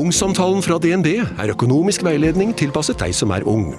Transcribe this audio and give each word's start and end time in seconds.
Ungsamtalen 0.00 0.62
fra 0.64 0.78
DNB 0.80 1.08
er 1.20 1.50
økonomisk 1.52 2.00
veiledning 2.06 2.54
tilpasset 2.56 2.96
deg 3.02 3.12
som 3.12 3.34
er 3.36 3.44
ung. 3.44 3.74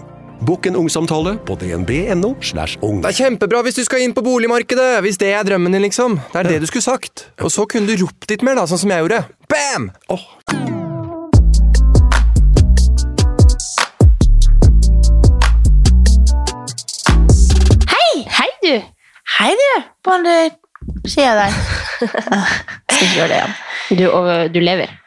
Bokk 0.45 0.67
en 0.69 0.75
ungsamtale 0.77 1.33
på 1.47 1.55
dnb.no. 1.57 2.35
slash 2.45 2.77
ung. 2.85 2.99
Det 3.01 3.09
er 3.09 3.17
kjempebra 3.23 3.63
hvis 3.65 3.79
du 3.79 3.81
skal 3.87 4.03
inn 4.05 4.13
på 4.13 4.21
boligmarkedet, 4.25 4.99
hvis 5.01 5.17
det 5.21 5.31
er 5.33 5.47
drømmen 5.47 5.73
din, 5.73 5.81
liksom. 5.87 6.19
Det 6.33 6.43
er 6.43 6.49
det 6.51 6.59
du 6.61 6.67
skulle 6.69 6.85
sagt. 6.85 7.25
Og 7.41 7.49
så 7.53 7.65
kunne 7.65 7.89
du 7.89 8.03
ropt 8.03 8.29
litt 8.29 8.45
mer, 8.45 8.59
da, 8.59 8.67
sånn 8.69 8.83
som 8.83 8.93
jeg 8.93 9.01
gjorde. 9.01 9.23
Bam! 9.49 9.89
Hei, 18.37 18.49
du! 18.61 18.73
Hei, 19.39 19.51
du! 19.57 19.69
På 20.05 20.19
andre 20.21 20.39
sida 21.09 21.33
der. 21.47 21.61
Skal 22.91 23.05
ikke 23.09 23.15
gjøre 23.15 23.29
det 23.33 23.39
igjen. 23.41 23.61
Du, 23.97 24.09
og, 24.13 24.35
du 24.53 24.61
lever. 24.61 25.00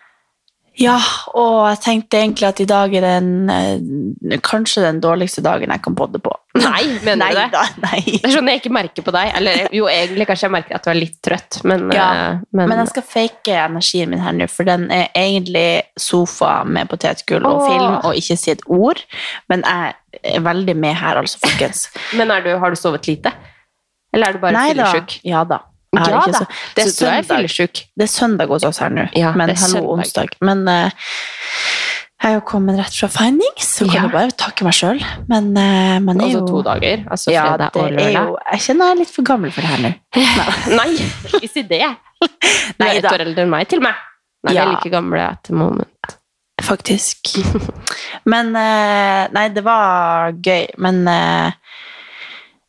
Ja, 0.80 0.96
og 1.38 1.68
jeg 1.68 1.78
tenkte 1.84 2.18
egentlig 2.18 2.46
at 2.48 2.60
i 2.62 2.66
dag 2.66 2.94
er 2.98 3.04
den 3.04 3.50
eh, 3.52 4.38
kanskje 4.42 4.82
den 4.82 4.98
dårligste 5.02 5.42
dagen 5.44 5.70
jeg 5.70 5.82
kan 5.84 5.94
podde 5.94 6.18
på. 6.22 6.32
Nei, 6.58 6.82
mener 7.04 7.20
nei 7.20 7.28
du 7.30 7.38
det? 7.38 7.46
da, 7.52 7.62
nei. 7.84 8.00
Det 8.06 8.26
er 8.26 8.34
sånn 8.34 8.50
jeg 8.50 8.62
ikke 8.62 8.72
merker 8.74 9.06
på 9.06 9.14
deg. 9.14 9.30
Eller 9.38 9.68
jo, 9.74 9.86
egentlig 9.90 10.26
kanskje 10.26 10.48
jeg 10.48 10.54
merker 10.56 10.78
at 10.78 10.86
du 10.86 10.90
er 10.90 10.98
litt 10.98 11.16
trøtt, 11.22 11.60
men, 11.62 11.86
Ja, 11.94 12.08
eh, 12.14 12.40
men, 12.50 12.72
Men 12.72 12.82
jeg 12.82 12.90
skal 12.90 13.06
fake 13.12 13.58
energien 13.68 14.10
min 14.10 14.24
her 14.24 14.34
nå, 14.34 14.48
for 14.50 14.66
den 14.66 14.88
er 14.94 15.14
egentlig 15.14 15.84
sofa 16.00 16.56
med 16.66 16.90
potetgull 16.90 17.46
og 17.46 17.60
Åh. 17.60 17.68
film, 17.70 17.98
og 18.10 18.18
ikke 18.18 18.38
si 18.40 18.54
et 18.56 18.64
ord. 18.66 19.04
Men 19.52 19.62
jeg 19.62 19.94
er 20.34 20.46
veldig 20.48 20.76
med 20.78 20.98
her, 20.98 21.22
altså, 21.22 21.38
folkens. 21.44 21.86
men 22.18 22.34
du, 22.42 22.50
har 22.58 22.74
du 22.74 22.80
sovet 22.80 23.06
lite? 23.10 23.30
Eller 24.14 24.30
er 24.30 24.36
du 24.36 24.42
bare 24.42 24.66
fyllesyk? 24.72 25.20
Ja 25.26 25.46
da. 25.46 25.62
Jeg 25.98 26.08
Ja 26.14 26.20
da. 26.26 26.32
så- 26.38 26.46
Det 26.76 26.84
er 26.84 26.90
Så 26.90 27.06
er 27.12 27.22
fyllesyk? 27.22 27.84
Det 27.96 28.02
er 28.08 28.12
søndag 28.12 28.48
hos 28.48 28.64
oss 28.64 28.78
her 28.78 28.90
nå, 28.90 29.08
Ja, 29.16 29.32
men 29.32 29.48
det 29.48 29.56
er 29.58 29.62
hallo 29.62 29.92
onsdag. 29.96 30.28
Men 30.40 30.66
uh, 30.68 30.90
jeg 32.24 32.30
er 32.30 32.34
jo 32.34 32.40
kommet 32.48 32.78
rett 32.78 32.94
fra 32.96 33.08
Findings, 33.08 33.66
så 33.78 33.84
kan 33.84 33.94
Ja. 33.94 34.02
jeg 34.02 34.12
bare 34.12 34.30
takke 34.30 34.64
meg 34.64 34.72
sjøl. 34.72 35.02
Men 35.28 35.50
uh, 35.56 35.98
man 36.00 36.20
er 36.20 36.24
Altså 36.24 36.38
jo 36.40 36.46
to 36.46 36.62
dager? 36.62 37.04
Altså 37.10 37.30
ja, 37.32 37.42
fredag 37.56 37.72
det 37.72 37.82
og 37.82 37.86
er 37.86 37.96
lørdag? 37.98 38.26
jo 38.28 38.38
Jeg 38.52 38.60
kjenner 38.60 38.84
jeg 38.84 38.94
er 38.94 38.98
litt 39.02 39.10
for 39.14 39.22
gammel 39.22 39.52
for 39.52 39.60
det 39.60 39.70
her 39.70 39.82
nå. 39.84 39.92
Nei, 40.80 40.90
ikke 41.34 41.50
si 41.52 41.62
det! 41.62 41.82
Du 42.78 42.84
er 42.86 42.94
ett 42.96 43.04
år 43.04 43.20
eldre 43.20 43.42
enn 43.44 43.50
meg, 43.50 43.68
til 43.68 43.78
og 43.78 43.82
med. 43.90 43.94
Nei, 44.44 44.54
Ja. 44.54 44.62
er 44.64 44.70
like 44.76 44.90
gamle 44.90 45.20
at 45.20 45.42
the 45.44 45.52
moment. 45.54 45.88
Faktisk. 46.62 47.34
Men 48.24 48.54
uh, 48.56 49.26
Nei, 49.34 49.48
det 49.52 49.64
var 49.64 50.32
gøy. 50.32 50.66
Men 50.78 51.06
eh, 51.08 51.52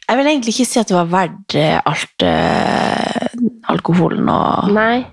jeg 0.09 0.17
vil 0.19 0.27
egentlig 0.31 0.53
ikke 0.55 0.67
si 0.69 0.79
at 0.79 0.87
det 0.91 0.95
var 0.97 1.11
verdt 1.11 1.55
eh, 1.59 1.77
alt 1.85 2.25
eh, 2.25 3.27
alkoholen 3.73 4.29
og 4.29 4.71
Nei. 4.75 5.05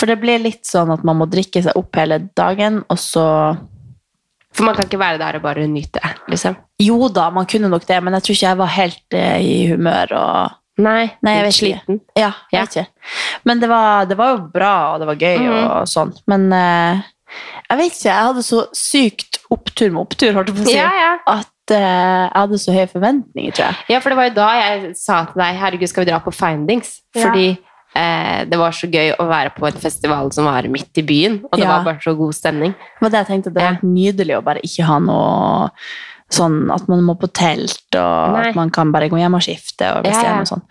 For 0.00 0.10
det 0.10 0.18
blir 0.20 0.42
litt 0.42 0.66
sånn 0.66 0.90
at 0.92 1.04
man 1.06 1.16
må 1.20 1.26
drikke 1.30 1.62
seg 1.64 1.76
opp 1.78 1.94
hele 1.96 2.18
dagen, 2.36 2.80
og 2.90 2.98
så 2.98 3.24
For 4.54 4.66
man 4.66 4.74
kan 4.76 4.86
ikke 4.88 4.98
være 5.00 5.18
der 5.22 5.38
og 5.38 5.44
bare 5.46 5.64
nyte, 5.70 6.02
liksom. 6.30 6.56
Jo 6.82 7.08
da, 7.14 7.28
man 7.34 7.46
kunne 7.50 7.70
nok 7.70 7.86
det, 7.88 8.00
men 8.02 8.14
jeg 8.18 8.26
tror 8.26 8.34
ikke 8.36 8.48
jeg 8.50 8.58
var 8.60 8.72
helt 8.74 9.16
eh, 9.18 9.38
i 9.40 9.56
humør 9.72 10.14
og 10.18 10.60
Nei, 10.82 11.04
Nei, 11.22 11.36
jeg 11.36 11.42
vet 11.46 11.54
ikke. 11.54 11.58
sliten. 11.78 11.98
Ja, 12.18 12.32
jeg 12.50 12.64
vet 12.64 12.72
ikke. 12.80 13.10
Men 13.46 13.60
det 13.62 13.68
var, 13.70 14.06
det 14.10 14.16
var 14.18 14.32
jo 14.32 14.40
bra, 14.50 14.72
og 14.94 15.02
det 15.04 15.06
var 15.06 15.20
gøy 15.22 15.36
Mhm. 15.38 15.58
og 15.70 15.86
sånn. 15.86 16.10
Men 16.26 16.48
eh, 16.52 17.02
jeg 17.70 17.78
vet 17.78 17.92
ikke, 17.92 18.08
jeg 18.10 18.26
hadde 18.28 18.42
så 18.42 18.62
sykt 18.74 19.38
opptur 19.54 19.92
med 19.94 20.00
opptur, 20.02 20.32
holdt 20.34 20.50
jeg 20.50 20.56
på 20.58 20.64
å 20.64 20.66
si, 20.66 20.74
Ja, 20.74 20.88
ja. 20.98 21.12
at 21.36 21.46
jeg 21.72 22.30
hadde 22.34 22.58
så 22.60 22.72
høye 22.74 22.88
forventninger, 22.90 23.52
tror 23.56 23.66
jeg. 23.70 23.76
Ja, 23.88 24.00
for 24.00 24.10
det 24.10 24.16
var 24.18 24.28
jo 24.28 24.34
da 24.34 24.48
jeg 24.60 24.96
sa 25.00 25.24
til 25.30 25.40
deg 25.40 25.56
herregud, 25.62 25.88
skal 25.88 26.04
vi 26.04 26.10
dra 26.10 26.18
på 26.20 26.32
Findings? 26.34 27.00
Ja. 27.14 27.22
Fordi 27.22 27.46
eh, 27.96 28.44
det 28.50 28.58
var 28.58 28.70
så 28.76 28.88
gøy 28.90 29.14
å 29.16 29.26
være 29.30 29.54
på 29.56 29.66
en 29.68 29.78
festival 29.80 30.32
som 30.34 30.44
var 30.50 30.66
midt 30.68 30.98
i 30.98 31.02
byen, 31.06 31.40
og 31.50 31.56
det 31.58 31.64
Ja. 31.64 31.76
var 31.78 31.84
bare 31.84 32.00
så 32.04 32.16
god 32.18 32.34
stemning. 32.34 32.72
Det 32.74 33.00
var 33.06 33.10
det 33.14 33.22
jeg 33.22 33.30
tenkte, 33.32 33.52
det 33.54 33.62
var 33.62 33.72
helt 33.78 33.86
nydelig 33.86 34.36
å 34.36 34.42
bare 34.44 34.60
ikke 34.66 34.84
ha 34.84 34.98
noe 34.98 35.70
sånn 36.34 36.70
at 36.74 36.88
man 36.88 37.02
må 37.06 37.14
på 37.20 37.28
telt, 37.32 37.84
og 37.94 38.32
Nei. 38.34 38.48
at 38.48 38.54
man 38.56 38.70
kan 38.70 38.90
bare 38.92 39.08
gå 39.08 39.16
hjem 39.20 39.34
og 39.38 39.42
skifte 39.46 39.86
og 39.96 40.04
bestemme 40.04 40.40
Ja, 40.40 40.42
ja. 40.42 40.44
sånn. 40.44 40.62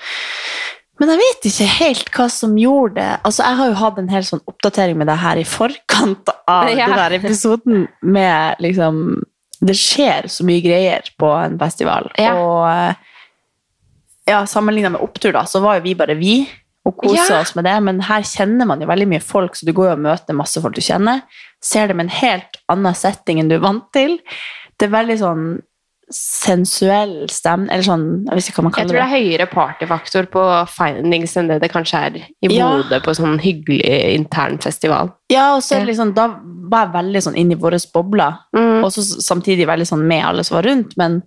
Men 1.00 1.10
jeg 1.10 1.18
vet 1.24 1.46
ikke 1.50 1.68
helt 1.80 2.10
hva 2.14 2.30
som 2.30 2.56
gjorde 2.56 2.96
det. 3.00 3.20
Altså, 3.26 3.44
jeg 3.44 3.58
har 3.58 3.68
jo 3.72 3.74
hatt 3.80 3.98
en 3.98 4.10
hel 4.10 4.22
sånn 4.28 4.42
oppdatering 4.48 4.96
med 4.98 5.08
det 5.08 5.16
her 5.18 5.38
i 5.42 5.44
forkant 5.44 6.30
av 6.48 6.70
Ja. 6.78 6.86
den 6.88 6.96
der 7.00 7.16
episoden 7.18 7.88
med 8.04 8.56
liksom 8.62 9.24
Det 9.64 9.76
skjer 9.80 10.28
så 10.32 10.44
mye 10.48 10.64
greier 10.66 11.08
på 11.20 11.30
en 11.40 11.58
festival. 11.62 12.10
Ja. 12.20 12.34
Og 12.36 12.96
ja, 14.28 14.42
sammenligna 14.48 14.90
med 14.94 15.04
opptur, 15.04 15.32
da, 15.36 15.46
så 15.48 15.62
var 15.64 15.78
jo 15.80 15.86
vi 15.88 15.96
bare 16.00 16.16
vi. 16.20 16.36
Og 16.84 16.98
kosa 17.00 17.38
Ja. 17.38 17.40
oss 17.40 17.54
med 17.56 17.64
det, 17.64 17.78
men 17.84 18.02
her 18.04 18.26
kjenner 18.28 18.68
man 18.68 18.82
jo 18.84 18.88
veldig 18.90 19.08
mye 19.08 19.24
folk, 19.24 19.56
så 19.56 19.64
du 19.66 19.72
går 19.72 19.86
jo 19.88 19.94
og 19.94 20.02
møter 20.04 20.36
masse 20.36 20.60
folk 20.60 20.76
du 20.76 20.82
kjenner. 20.84 21.22
Ser 21.64 21.88
det 21.88 21.96
med 21.96 22.10
en 22.10 22.18
helt 22.18 22.58
annen 22.68 22.96
setting 23.00 23.40
enn 23.40 23.48
du 23.48 23.56
er 23.56 23.64
vant 23.64 23.86
til. 23.96 24.18
Det 24.78 24.90
er 24.90 24.98
veldig 24.98 25.16
sånn 25.22 25.46
sensuell 26.12 27.30
stemning, 27.32 27.70
eller 27.72 27.86
sånn, 27.86 28.06
jeg 28.28 28.36
vet 28.40 28.50
ikke 28.50 28.58
hva 28.60 28.66
man 28.68 28.76
Jeg 28.78 28.90
tror 28.90 29.00
det 29.00 29.06
er 29.06 29.14
høyere 29.14 29.48
partyfaktor 29.52 30.28
på 30.34 30.44
Findings 30.74 31.38
enn 31.40 31.48
det 31.52 31.62
det 31.64 31.72
kanskje 31.74 32.02
er 32.10 32.18
i 32.20 32.52
Ja. 32.54 32.72
På 33.06 33.16
sånn 33.16 33.40
hyggelig 33.40 33.82
intern 34.18 34.60
festival. 34.64 35.14
Ja, 35.32 35.56
og 35.56 35.64
så 35.64 35.76
er 35.78 35.86
det 35.86 35.94
liksom, 35.94 36.14
da 36.14 36.28
var 36.70 36.86
jeg 36.88 36.94
veldig 36.98 37.22
sånn 37.28 37.38
inn 37.38 37.52
i 37.52 37.56
våre 37.56 37.80
bobler, 37.94 38.38
Mm. 38.56 38.84
og 38.84 38.92
så 38.92 39.02
samtidig 39.02 39.68
veldig 39.68 39.88
sånn 39.88 40.06
med 40.08 40.24
alle 40.26 40.44
som 40.44 40.56
var 40.58 40.64
rundt, 40.70 40.98
men 40.98 41.22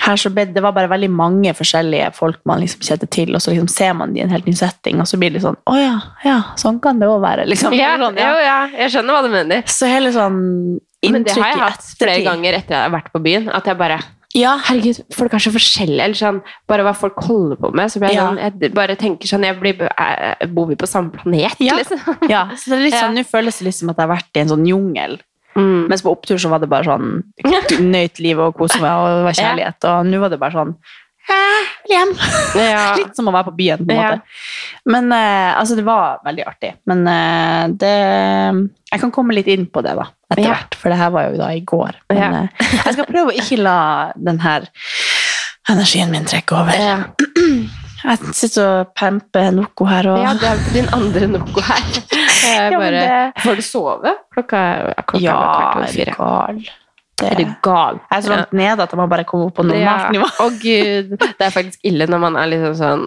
her 0.00 0.14
så 0.14 0.30
ble 0.30 0.44
det 0.54 0.62
var 0.62 0.70
bare 0.72 0.86
veldig 0.88 1.10
mange 1.10 1.50
forskjellige 1.58 2.12
folk 2.14 2.38
man 2.46 2.60
liksom 2.60 2.80
kjente 2.86 3.08
til, 3.10 3.34
og 3.34 3.40
så 3.42 3.50
liksom 3.50 3.68
ser 3.68 3.94
man 3.94 4.12
de 4.14 4.20
i 4.20 4.22
en 4.22 4.30
helt 4.30 4.46
ny 4.46 4.52
setting, 4.54 5.00
og 5.00 5.06
så 5.10 5.18
blir 5.18 5.32
det 5.32 5.42
sånn, 5.42 5.56
å 5.66 5.74
ja, 5.74 6.00
ja, 6.24 6.42
sånn 6.56 6.80
kan 6.80 7.00
det 7.00 7.08
også 7.08 7.20
være, 7.24 7.46
liksom. 7.48 7.74
Ja, 7.74 7.96
Sånn, 7.98 8.14
jo, 8.16 8.34
ja, 8.44 8.68
jeg 8.78 8.90
skjønner 8.92 9.12
hva 9.16 9.22
du 9.22 9.28
mener. 9.28 9.62
Så 9.66 9.86
hele 9.90 10.12
sånn 10.14 10.78
Men 11.06 11.22
det 11.22 11.32
har 11.36 11.52
jeg 11.52 11.60
hatt 11.62 11.84
flere 11.98 12.22
ganger 12.26 12.56
etter 12.58 12.74
jeg 12.74 12.82
har 12.90 12.94
vært 12.96 13.12
på 13.14 13.20
byen. 13.22 13.48
At 13.54 13.64
jeg 13.70 13.78
bare 13.78 14.00
Ja, 14.36 14.58
Herregud, 14.60 14.98
folk 15.14 15.32
er 15.32 15.38
så 15.40 15.50
forskjellige. 15.54 16.02
Eller 16.04 16.14
sånn, 16.18 16.42
bare 16.68 16.82
hva 16.84 16.92
folk 16.94 17.14
holder 17.24 17.56
på 17.56 17.70
med. 17.74 17.88
Så 17.90 18.00
jeg, 18.02 18.12
Ja. 18.14 18.26
sånn, 18.28 18.36
jeg 18.60 18.74
bare 18.74 18.94
tenker 18.96 19.26
sånn 19.26 19.42
jeg 19.46 19.58
blir, 19.60 19.78
jeg 19.88 20.54
Bor 20.54 20.66
vi 20.66 20.74
på 20.76 20.86
samme 20.86 21.10
planet, 21.12 21.54
Ja. 21.58 21.74
liksom? 21.78 21.98
ja, 22.28 22.48
så 22.54 22.70
det 22.70 22.76
er 22.78 22.84
litt 22.84 22.94
sånn, 22.94 23.14
nå 23.16 23.24
føles 23.24 23.58
det 23.58 23.66
liksom 23.70 23.86
som 23.88 23.90
at 23.90 23.96
jeg 23.96 24.06
har 24.08 24.16
vært 24.16 24.36
i 24.36 24.40
en 24.40 24.48
sånn 24.48 24.66
jungel, 24.68 25.18
Mm. 25.56 25.88
mens 25.88 26.02
på 26.02 26.10
opptur 26.14 26.36
så 26.38 26.50
var 26.50 26.60
det 26.60 26.68
bare 26.68 26.84
sånn, 26.84 27.22
nøyt 27.80 28.20
livet 28.20 28.44
og 28.44 28.54
kose 28.58 28.78
meg, 28.78 28.92
og 28.92 29.08
det 29.16 29.24
var 29.26 29.38
kjærlighet, 29.42 29.84
og 29.90 30.06
nå 30.06 30.20
var 30.20 30.28
det 30.30 30.38
bare 30.38 30.52
sånn, 30.52 30.76
«Eh, 31.28 31.66
hjem. 31.92 32.12
Ja. 32.56 32.84
Litt 33.00 33.16
som 33.16 33.28
å 33.28 33.32
være 33.34 33.50
på 33.50 33.56
byen, 33.58 33.82
på 33.84 33.92
en 33.92 33.98
Ja. 34.00 34.10
måte. 34.16 34.22
Men 34.88 35.10
eh, 35.12 35.50
altså, 35.60 35.76
det 35.76 35.84
var 35.84 36.20
veldig 36.24 36.44
artig. 36.48 36.70
Men 36.88 37.02
eh, 37.06 37.64
det 37.76 37.94
Jeg 38.92 39.00
kan 39.02 39.10
komme 39.12 39.34
litt 39.36 39.46
inn 39.52 39.66
på 39.68 39.82
det, 39.84 39.92
da, 39.98 40.06
etter 40.32 40.42
Ja. 40.46 40.54
hvert. 40.54 40.74
For 40.80 40.88
det 40.88 40.96
her 40.98 41.10
var 41.12 41.28
jo 41.28 41.36
da 41.42 41.50
i 41.52 41.60
går. 41.60 41.98
Men 42.08 42.34
eh, 42.34 42.48
jeg 42.84 42.94
skal 42.96 43.04
prøve 43.10 43.34
å 43.34 43.36
ikke 43.42 43.58
la 43.60 43.76
den 44.16 44.40
her 44.40 44.64
energien 45.68 46.10
min 46.10 46.24
trekke 46.24 46.56
over. 46.56 46.72
Ja. 46.80 46.98
Jeg 47.98 48.30
sitter 48.38 48.62
og 48.62 48.90
pemper 48.94 49.48
noe 49.50 49.86
her 49.90 50.06
og 50.06 50.20
ja, 50.22 50.30
det 50.38 50.46
er 50.46 50.60
din 50.70 50.86
andre 50.94 51.26
noe 51.32 51.62
her. 51.66 51.88
Jeg 52.46 52.76
bare, 52.78 53.32
Får 53.42 53.58
du 53.58 53.62
sove? 53.66 54.12
Klokka 54.36 54.60
er 54.70 54.92
klokka 55.02 55.18
Ja, 55.24 55.34
er 55.34 55.48
kvart 55.48 55.74
over 55.74 55.82
er 55.82 55.90
du 55.90 55.96
fire. 55.98 56.14
gal? 56.14 56.60
Det, 57.18 57.30
Er 57.32 57.34
du 57.40 57.54
gal? 57.62 57.98
jeg 58.10 58.18
er 58.18 58.22
så 58.22 58.30
langt 58.30 58.52
nede 58.52 58.82
at 58.84 58.92
jeg 58.94 58.98
må 59.00 59.06
bare 59.10 59.24
komme 59.26 59.46
opp 59.48 59.54
på 59.58 59.64
normalt 59.66 60.12
nivå. 60.14 60.28
Å 60.44 60.48
gud, 60.62 61.08
det 61.18 61.46
er 61.48 61.50
faktisk 61.50 61.80
ille 61.90 62.06
når 62.06 62.20
man 62.22 62.36
er 62.36 62.46
liksom 62.52 62.74
sånn 62.78 63.06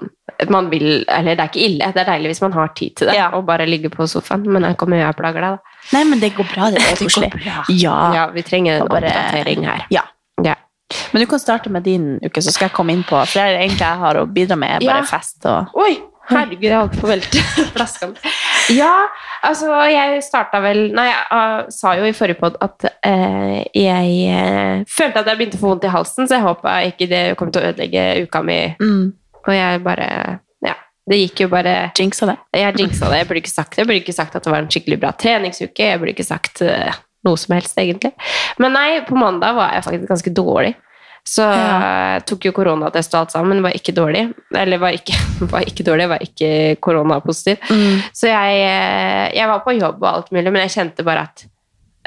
man 0.50 0.70
vil, 0.72 1.04
eller 1.08 1.36
det 1.38 1.44
er 1.44 1.50
ikke 1.52 1.64
ille, 1.68 1.92
det 1.94 2.02
er 2.02 2.08
deilig 2.10 2.32
hvis 2.32 2.42
man 2.42 2.54
har 2.56 2.72
tid 2.76 2.96
til 2.98 3.08
det, 3.12 3.16
Ja. 3.16 3.28
og 3.38 3.46
bare 3.46 3.68
ligge 3.70 3.92
på 3.94 4.08
sofaen, 4.10 4.42
men 4.48 4.64
jeg 4.66 4.76
kommer 4.78 4.98
jeg 4.98 5.08
og 5.14 5.16
plager 5.20 5.42
deg 5.46 5.58
da. 5.60 5.78
Nei, 5.94 6.04
men 6.10 6.20
det 6.20 6.32
går 6.36 6.48
bra. 6.54 6.70
Det 6.74 6.82
er 6.82 6.96
koselig. 6.98 7.30
Ja. 7.46 7.98
Ja, 8.16 8.28
vi 8.34 8.42
trenger 8.42 8.82
en 8.82 8.88
bare- 8.90 9.06
oppdatering 9.12 9.64
her. 9.66 9.86
Ja. 9.94 10.02
Ja. 10.44 10.56
Men 11.14 11.22
du 11.22 11.28
kan 11.28 11.40
starte 11.40 11.70
med 11.70 11.84
din 11.84 12.18
uke, 12.26 12.42
så 12.42 12.52
skal 12.52 12.68
jeg 12.70 12.74
komme 12.76 12.92
inn 12.92 13.04
på 13.04 13.16
For 13.16 13.38
det 13.40 13.44
er 13.46 13.60
egentlig 13.62 13.80
jeg 13.86 13.98
har 14.02 14.16
å 14.16 14.26
bidra 14.28 14.58
med, 14.58 14.82
er 14.82 14.88
bare 14.94 15.06
fest 15.08 15.46
og 15.46 15.68
Oi, 15.76 16.00
herregud, 16.32 16.64
jeg 16.68 16.76
holdt 16.80 16.98
på 17.00 17.08
å 17.08 17.12
velte 17.14 17.44
flaskene. 17.76 18.16
Ja, 18.70 19.08
altså, 19.48 19.72
jeg 19.92 20.22
starta 20.24 20.62
vel 20.64 20.92
Nei, 20.96 21.08
jeg 21.10 21.72
sa 21.74 21.96
jo 21.98 22.06
i 22.08 22.14
forrige 22.16 22.40
pod 22.40 22.60
at 22.64 22.86
eh, 23.08 23.64
jeg 23.76 24.14
eh, 24.32 24.84
følte 24.90 25.24
at 25.24 25.32
jeg 25.32 25.40
begynte 25.40 25.60
å 25.60 25.64
få 25.64 25.72
vondt 25.74 25.88
i 25.90 25.92
halsen, 25.94 26.30
så 26.30 26.38
jeg 26.38 26.46
håpa 26.46 26.76
ikke 26.92 27.10
det 27.12 27.24
kom 27.40 27.52
til 27.52 27.64
å 27.64 27.72
ødelegge 27.72 28.06
uka 28.28 28.44
mi. 28.46 28.62
mm. 28.80 29.04
Og 29.42 29.54
jeg 29.56 29.82
bare 29.82 30.08
Ja. 30.62 30.76
Det 31.10 31.18
gikk 31.18 31.40
jo 31.42 31.48
bare 31.50 31.76
Jinxa 31.98 32.28
det. 32.30 32.38
Jeg 32.54 32.76
jinxa 32.78 33.10
det. 33.10 33.18
Jeg 33.24 33.28
burde 33.28 33.42
ikke 33.42 33.56
sagt 33.56 33.72
det. 33.72 33.80
Jeg 33.82 33.88
burde 33.90 34.02
ikke 34.04 34.14
sagt 34.14 34.36
at 34.38 34.46
det 34.46 34.52
var 34.54 34.62
en 34.62 34.70
skikkelig 34.70 35.00
bra 35.02 35.12
treningsuke. 35.18 35.88
Jeg 35.90 36.00
burde 36.00 36.14
ikke 36.14 36.28
sagt 36.28 36.62
eh, 36.62 37.00
noe 37.26 37.38
som 37.42 37.56
helst, 37.58 37.78
egentlig. 37.82 38.14
Men 38.62 38.76
nei, 38.78 39.02
på 39.08 39.18
mandag 39.18 39.58
var 39.58 39.74
jeg 39.74 39.86
faktisk 39.88 40.14
ganske 40.14 40.34
dårlig. 40.38 40.76
Så 41.28 41.46
ja. 41.46 42.20
tok 42.28 42.48
jo 42.48 42.54
koronatest 42.56 43.14
og 43.14 43.20
alt 43.22 43.36
sammen, 43.36 43.62
var 43.64 43.76
ikke 43.78 43.94
dårlig. 43.96 44.26
Eller 44.58 44.82
var 44.82 44.98
ikke, 44.98 45.16
var 45.54 45.68
ikke 45.68 45.86
dårlig, 45.88 46.10
var 46.12 46.26
ikke 46.26 46.52
koronapositiv. 46.84 47.62
Så 48.18 48.32
jeg, 48.32 48.60
eh, 48.66 49.28
jeg 49.38 49.50
var 49.52 49.64
på 49.66 49.78
jobb 49.78 50.02
og 50.02 50.12
alt 50.12 50.34
mulig, 50.34 50.50
men 50.50 50.66
jeg 50.66 50.76
kjente 50.80 51.08
bare 51.08 51.28
at 51.30 51.46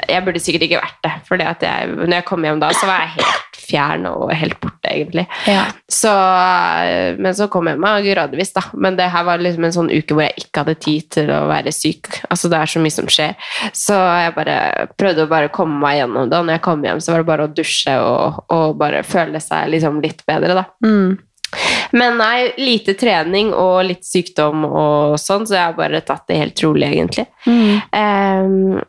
jeg 0.09 0.25
burde 0.25 0.41
sikkert 0.43 0.67
ikke 0.67 0.81
vært 0.81 1.01
det. 1.05 1.13
For 1.27 1.39
når 1.39 2.17
jeg 2.19 2.27
kom 2.27 2.43
hjem 2.45 2.61
da, 2.61 2.71
så 2.75 2.89
var 2.89 3.05
jeg 3.05 3.15
helt 3.17 3.44
fjern 3.65 4.07
og 4.09 4.31
helt 4.35 4.57
borte, 4.61 4.89
egentlig. 4.91 5.25
Ja. 5.49 5.65
Så, 5.91 6.11
eh, 6.11 7.17
men 7.19 7.35
så 7.37 7.49
kom 7.51 7.69
jeg 7.69 7.81
meg 7.81 8.07
gradvis, 8.07 8.53
da. 8.55 8.65
Men 8.73 8.97
det 8.99 9.09
her 9.13 9.25
var 9.27 9.43
liksom 9.43 9.67
en 9.67 9.75
sånn 9.75 9.91
uke 9.91 10.15
hvor 10.15 10.25
jeg 10.27 10.45
ikke 10.45 10.63
hadde 10.63 10.77
tid 10.85 11.09
til 11.17 11.31
å 11.33 11.43
være 11.49 11.73
syk. 11.75 12.09
Altså 12.29 12.51
Det 12.51 12.61
er 12.61 12.73
så 12.73 12.83
mye 12.83 12.95
som 12.95 13.11
skjer. 13.11 13.35
Så 13.75 13.97
jeg 13.97 14.35
bare 14.37 14.57
prøvde 14.99 15.25
å 15.25 15.31
bare 15.31 15.53
komme 15.53 15.79
meg 15.81 16.01
gjennom 16.01 16.29
det. 16.29 16.39
Og 16.39 16.49
når 16.49 16.59
jeg 16.59 16.65
kom 16.69 16.85
hjem, 16.85 17.03
så 17.03 17.13
var 17.13 17.23
det 17.23 17.31
bare 17.31 17.47
å 17.47 17.53
dusje 17.61 17.95
og, 18.01 18.41
og 18.53 18.75
bare 18.81 19.05
føle 19.07 19.41
seg 19.43 19.71
liksom 19.73 20.01
litt 20.05 20.25
bedre, 20.27 20.57
da. 20.57 20.67
Mm. 20.85 21.15
Men 21.95 22.17
nei, 22.19 22.49
lite 22.59 22.95
trening 22.99 23.53
og 23.55 23.85
litt 23.87 24.03
sykdom 24.07 24.65
og 24.67 25.15
sånn, 25.21 25.45
så 25.47 25.55
jeg 25.55 25.63
har 25.69 25.77
bare 25.77 26.01
tatt 26.03 26.25
det 26.27 26.41
helt 26.41 26.63
rolig, 26.65 26.89
egentlig. 26.89 27.27
Mm. 27.45 27.69
Um, 27.95 28.81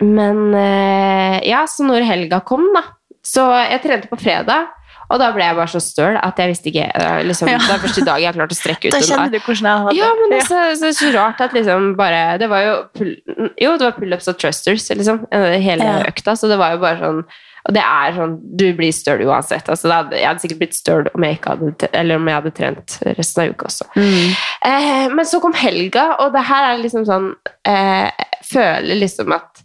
men 0.00 0.54
eh, 0.56 1.36
ja, 1.50 1.66
så 1.68 1.84
når 1.84 2.06
helga 2.08 2.40
kom, 2.46 2.64
da 2.72 2.86
Så 3.26 3.44
jeg 3.68 3.82
trente 3.84 4.08
på 4.10 4.18
fredag, 4.20 4.70
og 5.10 5.18
da 5.18 5.30
ble 5.34 5.42
jeg 5.42 5.56
bare 5.58 5.70
så 5.72 5.80
støl 5.82 6.16
at 6.20 6.38
jeg 6.38 6.52
visste 6.52 6.70
ikke 6.70 6.86
eh, 6.86 7.20
liksom, 7.26 7.50
Ja. 7.50 7.58
Det 7.58 7.74
er 7.74 7.82
første 7.82 8.06
dag 8.06 8.22
jeg 8.22 8.30
har 8.30 8.38
klart 8.38 8.54
å 8.54 8.58
strekke 8.58 8.88
ut 8.88 8.94
Da 8.94 9.02
kjenner 9.02 9.32
du 9.32 9.38
hvordan 9.42 9.68
jeg 9.68 9.84
hadde 9.84 9.94
Ja, 9.98 10.10
men 10.20 10.32
det 10.32 10.40
er 10.44 10.48
så, 10.78 10.90
så, 10.94 11.10
rart 11.16 11.42
at 11.42 11.54
liksom 11.56 11.92
bare 11.98 12.38
Det 12.40 12.48
var 12.52 12.64
jo 12.66 12.74
pull, 12.94 13.14
Jo, 13.58 13.76
det 13.80 13.88
var 13.88 13.96
pullups 13.98 14.30
og 14.30 14.38
thrusters, 14.38 14.86
liksom, 14.94 15.24
eh, 15.34 15.58
hele 15.62 15.86
Ja. 15.86 16.02
økta, 16.06 16.36
så 16.38 16.50
det 16.50 16.60
var 16.60 16.76
jo 16.76 16.84
bare 16.84 17.00
sånn 17.02 17.24
og 17.68 17.74
det 17.76 17.82
er 17.84 18.14
sånn, 18.16 18.38
Du 18.56 18.64
blir 18.72 18.92
støl 18.94 19.20
uansett. 19.26 19.68
altså 19.68 19.90
hadde, 19.92 20.16
Jeg 20.16 20.26
hadde 20.26 20.40
sikkert 20.40 20.60
blitt 20.62 20.78
støl 20.78 21.10
om 21.12 21.26
jeg 21.26 21.40
hadde, 21.44 22.14
om 22.16 22.30
jeg 22.30 22.38
hadde 22.38 22.52
trent 22.56 22.98
resten 23.18 23.42
av 23.42 23.50
uka 23.52 23.66
også. 23.68 23.84
Mm. 23.96 24.30
Eh, 24.64 25.08
men 25.12 25.28
så 25.28 25.42
kom 25.42 25.52
helga, 25.52 26.16
og 26.20 26.32
det 26.32 26.46
her 26.48 26.70
er 26.70 26.80
liksom 26.80 27.04
sånn 27.04 27.34
eh, 27.68 28.08
Jeg 28.08 28.48
føler 28.48 28.96
liksom 29.02 29.34
at 29.36 29.60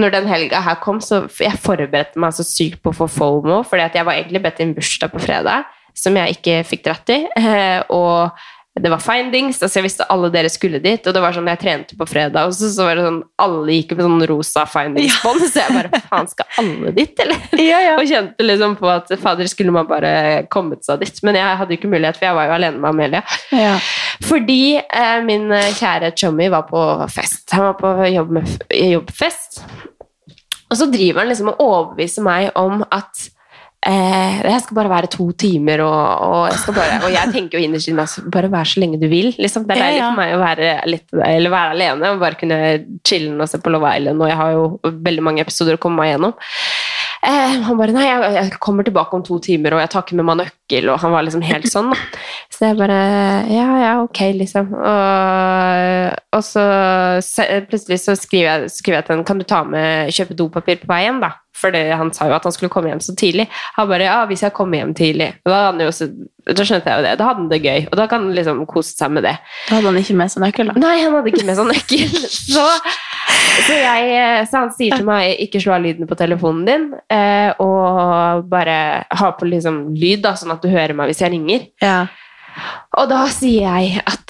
når 0.00 0.16
den 0.16 0.28
helga 0.30 0.60
her 0.64 0.80
kom, 0.82 1.00
så 1.04 1.24
jeg 1.40 1.60
forberedte 1.62 2.20
meg 2.20 2.34
så 2.36 2.46
sykt 2.46 2.82
på 2.82 2.92
å 2.92 2.98
få 3.02 3.08
FOMO, 3.10 3.62
fordi 3.68 3.88
jeg 3.98 4.06
var 4.06 4.18
egentlig 4.18 4.42
bedt 4.44 4.60
i 4.60 4.66
en 4.68 4.74
bursdag 4.76 5.14
på 5.14 5.22
fredag, 5.22 5.70
som 5.94 6.16
jeg 6.18 6.38
ikke 6.38 6.60
fikk 6.66 6.86
dratt 6.88 7.14
i. 7.14 7.20
Eh, 7.54 7.80
og 7.92 8.34
det 8.80 8.90
var 8.90 8.98
findings, 8.98 9.60
altså 9.62 9.78
jeg 9.78 9.86
visste 9.86 10.06
alle 10.10 10.28
dere 10.34 10.48
skulle 10.50 10.80
dit, 10.82 11.04
og 11.06 11.14
det 11.14 11.20
var 11.22 11.34
sånn 11.36 11.46
jeg 11.46 11.60
trente 11.60 11.98
på 11.98 12.06
fredag, 12.10 12.48
og 12.48 12.56
så, 12.56 12.66
så 12.74 12.88
var 12.88 12.98
det 12.98 13.04
sånn 13.06 13.20
alle 13.44 13.76
gikk 13.76 13.92
med 13.94 14.02
sånn 14.02 14.24
rosa 14.26 14.64
findings-bånd, 14.66 15.44
så 15.46 15.62
jeg 15.62 15.76
bare 15.76 16.00
faen, 16.08 16.30
skal 16.32 16.58
alle 16.62 16.94
dit, 16.96 17.22
eller? 17.22 17.44
Ja, 17.64 17.78
ja. 17.84 17.92
Og 18.00 18.10
kjente 18.10 18.46
liksom 18.46 18.74
på 18.80 18.90
at 18.90 19.12
fader, 19.22 19.46
skulle 19.50 19.74
man 19.74 19.86
bare 19.86 20.10
kommet 20.52 20.82
seg 20.86 21.04
dit. 21.04 21.20
Men 21.24 21.38
jeg 21.38 21.60
hadde 21.60 21.72
jo 21.72 21.78
ikke 21.78 21.92
mulighet, 21.92 22.18
for 22.18 22.26
jeg 22.26 22.36
var 22.36 22.48
jo 22.50 22.56
alene 22.56 22.82
med 22.82 22.90
Amelia. 22.90 23.22
Ja. 23.54 23.76
Fordi 24.26 24.60
eh, 24.82 25.18
min 25.26 25.46
eh, 25.54 25.70
kjære 25.78 26.10
chummy 26.18 26.50
var 26.52 26.66
på 26.68 26.82
fest. 27.14 27.46
Han 27.54 27.70
var 27.70 27.78
på 27.78 27.94
jobb 28.10 28.34
med, 28.36 28.56
jobbfest. 28.74 29.62
Og 30.66 30.80
så 30.80 30.90
driver 30.90 31.22
han 31.22 31.30
liksom 31.30 31.52
og 31.54 31.62
overbeviser 31.62 32.26
meg 32.26 32.50
om 32.58 32.82
at 32.90 33.28
eh, 33.90 34.40
Jeg 34.44 34.62
skal 34.64 34.78
bare 34.78 34.92
være 34.92 35.10
to 35.12 35.28
timer, 35.38 35.84
og, 35.84 36.24
og, 36.26 36.38
jeg, 36.50 36.60
skal 36.62 36.78
bare, 36.78 37.00
og 37.04 37.14
jeg 37.14 37.34
tenker 37.34 37.58
jo 37.58 37.68
innerst 37.68 37.90
inne 37.90 38.06
altså, 38.06 38.24
bare 38.32 38.50
vær 38.52 38.68
så 38.68 38.82
lenge 38.82 39.00
du 39.02 39.06
vil. 39.10 39.32
Liksom. 39.38 39.68
Det 39.68 39.76
er 39.76 39.84
deilig 39.84 40.04
for 40.06 40.20
meg 40.20 40.34
å 40.34 40.42
være, 40.42 40.72
litt, 40.90 41.06
eller 41.14 41.54
være 41.54 41.76
alene 41.76 42.14
og 42.14 42.24
bare 42.24 42.40
kunne 42.40 42.60
chille 43.06 43.36
og 43.36 43.50
se 43.50 43.60
på 43.62 43.72
Love 43.74 43.94
Island, 43.98 44.22
og 44.22 44.32
jeg 44.32 44.40
har 44.40 44.56
jo 44.56 44.66
veldig 45.08 45.28
mange 45.28 45.44
episoder 45.44 45.78
å 45.78 45.82
komme 45.82 46.02
meg 46.02 46.14
gjennom. 46.14 46.36
Eh, 47.24 47.52
han 47.64 47.78
bare 47.78 47.92
'Nei, 47.94 48.04
jeg, 48.04 48.32
jeg 48.34 48.58
kommer 48.60 48.84
tilbake 48.84 49.16
om 49.16 49.22
to 49.24 49.38
timer, 49.40 49.72
og 49.72 49.80
jeg 49.80 49.90
tar 49.92 50.02
ikke 50.04 50.16
med 50.18 50.26
meg 50.28 50.42
nøkkel', 50.42 50.90
og 50.92 50.98
han 51.00 51.14
var 51.14 51.24
liksom 51.24 51.44
helt 51.46 51.70
sånn. 51.72 51.94
Så 52.52 52.68
jeg 52.68 52.76
bare 52.76 52.98
Ja, 53.48 53.68
ja, 53.80 53.92
ok, 54.02 54.20
liksom. 54.36 54.74
Og, 54.76 56.18
og 56.36 56.42
så 56.44 56.64
se, 57.24 57.46
plutselig 57.70 58.02
så 58.02 58.16
skriver 58.18 58.44
jeg, 58.50 58.74
skriver 58.76 58.98
jeg 59.00 59.06
til 59.06 59.16
han 59.16 59.24
'Kan 59.24 59.40
du 59.40 59.44
ta 59.48 59.62
med 59.64 60.12
kjøpe 60.12 60.36
dopapir 60.36 60.82
på 60.82 60.90
vei 60.90 61.06
hjem', 61.06 61.22
da? 61.24 61.32
For 61.54 61.74
det, 61.74 61.84
han 61.94 62.10
sa 62.14 62.26
jo 62.28 62.34
at 62.36 62.46
han 62.46 62.54
skulle 62.54 62.72
komme 62.72 62.90
hjem 62.90 63.02
så 63.04 63.14
tidlig. 63.16 63.46
Han 63.76 63.88
bare 63.88 64.08
'Ja, 64.08 64.24
hvis 64.26 64.42
jeg 64.42 64.52
kommer 64.52 64.78
hjem 64.78 64.94
tidlig'. 64.94 65.34
Da, 65.44 65.52
hadde 65.54 65.70
han 65.70 65.80
jo, 65.80 65.90
så, 65.94 66.08
da 66.46 66.64
skjønte 66.66 66.90
jeg 66.90 66.98
jo 66.98 67.04
det. 67.06 67.18
Da 67.18 67.28
hadde 67.28 67.40
han 67.40 67.50
det 67.50 67.60
gøy, 67.62 67.86
og 67.90 67.96
da 67.96 68.06
kan 68.10 68.26
han 68.26 68.34
liksom 68.34 68.66
kose 68.66 68.96
seg 68.96 69.10
med 69.10 69.22
det. 69.22 69.36
Da 69.68 69.76
hadde 69.76 69.86
han 69.86 70.00
ikke 70.02 70.16
med 70.18 70.32
seg 70.32 70.42
nøkkel, 70.42 70.72
da. 70.72 70.74
Nei, 70.82 70.96
han 71.02 71.14
hadde 71.14 71.30
ikke 71.30 71.46
med 71.46 71.58
sånn 71.60 71.70
nøkkel. 71.70 72.18
Så, 72.54 72.66
så, 73.66 73.72
jeg, 73.72 74.46
så 74.50 74.58
han 74.58 74.72
sier 74.74 74.98
til 74.98 75.06
meg 75.06 75.38
ikke 75.40 75.60
slå 75.62 75.76
av 75.76 75.84
lyden 75.84 76.08
på 76.10 76.16
telefonen 76.18 76.66
din, 76.66 76.84
eh, 77.10 77.54
og 77.62 78.44
bare 78.50 79.06
ha 79.08 79.30
på 79.38 79.48
liksom 79.48 79.94
lyd, 79.94 80.20
da, 80.26 80.34
sånn 80.36 80.52
at 80.54 80.62
du 80.62 80.68
hører 80.68 80.94
meg 80.98 81.08
hvis 81.10 81.22
jeg 81.22 81.32
ringer. 81.32 81.64
Ja. 81.82 82.06
Og 82.98 83.08
da 83.10 83.24
sier 83.32 83.66
jeg 83.66 84.02
at 84.06 84.23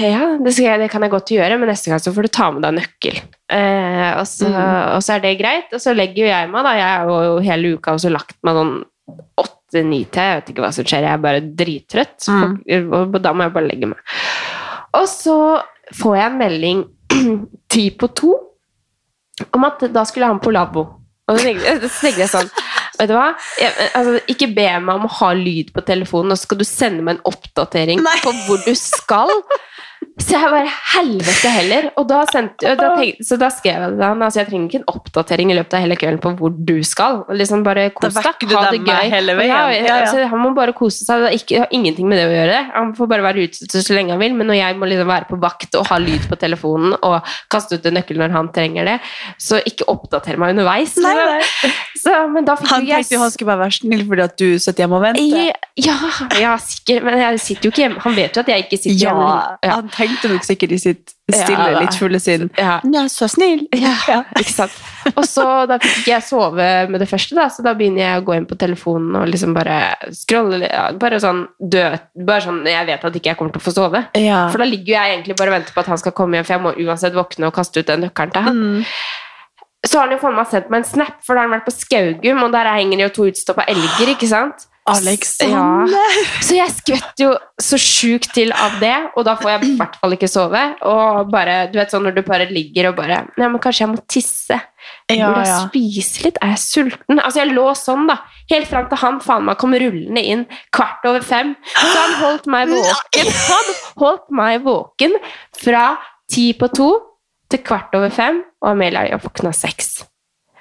ja, 0.00 0.24
det, 0.42 0.52
jeg, 0.58 0.80
det 0.82 0.88
kan 0.92 1.04
jeg 1.04 1.12
godt 1.12 1.32
gjøre, 1.34 1.58
men 1.60 1.70
neste 1.70 1.92
gang 1.92 2.02
så 2.02 2.12
får 2.14 2.26
du 2.26 2.32
ta 2.34 2.48
med 2.54 2.64
deg 2.66 2.76
nøkkel. 2.78 3.20
Eh, 3.52 4.10
og, 4.16 4.26
så, 4.28 4.50
og 4.50 5.04
så 5.04 5.16
er 5.16 5.24
det 5.24 5.36
greit, 5.40 5.72
og 5.72 5.82
så 5.82 5.94
legger 5.96 6.24
jo 6.24 6.30
jeg 6.30 6.50
meg, 6.52 6.66
da. 6.66 6.74
Jeg 6.78 6.88
har 6.90 7.28
jo 7.28 7.36
hele 7.46 7.72
uka 7.76 7.94
også 7.96 8.12
lagt 8.12 8.36
meg 8.46 8.58
sånn 8.58 8.74
åtte-ni 9.38 10.02
til, 10.10 10.22
jeg 10.22 10.40
vet 10.40 10.52
ikke 10.52 10.64
hva 10.64 10.72
som 10.74 10.88
skjer, 10.88 11.06
jeg 11.06 11.14
er 11.14 11.22
bare 11.22 11.44
drittrøtt. 11.62 12.28
Og 12.98 13.18
da 13.22 13.32
må 13.32 13.46
jeg 13.46 13.54
bare 13.54 13.70
legge 13.70 13.90
meg. 13.92 14.14
Og 14.96 15.08
så 15.10 15.36
får 15.94 16.18
jeg 16.18 16.30
en 16.30 16.40
melding 16.40 16.84
ti 17.72 17.88
på 17.94 18.10
to 18.16 18.34
om 19.52 19.66
at 19.68 19.84
da 19.92 20.04
skulle 20.08 20.30
han 20.30 20.40
på 20.42 20.54
lavvo. 20.54 20.86
Og 21.26 21.38
så 21.38 21.44
tenkte 21.44 22.22
jeg 22.22 22.30
sånn 22.32 22.50
Vet 22.96 23.10
du 23.10 23.14
hva? 23.16 23.30
Jeg, 23.60 23.72
altså, 23.98 24.18
ikke 24.32 24.50
be 24.56 24.68
meg 24.82 24.92
om 24.94 25.08
å 25.08 25.14
ha 25.18 25.30
lyd 25.36 25.72
på 25.76 25.84
telefonen, 25.86 26.32
og 26.32 26.40
så 26.40 26.48
skal 26.48 26.60
du 26.60 26.66
sende 26.68 27.04
meg 27.04 27.18
en 27.18 27.32
oppdatering 27.32 28.02
Nei. 28.04 28.18
på 28.24 28.32
hvor 28.46 28.62
du 28.64 28.72
skal. 28.78 29.32
Så 30.16 30.32
jeg 30.38 30.48
bare 30.48 30.70
Helvete 30.94 31.50
heller! 31.52 31.88
Og 32.00 32.06
da, 32.08 32.22
sendte, 32.30 32.72
da 32.78 32.88
så 33.26 33.36
da 33.40 33.50
skrev 33.52 33.82
jeg 33.84 33.92
til 33.96 34.04
han 34.04 34.22
altså, 34.24 34.40
jeg 34.40 34.48
trenger 34.48 34.70
ikke 34.70 34.78
en 34.80 34.86
oppdatering 34.94 35.52
i 35.52 35.56
løpet 35.58 35.76
av 35.76 35.82
hele 35.84 35.98
kvelden 36.00 36.20
på 36.22 36.32
hvor 36.38 36.54
du 36.56 36.78
skal. 36.88 37.20
Liksom 37.36 37.64
bare 37.66 37.88
kos 37.96 38.16
deg, 38.16 38.46
ha 38.54 38.62
det 38.72 38.80
gøy. 38.80 38.88
Og 38.88 39.40
veien. 39.42 39.50
Ja, 39.50 39.60
Ja. 39.76 39.98
Altså, 40.06 40.24
han 40.30 40.40
må 40.40 40.52
bare 40.56 40.72
kose 40.76 41.04
seg. 41.04 41.26
Det, 41.26 41.32
ikke, 41.40 41.60
har 41.64 41.74
ingenting 41.76 42.08
med 42.08 42.20
det 42.20 42.26
å 42.30 42.32
gjøre. 42.32 42.60
Han 42.76 42.94
får 42.96 43.10
bare 43.12 43.26
være 43.26 43.44
ute 43.44 43.82
så 43.84 43.96
lenge 43.96 44.14
han 44.14 44.22
vil, 44.22 44.36
men 44.38 44.48
når 44.50 44.58
jeg 44.60 44.78
må 44.80 44.88
liksom 44.88 45.10
være 45.10 45.28
på 45.28 45.40
vakt 45.42 45.76
og 45.78 45.86
ha 45.90 45.98
lyd 46.00 46.24
på 46.30 46.38
telefonen 46.40 46.96
og 46.96 47.34
kaste 47.52 47.76
ut 47.76 47.86
en 47.90 47.98
nøkkel 47.98 48.20
når 48.22 48.34
han 48.36 48.50
trenger 48.56 48.88
det, 48.88 48.96
så 49.42 49.60
ikke 49.68 49.88
oppdater 49.92 50.40
meg 50.40 50.56
underveis. 50.56 50.96
Nei, 51.02 51.12
nei. 51.12 51.72
Så, 51.96 52.14
men 52.32 52.46
da 52.46 52.56
fikk 52.58 52.70
Han 52.72 52.88
jeg 52.88 53.04
tenkte 53.04 53.16
jo 53.16 53.22
han 53.24 53.32
skulle 53.34 53.52
bare 53.52 53.64
være 53.66 53.78
snill 53.80 54.04
fordi 54.06 54.24
at 54.26 54.36
du 54.40 54.48
sitter 54.62 54.84
hjemme 54.84 54.98
og 55.00 55.04
venter. 55.06 55.52
ja, 55.76 55.96
ja, 56.40 56.56
sikkert. 56.62 57.04
Men 57.04 57.20
jeg 57.20 57.40
sitter 57.44 57.68
jo 57.68 57.74
ikke 57.74 57.84
hjemme. 57.84 58.02
Han 58.06 58.16
vet 58.16 58.36
jo 58.36 58.44
at 58.44 58.52
jeg 58.52 58.66
ikke 58.66 58.80
sitter 58.80 59.00
hjemme. 59.06 59.30
Ja. 59.66 59.76
han 59.76 59.88
tenkte 59.96 60.30
nok 60.30 60.44
sikkert 60.46 60.74
i 60.76 60.78
sitt 60.80 61.14
stille, 61.32 61.66
Ja, 61.72 61.80
litt 61.82 61.96
fulle 61.98 62.20
sinn. 62.22 62.50
Ja. 62.58 62.78
Ja, 62.84 63.04
så 63.12 63.28
snill. 63.30 63.66
Ja, 63.76 64.20
ikke 64.38 64.52
sant. 64.52 64.76
Og 65.14 65.24
så 65.28 65.44
da 65.68 65.78
fikk 65.82 66.02
ikke 66.02 66.12
jeg 66.12 66.24
sove 66.26 66.68
med 66.90 67.02
det 67.02 67.08
første, 67.10 67.36
da, 67.38 67.48
så 67.52 67.64
da 67.66 67.74
begynner 67.78 68.02
jeg 68.04 68.20
å 68.20 68.24
gå 68.26 68.36
inn 68.36 68.46
på 68.48 68.58
telefonen 68.58 69.18
og 69.20 69.28
liksom 69.30 69.54
bare 69.56 69.76
scrolle 70.14 70.68
Bare 71.00 71.20
sånn 71.22 71.44
død 71.58 72.24
Bare 72.26 72.44
sånn 72.44 72.62
jeg 72.66 72.88
vet 72.88 73.04
at 73.06 73.18
ikke 73.18 73.32
jeg 73.32 73.38
kommer 73.38 73.54
til 73.54 73.62
å 73.62 73.66
få 73.66 73.74
sove. 73.74 74.02
Ja. 74.18 74.46
For 74.52 74.62
da 74.62 74.68
ligger 74.68 74.92
jo 74.92 74.98
jeg 74.98 75.16
egentlig 75.16 75.38
bare 75.38 75.52
og 75.52 75.58
venter 75.58 75.76
på 75.76 75.84
at 75.84 75.92
han 75.92 76.02
skal 76.02 76.14
komme 76.16 76.38
hjem, 76.38 76.48
for 76.48 76.56
jeg 76.56 76.64
må 76.66 76.74
uansett 76.86 77.16
våkne 77.16 77.50
og 77.50 77.56
kaste 77.56 77.82
ut 77.82 77.90
den 77.90 78.06
nøkkelen 78.06 78.34
til 78.34 78.46
han. 78.46 78.62
Mm. 78.62 78.86
Så 79.86 80.00
har 80.00 80.08
han 80.08 80.16
jo 80.16 80.22
faen 80.22 80.34
meg 80.34 80.48
sendt 80.50 80.72
meg 80.72 80.82
en 80.82 80.88
snap, 80.88 81.20
for 81.22 81.36
da 81.36 81.42
har 81.44 81.48
han 81.48 81.58
vært 81.58 81.68
på 81.68 81.74
Skaugum, 81.76 82.42
og 82.42 82.54
der 82.54 82.72
henger 82.74 82.98
det 82.98 83.06
jo 83.06 83.12
to 83.18 83.28
utstoppa 83.30 83.66
elger, 83.70 84.14
ikke 84.16 84.30
sant? 84.30 84.66
Alexander! 84.86 85.90
Ja. 85.90 86.24
Så 86.46 86.56
jeg 86.56 86.72
skvetter 86.76 87.22
jo 87.24 87.30
så 87.62 87.78
sjukt 87.80 88.28
til 88.36 88.52
av 88.54 88.76
det, 88.82 88.94
og 89.16 89.24
da 89.26 89.34
får 89.40 89.50
jeg 89.52 89.68
i 89.68 89.76
hvert 89.80 89.96
fall 90.00 90.14
ikke 90.16 90.28
sove. 90.30 90.62
Og 90.86 91.30
bare, 91.32 91.56
du 91.72 91.78
vet 91.80 91.90
sånn 91.94 92.06
når 92.06 92.16
du 92.18 92.22
bare 92.26 92.46
ligger 92.52 92.90
og 92.92 92.96
bare 93.00 93.18
Nei, 93.36 93.48
men 93.48 93.60
kanskje 93.62 93.84
jeg 93.84 93.92
må 93.94 94.02
tisse. 94.10 94.60
Jeg 95.10 95.18
Ja, 95.18 95.32
ja. 95.42 95.58
spise 95.66 96.22
litt. 96.26 96.38
Er 96.42 96.54
jeg 96.54 96.62
sulten? 96.62 97.18
Altså, 97.18 97.42
jeg 97.42 97.54
lå 97.56 97.66
sånn, 97.78 98.06
da. 98.10 98.20
Helt 98.52 98.70
fram 98.70 98.86
til 98.90 99.02
han 99.02 99.20
faen 99.24 99.46
meg 99.48 99.58
kom 99.58 99.74
rullende 99.74 100.22
inn 100.22 100.46
kvart 100.74 101.06
over 101.10 101.24
fem. 101.26 101.54
Så 101.74 101.94
han 101.98 102.18
holdt 102.22 102.46
meg 102.50 102.70
våken. 102.70 103.32
Han 103.50 103.72
holdt 104.02 104.30
meg 104.30 104.62
våken 104.66 105.16
fra 105.58 105.88
ti 106.30 106.52
på 106.58 106.70
to 106.74 106.90
til 107.50 107.62
kvart 107.62 107.94
over 107.94 108.10
fem, 108.10 108.40
og 108.62 108.72
Amelia 108.72 109.18
våkna 109.22 109.52
seks. 109.54 110.04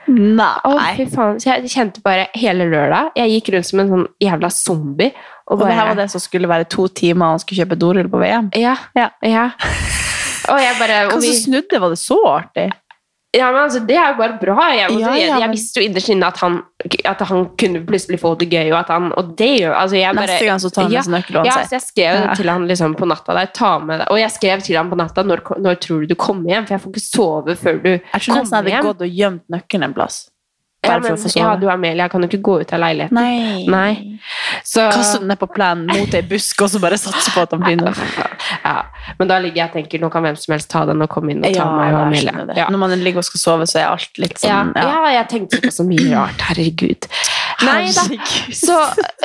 Å, 0.08 0.74
fy 0.98 1.08
faen. 1.10 1.40
Så 1.42 1.50
jeg 1.50 1.72
kjente 1.74 2.02
bare 2.06 2.28
hele 2.38 2.68
lørdag 2.70 3.16
Jeg 3.18 3.32
gikk 3.32 3.54
rundt 3.56 3.70
som 3.70 3.82
en 3.82 3.92
sånn 3.94 4.06
jævla 4.22 4.52
zombie. 4.54 5.12
Og 5.50 5.60
Og 5.60 5.66
det 5.66 5.76
her 5.78 5.90
var 5.92 6.00
det 6.00 6.08
som 6.14 6.22
skulle 6.22 6.50
være 6.50 6.68
to 6.70 6.88
timer, 6.88 7.36
han 7.36 7.42
skulle 7.42 7.64
kjøpe 7.64 7.78
dorull 7.82 8.10
på 8.10 8.22
VM. 8.22 8.50
Ja. 8.58 8.76
Ja. 8.98 9.10
ja. 9.26 9.50
Og 10.50 10.62
jeg 10.62 10.78
bare 10.80 11.00
og 11.10 11.22
vi, 11.22 11.34
snudde? 11.38 11.82
Var 11.82 11.94
det 11.94 12.02
så 12.02 12.20
artig? 12.30 12.70
Ja, 13.36 13.50
men 13.52 13.62
altså, 13.66 13.82
Det 13.84 13.96
er 14.00 14.14
jo 14.14 14.18
bare 14.20 14.38
bra. 14.40 14.56
Jeg, 14.72 14.92
Ja, 15.00 15.16
ja, 15.16 15.34
men... 15.34 15.42
jeg 15.44 15.52
visste 15.52 15.82
jo 15.82 15.86
innerst 15.90 16.12
inne 16.14 16.28
at 16.32 16.38
han, 16.44 16.60
at 17.12 17.24
han 17.30 17.50
kunne 17.60 17.82
plutselig 17.88 18.20
få 18.22 18.34
det 18.40 18.48
gøy. 18.52 18.70
Og, 18.72 18.78
at 18.80 18.92
han, 18.94 19.10
og 19.18 19.34
det 19.40 19.50
gjør 19.60 19.76
altså, 19.76 19.98
jeg 20.00 20.16
bare, 20.16 20.30
Neste 20.32 20.50
gang 20.50 20.62
så 20.64 20.72
tar 20.72 20.88
han 20.88 20.94
med 20.94 21.08
seg 21.08 21.16
nøkkel 21.16 21.40
Ja, 21.50 21.58
så 21.64 21.78
jeg 21.78 21.86
skrev 21.86 22.22
Ja. 22.22 22.36
til 22.40 22.52
han 22.54 22.68
liksom 22.70 22.96
på 23.00 23.10
natta 23.10 23.36
der, 23.38 23.52
ta 23.56 23.74
med 23.80 24.00
deg 24.04 24.14
Og 24.14 24.22
jeg 24.22 24.32
skrev 24.36 24.64
til 24.66 24.80
han 24.80 24.92
på 24.94 25.00
natta 25.00 25.26
når, 25.26 25.44
når 25.60 25.82
tror 25.84 26.06
du 26.06 26.14
du 26.14 26.16
kommer 26.16 26.54
hjem, 26.54 26.68
for 26.70 26.78
jeg 26.78 26.84
får 26.86 26.94
ikke 26.96 27.06
sove 27.06 27.56
før 27.60 27.82
du 27.84 27.92
Jeg 27.92 28.00
tror 28.00 28.40
nesten 28.40 28.40
jeg 28.40 28.48
kommer 28.50 28.72
hadde 28.72 28.88
gått 28.88 29.06
og 29.06 29.20
gjemt 29.20 29.44
nøkkelen 29.52 29.90
en 29.90 29.98
plass. 29.98 30.22
Ja, 30.86 30.98
men, 31.00 31.06
for 31.18 31.30
å 31.30 31.32
få 31.34 31.40
ja, 31.40 31.54
du 31.60 31.66
Amelie, 31.72 32.04
jeg 32.04 32.14
kan 32.14 32.26
jo 32.26 32.30
ikke 32.30 32.42
gå 32.46 32.58
ut 32.64 32.74
av 32.76 32.84
leiligheten. 32.84 33.18
Nei. 33.18 33.66
Nei. 33.70 34.20
Så, 34.66 34.86
Kaste 34.94 35.22
den 35.22 35.30
ned 35.34 35.40
på 35.42 35.50
plenen 35.52 35.86
mot 35.90 36.18
ei 36.18 36.24
busk, 36.26 36.62
og 36.66 36.72
så 36.74 36.82
bare 36.82 36.98
satse 37.02 37.34
på 37.34 37.44
at 37.46 37.54
han 37.56 37.64
blir 37.66 37.80
noe. 37.82 37.94
ja. 38.64 38.76
Men 39.20 39.30
da 39.30 39.38
ligger 39.42 39.62
jeg 39.64 39.70
og 39.70 39.76
tenker 39.78 40.02
nå 40.02 40.10
kan 40.14 40.26
hvem 40.26 40.38
som 40.40 40.56
helst 40.56 40.70
ta 40.72 40.86
den 40.90 41.04
og 41.06 41.10
komme 41.12 41.36
inn 41.36 41.44
og 41.44 41.50
ta 41.52 41.60
Ja, 41.60 41.68
meg 41.78 41.94
og 41.94 42.02
Amelia. 42.08 42.46
Ja. 42.58 42.68
Når 42.74 42.82
man 42.82 42.96
ligger 43.06 43.22
og 43.22 43.28
skal 43.28 43.44
sove, 43.44 43.68
så 43.70 43.82
er 43.82 43.90
alt 43.92 44.22
litt 44.22 44.38
Ja, 44.42 44.64
sånn 44.64 44.74
ja, 44.80 45.02
jeg 45.20 45.30
tenkte 45.34 45.62
på 45.64 45.74
så 45.74 45.86
mye 45.88 46.08
rart. 46.14 46.46
Herregud. 46.50 47.10
Nei 47.66 47.86
da. 47.96 48.04
Så, 48.52 48.78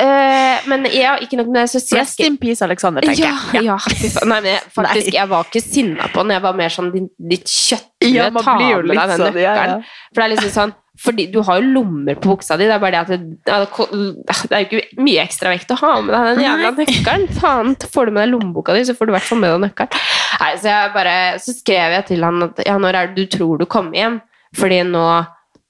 øh, 0.05 0.67
men 0.71 0.85
jeg, 0.87 1.25
ikke 1.25 1.39
nok 1.41 1.49
med 1.51 1.65
det. 1.65 1.81
Rest 1.97 2.21
in 2.23 2.37
peace, 2.41 2.63
Alexander, 2.65 3.03
tenker 3.03 3.25
ja, 3.25 3.33
jeg. 3.53 3.65
ja, 3.67 3.77
faen. 3.81 4.29
Nei, 4.31 4.37
men 4.39 4.51
jeg, 4.53 4.61
faktisk, 4.77 5.09
Nei. 5.09 5.17
jeg 5.17 5.31
var 5.33 5.49
ikke 5.49 5.63
sinna 5.65 6.07
på 6.13 6.23
den. 6.23 6.35
Jeg 6.37 6.45
var 6.45 6.59
mer 6.61 6.73
sånn 6.73 6.91
ditt 6.93 7.49
kjøttlige, 7.51 8.15
Ja, 8.15 8.29
man 8.33 8.45
ta 8.45 8.55
med 8.59 8.87
deg 8.87 9.01
den 9.01 9.17
sånn, 9.19 9.41
ja, 9.41 9.41
ja. 9.41 9.51
nøkkelen. 9.57 9.89
For 10.11 10.21
det 10.21 10.27
er 10.27 10.33
liksom 10.35 10.53
sånn 10.55 10.73
fordi 10.99 11.25
du 11.31 11.39
har 11.47 11.61
jo 11.61 11.69
lommer 11.71 12.17
på 12.19 12.33
buksa 12.33 12.57
di. 12.59 12.67
Det 12.67 12.75
er 12.75 12.81
bare 12.81 12.91
det 12.91 13.01
at 13.01 13.11
det, 13.13 13.19
ja, 13.47 13.59
det 13.63 14.57
er 14.57 14.63
jo 14.63 14.67
ikke 14.67 15.03
mye 15.05 15.21
ekstra 15.23 15.53
vekt 15.53 15.71
å 15.71 15.77
ha 15.79 15.91
med 16.03 16.11
deg 16.13 16.25
den 16.27 16.43
jævla 16.45 16.71
nøkkelen. 16.77 17.27
Faen, 17.37 17.75
får 17.93 18.09
du 18.09 18.15
med 18.15 18.25
deg 18.25 18.33
lommeboka 18.33 18.75
di, 18.75 18.83
så 18.85 18.95
får 18.97 19.07
du 19.07 19.13
i 19.13 19.15
hvert 19.15 19.29
fall 19.29 19.41
med 19.41 19.53
deg 19.55 19.63
nøkkelen. 19.65 20.01
Nei, 20.41 20.49
så, 20.59 20.67
jeg 20.73 20.91
bare, 20.97 21.13
så 21.41 21.55
skrev 21.55 21.95
jeg 21.95 22.07
til 22.11 22.27
han 22.27 22.47
at 22.49 22.59
ja, 22.67 22.75
når 22.81 22.97
er 22.99 23.11
det 23.13 23.23
du 23.23 23.37
tror 23.37 23.61
du 23.61 23.65
kommer 23.71 23.97
hjem? 23.97 24.19
Fordi 24.57 24.81
nå 24.83 25.05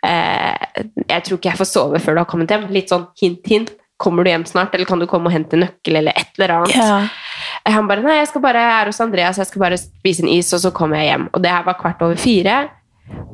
eh, 0.08 0.82
Jeg 1.06 1.24
tror 1.28 1.38
ikke 1.38 1.52
jeg 1.52 1.60
får 1.60 1.70
sove 1.70 2.02
før 2.02 2.18
du 2.18 2.24
har 2.24 2.30
kommet 2.32 2.52
hjem. 2.52 2.66
Litt 2.74 2.90
sånn 2.90 3.06
hint, 3.22 3.46
hint. 3.46 3.72
Kommer 4.02 4.26
du 4.26 4.32
hjem 4.32 4.48
snart, 4.50 4.74
eller 4.74 4.90
kan 4.90 4.98
du 4.98 5.06
komme 5.06 5.30
og 5.30 5.36
hente 5.36 5.60
nøkkel, 5.62 6.00
eller 6.00 6.18
et 6.18 6.40
eller 6.40 6.56
annet? 6.56 6.74
Ja. 6.74 7.70
Han 7.76 7.86
bare 7.86 8.02
Nei, 8.02 8.18
jeg 8.18 8.32
skal 8.32 8.42
bare 8.42 8.64
jeg 8.66 8.74
er 8.80 8.90
hos 8.90 9.02
Andreas, 9.04 9.38
jeg 9.38 9.50
skal 9.52 9.62
bare 9.62 9.78
spise 9.78 10.26
en 10.26 10.32
is, 10.34 10.50
og 10.58 10.64
så 10.64 10.72
kommer 10.74 10.98
jeg 10.98 11.12
hjem. 11.12 11.28
Og 11.30 11.44
det 11.44 11.54
her 11.54 11.68
var 11.68 11.78
kvart 11.78 12.02
over 12.02 12.18
fire. 12.18 12.56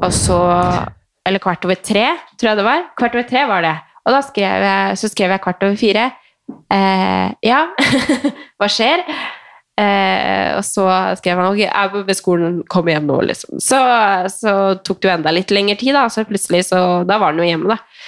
Og 0.03 0.12
så 0.12 0.41
Eller 1.27 1.43
kvart 1.43 1.65
over 1.67 1.79
tre, 1.84 2.05
tror 2.39 2.53
jeg 2.53 2.60
det 2.62 2.67
var. 2.67 2.86
Kvart 3.00 3.17
over 3.17 3.27
tre 3.27 3.43
var 3.50 3.65
det. 3.65 3.75
Og 4.07 4.15
da 4.15 4.22
skrev 4.24 4.63
jeg, 4.63 5.00
så 5.01 5.10
skrev 5.12 5.34
jeg 5.36 5.43
kvart 5.43 5.65
over 5.67 5.75
fire. 5.79 6.05
Eh, 6.72 7.34
ja, 7.43 7.65
hva 8.60 8.69
skjer? 8.72 9.03
Eh, 9.77 10.55
og 10.57 10.63
så 10.65 10.86
skrev 11.19 11.38
han 11.38 11.51
ok, 11.51 11.60
jeg 11.65 11.69
er 11.69 12.05
ved 12.07 12.17
skolen, 12.17 12.62
kom 12.72 12.88
hjem 12.89 13.10
nå, 13.10 13.19
liksom. 13.29 13.60
Så, 13.62 13.77
så 14.34 14.53
tok 14.81 15.03
det 15.03 15.10
jo 15.10 15.15
enda 15.17 15.34
litt 15.36 15.51
lengre 15.53 15.77
tid, 15.77 15.93
da. 15.98 16.07
Så 16.10 16.25
plutselig, 16.29 16.63
så 16.72 17.03
da 17.07 17.19
var 17.19 17.36
han 17.36 17.43
jo 17.43 17.50
hjemme, 17.50 17.75
da. 17.75 18.06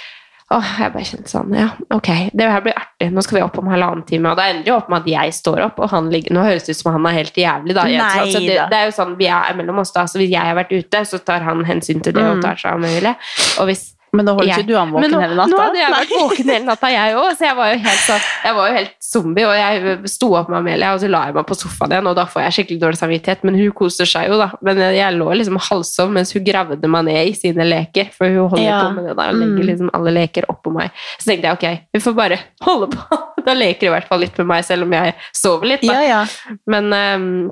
Åh, 0.50 0.70
jeg 0.80 0.90
bare 0.92 1.06
kjente 1.06 1.30
sånn, 1.30 1.52
ja, 1.54 1.68
ok, 1.94 2.08
det 2.34 2.46
her 2.50 2.62
blir 2.64 2.74
artig. 2.74 3.06
Nå 3.14 3.22
skal 3.22 3.36
vi 3.38 3.42
opp 3.44 3.58
om 3.62 3.68
halvannen 3.70 4.02
time, 4.08 4.32
og 4.32 4.36
da 4.40 4.48
ender 4.50 4.64
det 4.66 4.72
jo 4.72 4.78
opp 4.80 4.88
med 4.90 5.04
at 5.04 5.06
jeg 5.12 5.34
står 5.36 5.60
opp, 5.68 5.78
og 5.78 5.92
han 5.92 6.08
ligger 6.10 6.34
Nå 6.34 6.42
høres 6.42 6.66
det 6.66 6.74
ut 6.74 6.80
som 6.80 6.90
han 6.96 7.06
er 7.06 7.14
helt 7.20 7.38
jævlig, 7.38 7.76
da. 7.78 7.84
Nei 7.86 8.08
altså, 8.24 8.40
det, 8.42 8.56
det 8.72 8.80
er 8.80 8.88
jo 8.90 8.96
sånn 8.96 9.14
vi 9.20 9.28
er 9.30 9.54
mellom 9.60 9.78
oss, 9.84 9.92
da. 9.94 10.08
Så 10.10 10.18
hvis 10.18 10.32
jeg 10.34 10.42
har 10.42 10.58
vært 10.58 10.74
ute, 10.74 11.04
så 11.06 11.22
tar 11.22 11.46
han 11.46 11.62
hensyn 11.70 12.02
til 12.02 12.12
det 12.18 12.24
og 12.26 12.36
Mm. 12.40 12.42
tar 12.42 12.58
seg 12.58 12.72
av 12.72 12.82
Amelie. 12.82 13.14
Og 13.62 13.70
hvis 13.70 13.92
Men 14.12 14.26
da 14.26 14.32
holder 14.34 14.48
jeg- 14.50 14.58
ikke 14.64 14.66
du 14.68 14.76
an 14.76 14.90
våken 14.92 15.10
nå, 15.12 15.20
hele 15.20 15.34
natta? 15.38 15.50
Nå 15.50 15.58
hadde 15.60 15.78
jeg 15.78 15.92
vært 15.94 16.14
våken 16.20 16.48
hele 16.50 16.64
natta, 16.66 16.90
jeg 16.90 17.14
òg, 17.14 17.30
så 17.36 17.44
jeg 17.46 17.56
var 17.56 17.74
helt 17.86 18.04
sånn 18.06 18.22
Jeg 18.44 18.54
var 18.56 18.68
jo 18.68 18.74
helt 18.74 18.94
zombie, 19.00 19.44
og 19.46 19.54
jeg 19.54 20.08
sto 20.10 20.34
opp 20.34 20.48
med 20.48 20.58
Amelia, 20.58 20.92
og 20.94 21.00
så 21.00 21.08
la 21.10 21.24
jeg 21.26 21.34
meg 21.34 21.46
på 21.46 21.54
sofaen 21.56 21.90
igjen, 21.92 22.06
og 22.10 22.16
da 22.16 22.24
får 22.26 22.42
jeg 22.42 22.52
skikkelig 22.58 22.80
dårlig 22.80 22.98
samvittighet, 22.98 23.44
men 23.44 23.54
hun 23.54 23.70
koser 23.72 24.04
seg 24.06 24.28
jo, 24.28 24.38
da. 24.38 24.50
Men 24.62 24.76
jeg 24.78 25.14
lå 25.14 25.28
liksom 25.36 25.58
halvsov 25.58 26.10
mens 26.10 26.32
hun 26.32 26.44
gravde 26.44 26.88
meg 26.88 27.04
ned 27.04 27.28
i 27.28 27.32
sine 27.32 27.64
leker, 27.68 28.10
for 28.12 28.26
hun 28.26 28.48
holder 28.50 28.64
Ja. 28.64 28.80
på 28.82 28.94
med 28.94 29.04
det 29.06 29.16
da, 29.16 29.28
og 29.28 29.34
legger 29.34 29.62
Mm. 29.62 29.66
liksom 29.70 29.90
alle 29.94 30.10
leker 30.14 30.44
oppå 30.48 30.72
meg. 30.72 30.90
Så 31.18 31.30
tenkte 31.30 31.42
jeg 31.46 31.52
ok, 31.58 31.80
vi 31.94 32.00
får 32.00 32.14
bare 32.16 32.38
holde 32.62 32.86
på. 32.90 33.18
Da 33.46 33.54
leker 33.54 33.88
hun 33.88 33.94
i 33.96 34.00
hvert 34.00 34.08
fall 34.08 34.18
litt 34.20 34.36
med 34.36 34.46
meg, 34.48 34.64
selv 34.64 34.82
om 34.82 34.90
jeg 34.92 35.14
sover 35.32 35.64
litt, 35.66 35.80
da. 35.80 35.92
Ja, 35.94 36.02
ja. 36.02 36.26
Men 36.66 36.90
ehm, 36.92 37.50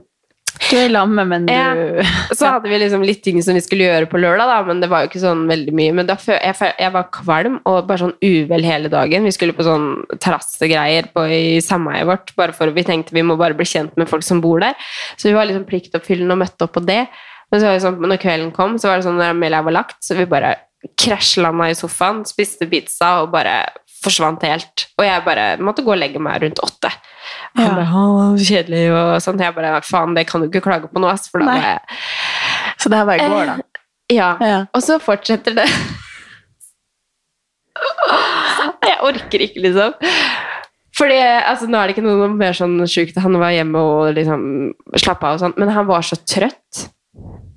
Du 0.68 0.74
er 0.76 0.88
i 0.88 0.92
lamme, 0.92 1.22
men 1.28 1.46
du 1.46 1.52
Ja. 1.52 1.70
så 2.34 2.50
hadde 2.52 2.68
vi 2.68 2.78
liksom 2.80 3.04
litt 3.06 3.22
ting 3.24 3.38
som 3.44 3.54
vi 3.56 3.62
skulle 3.64 3.86
gjøre 3.86 4.08
på 4.10 4.20
lørdag, 4.20 4.48
da, 4.50 4.58
men 4.66 4.80
det 4.82 4.88
var 4.90 5.04
jo 5.04 5.10
ikke 5.10 5.22
sånn 5.22 5.46
veldig 5.48 5.72
mye. 5.76 5.94
Men 5.94 6.08
da 6.08 6.16
jeg, 6.18 6.56
jeg 6.78 6.92
var 6.92 7.08
kvalm 7.14 7.60
og 7.64 7.86
bare 7.88 8.02
sånn 8.02 8.16
uvel 8.20 8.66
hele 8.66 8.90
dagen. 8.92 9.24
Vi 9.24 9.32
skulle 9.36 9.56
på 9.56 9.64
sånn 9.66 9.88
terrassegreier 10.18 11.08
i 11.32 11.60
sameiet 11.64 12.08
vårt, 12.08 12.34
bare 12.36 12.52
for 12.56 12.74
vi 12.74 12.84
tenkte 12.84 13.16
vi 13.16 13.24
må 13.24 13.38
bare 13.40 13.56
bli 13.56 13.68
kjent 13.68 13.96
med 13.96 14.10
folk 14.10 14.26
som 14.26 14.42
bor 14.44 14.60
der. 14.60 14.74
Så 15.16 15.30
vi 15.30 15.36
var 15.38 15.48
liksom 15.48 15.66
pliktoppfyllende 15.68 16.36
og 16.36 16.42
møtte 16.44 16.68
opp 16.68 16.76
på 16.76 16.84
det. 16.84 17.04
Men 17.50 17.60
så 17.60 17.68
var 17.68 17.78
det 17.78 17.84
sånn, 17.86 18.00
når 18.04 18.20
kvelden 18.20 18.52
kom, 18.52 18.76
så 18.76 18.90
var 18.90 18.98
det 18.98 19.06
sånn 19.08 19.16
når 19.16 19.32
Amelia 19.32 19.62
var 19.64 19.78
lagt, 19.78 20.02
så 20.04 20.18
vi 20.18 20.28
bare 20.28 20.56
krasjlanda 21.00 21.70
i 21.70 21.76
sofaen, 21.78 22.24
spiste 22.28 22.68
pizza 22.70 23.22
og 23.22 23.32
bare 23.32 23.62
forsvant 24.04 24.44
helt. 24.46 24.86
Og 24.98 25.06
jeg 25.06 25.24
bare 25.26 25.46
måtte 25.62 25.82
gå 25.86 25.94
og 25.94 25.98
legge 26.00 26.20
meg 26.22 26.42
rundt 26.44 26.60
åtte. 26.62 26.92
Han 27.58 27.66
Ja. 27.66 27.74
bare, 27.74 27.86
'Å, 27.90 28.38
kjedelig 28.38 28.82
og 28.94 29.20
sånn. 29.24 29.40
Jeg 29.42 29.54
bare, 29.54 29.80
faen, 29.82 30.14
det 30.14 30.26
kan 30.30 30.40
du 30.40 30.48
ikke 30.48 30.62
klage 30.64 30.88
på 30.92 31.00
nå, 31.02 31.08
ass, 31.10 31.28
for 31.28 31.42
da 31.42 31.46
bare 31.46 31.78
Så 32.78 32.88
det 32.88 32.98
her 33.00 33.06
bare 33.06 33.28
går, 33.28 33.46
da. 33.46 33.56
ja. 34.14 34.30
Ja. 34.40 34.58
Og 34.74 34.80
så 34.82 34.98
fortsetter 35.02 35.54
det. 35.58 35.66
Jeg 38.88 38.98
orker 39.06 39.42
ikke, 39.44 39.62
liksom. 39.66 39.94
Fordi, 40.98 41.18
altså, 41.46 41.68
Nå 41.70 41.78
er 41.78 41.86
det 41.90 41.96
ikke 41.96 42.06
noe 42.06 42.28
mer 42.34 42.56
sånn 42.56 42.78
sjukt. 42.90 43.18
Han 43.22 43.36
var 43.38 43.52
hjemme 43.54 43.78
og 43.78 44.14
liksom 44.16 44.72
slappa 44.98 45.30
av, 45.30 45.34
og 45.38 45.42
sånn, 45.44 45.54
men 45.60 45.68
han 45.74 45.86
var 45.86 46.02
så 46.06 46.18
trøtt. 46.26 46.88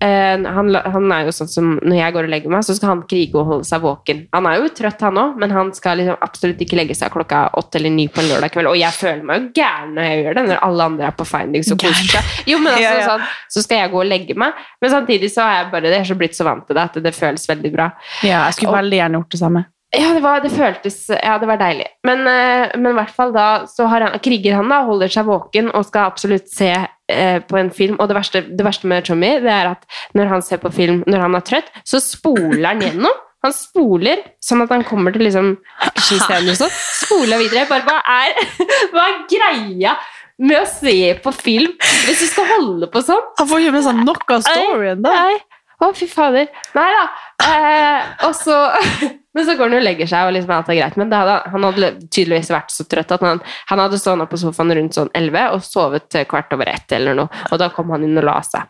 Eh, 0.02 0.44
han, 0.56 0.70
han 0.74 1.12
er 1.14 1.28
jo 1.28 1.34
sånn 1.36 1.50
som 1.52 1.68
Når 1.84 1.94
jeg 1.94 2.14
går 2.16 2.26
og 2.26 2.32
legger 2.34 2.50
meg, 2.50 2.64
så 2.66 2.74
skal 2.74 2.90
han 2.90 3.02
krige 3.10 3.38
og 3.38 3.46
holde 3.52 3.68
seg 3.70 3.84
våken. 3.84 4.24
Han 4.34 4.48
er 4.50 4.56
jo 4.58 4.72
trøtt, 4.74 5.04
han 5.06 5.20
òg, 5.22 5.36
men 5.44 5.54
han 5.54 5.70
skal 5.78 6.00
liksom 6.02 6.18
absolutt 6.26 6.64
ikke 6.66 6.80
legge 6.80 6.96
seg 6.98 7.12
klokka 7.14 7.44
åtte 7.62 7.78
eller 7.78 7.94
ni 7.94 8.08
på 8.10 8.24
en 8.24 8.32
lørdag 8.32 8.54
kveld. 8.56 8.72
Og 8.72 8.80
jeg 8.80 8.98
føler 8.98 9.22
meg 9.28 9.44
jo 9.44 9.52
gæren 9.62 9.94
når 9.98 10.08
jeg 10.10 10.24
gjør 10.24 10.40
det, 10.40 10.46
når 10.50 10.64
alle 10.70 10.88
andre 10.92 11.10
er 11.12 11.18
på 11.20 11.28
findings 11.30 11.70
og 11.76 11.84
koser 11.86 12.10
seg. 12.16 12.32
Jo, 12.50 12.58
men 12.64 12.74
altså, 12.76 12.88
Ja, 12.88 12.96
ja. 12.98 13.10
Sånn, 13.12 13.28
så 13.58 13.66
skal 13.68 13.84
jeg 13.84 13.94
gå 13.94 14.02
og 14.02 14.10
legge 14.10 14.38
meg. 14.42 14.64
Men 14.82 14.94
samtidig 14.96 15.30
så 15.36 15.46
har 15.46 15.60
jeg 15.60 15.70
bare 15.76 15.92
jeg 15.94 16.00
er 16.02 16.10
så 16.14 16.18
blitt 16.18 16.38
så 16.40 16.48
vant 16.50 16.66
til 16.66 16.78
det 16.80 16.88
at 16.90 16.98
det 17.06 17.14
føles 17.18 17.46
veldig 17.52 17.72
bra. 17.76 17.92
Ja, 18.26 18.46
jeg 18.48 18.58
skulle 18.58 18.74
Og- 18.74 18.80
veldig 18.82 19.00
gjerne 19.04 19.22
gjort 19.22 19.38
det 19.38 19.40
samme. 19.46 19.64
Ja, 19.92 20.14
det, 20.16 20.22
var, 20.24 20.40
det 20.40 20.54
føltes 20.56 21.10
Ja, 21.12 21.34
det 21.42 21.48
var 21.50 21.60
deilig. 21.60 21.90
Men, 22.08 22.22
eh, 22.28 22.72
men 22.78 22.94
i 22.94 22.98
hvert 23.02 23.12
fall 23.16 23.34
da 23.36 23.48
så 23.68 23.90
har 23.92 24.06
han, 24.06 24.20
kriger 24.24 24.56
han 24.56 24.72
da, 24.72 24.82
holder 24.88 25.12
seg 25.12 25.28
våken 25.28 25.68
og 25.76 25.84
skal 25.90 26.08
absolutt 26.14 26.48
se 26.52 26.70
eh, 26.72 27.40
på 27.44 27.60
en 27.60 27.72
film. 27.76 27.98
Og 28.00 28.08
det 28.08 28.16
verste, 28.16 28.44
det 28.48 28.68
verste 28.68 28.88
med 28.88 29.04
Tommy 29.08 29.34
det 29.44 29.52
er 29.52 29.74
at 29.74 29.84
når 30.16 30.32
han 30.32 30.46
ser 30.48 30.62
på 30.64 30.72
film 30.72 31.04
når 31.12 31.26
han 31.26 31.36
er 31.36 31.44
trøtt, 31.48 31.68
så 31.84 32.00
spoler 32.04 32.70
han 32.70 32.86
gjennom. 32.86 33.20
Han 33.42 33.54
spoler 33.58 34.22
sånn 34.44 34.62
at 34.64 34.72
han 34.72 34.86
kommer 34.86 35.16
til 35.16 35.26
liksom 35.26 35.56
actionscenen 35.82 36.54
og 36.54 36.60
sånn. 36.60 36.74
Spoler 37.02 37.42
videre. 37.42 37.68
Bare 37.68 37.84
hva 37.88 38.00
er, 38.22 38.36
hva 38.94 39.06
er 39.10 39.22
greia 39.32 39.96
med 40.42 40.58
å 40.62 40.66
se 40.70 40.96
på 41.22 41.34
film 41.36 41.74
hvis 42.08 42.22
du 42.22 42.28
skal 42.30 42.48
holde 42.56 42.88
på 42.94 43.02
sånn? 43.06 43.26
Han 43.42 43.50
får 43.50 43.66
ikke 43.66 43.76
med 43.76 43.86
seg 43.90 44.04
nok 44.06 44.36
av 44.38 44.46
storyen, 44.48 45.04
da. 45.04 45.18
Nei. 45.26 45.42
Å, 45.82 45.90
fy 45.98 46.06
fader. 46.10 46.50
Nei 46.78 46.90
da. 46.94 47.06
Eh, 47.42 48.10
og 48.28 48.36
så, 48.38 48.58
men 49.34 49.48
så 49.48 49.56
går 49.58 49.72
han 49.72 49.80
og 49.80 49.86
legger 49.86 50.10
seg, 50.10 50.28
og 50.28 50.36
liksom 50.36 50.54
alt 50.54 50.70
er 50.70 50.78
greit. 50.78 51.00
Men 51.02 51.16
hadde, 51.16 51.40
han 51.54 51.66
hadde 51.68 51.92
tydeligvis 52.06 52.52
vært 52.54 52.74
så 52.74 52.86
trøtt 52.90 53.16
at 53.16 53.26
han, 53.26 53.42
han 53.72 53.82
hadde 53.82 54.00
stått 54.02 54.30
på 54.30 54.42
sofaen 54.44 54.76
rundt 54.78 54.98
sånn 54.98 55.12
11 55.18 55.58
og 55.58 55.66
sovet 55.66 56.08
til 56.14 56.28
kvart 56.30 56.54
over 56.58 56.70
ett 56.70 56.98
eller 56.98 57.18
noe. 57.18 57.44
Og 57.50 57.62
da 57.62 57.72
kom 57.74 57.94
han 57.96 58.06
inn 58.06 58.22
og 58.22 58.28
la 58.30 58.38
seg. 58.46 58.70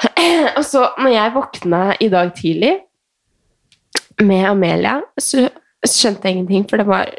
Og 0.58 0.62
så, 0.64 0.86
når 0.98 1.12
jeg 1.12 1.32
våkna 1.34 1.80
i 2.00 2.08
dag 2.12 2.30
tidlig 2.36 2.72
med 4.24 4.46
Amelia, 4.48 4.98
så 5.20 5.46
skjønte 5.86 6.28
jeg 6.28 6.38
ingenting, 6.38 6.64
for 6.68 6.80
det 6.80 6.88
var 6.88 7.12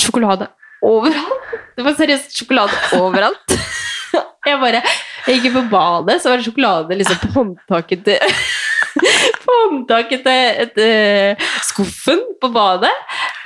sjokolade 0.00 0.48
overalt. 0.84 1.54
Det 1.76 1.84
var 1.84 1.96
seriøst 1.98 2.36
sjokolade 2.38 2.80
overalt. 2.98 3.54
Jeg 4.44 4.60
bare 4.60 4.80
jeg 5.24 5.40
gikk 5.40 5.54
på 5.54 5.62
badet, 5.72 6.18
så 6.20 6.30
var 6.30 6.40
det 6.40 6.44
sjokolade 6.44 6.98
liksom 6.98 7.20
på 7.22 7.30
håndtaket 7.38 8.04
til 8.04 8.18
På 9.44 9.54
håndtaket 9.62 10.20
til, 10.22 10.68
til 10.76 11.46
skuffen 11.66 12.20
på 12.40 12.50
badet. 12.54 12.92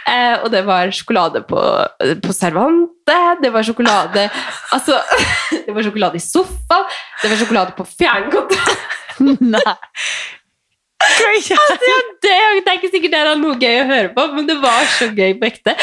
Eh, 0.08 0.34
og 0.42 0.50
det 0.52 0.64
var 0.66 0.90
sjokolade 0.94 1.42
på, 1.48 1.60
på 2.24 2.34
servantet, 2.34 3.42
det 3.42 3.50
var 3.52 3.66
sjokolade 3.66 4.26
Altså, 4.74 4.98
det 5.66 5.74
var 5.74 5.86
sjokolade 5.86 6.18
i 6.18 6.24
sofaen, 6.24 6.98
det 7.22 7.30
var 7.30 7.40
sjokolade 7.40 7.76
på 7.78 7.86
fjernkontrollen. 7.94 9.54
Nei. 9.54 9.62
Altså, 10.98 11.54
det, 12.24 12.30
er 12.34 12.72
ikke 12.74 12.88
sikkert 12.90 13.12
det 13.12 13.18
er 13.20 13.36
noe 13.38 13.54
gøy 13.54 13.76
å 13.84 13.86
høre 13.86 14.08
på, 14.16 14.24
men 14.34 14.48
det 14.48 14.56
var 14.58 14.82
så 14.90 15.06
gøy 15.14 15.36
på 15.38 15.46
ekte. 15.46 15.76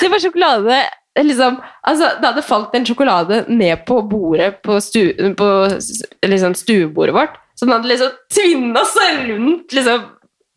Det 0.00 0.08
var 0.10 0.22
sjokolade 0.22 0.80
liksom, 1.26 1.58
altså, 1.82 2.12
Det 2.20 2.28
hadde 2.28 2.44
falt 2.46 2.74
en 2.76 2.86
sjokolade 2.86 3.40
ned 3.48 3.84
på 3.88 4.02
bordet 4.10 4.60
på, 4.62 4.78
stu, 4.84 5.02
på 5.38 5.48
liksom, 6.26 6.54
stuebordet 6.58 7.14
vårt. 7.16 7.40
Så 7.58 7.66
den 7.66 7.74
hadde 7.74 7.90
liksom 7.90 8.14
tvinna 8.30 8.84
seg 8.86 9.24
rundt 9.32 9.74
liksom, 9.74 10.04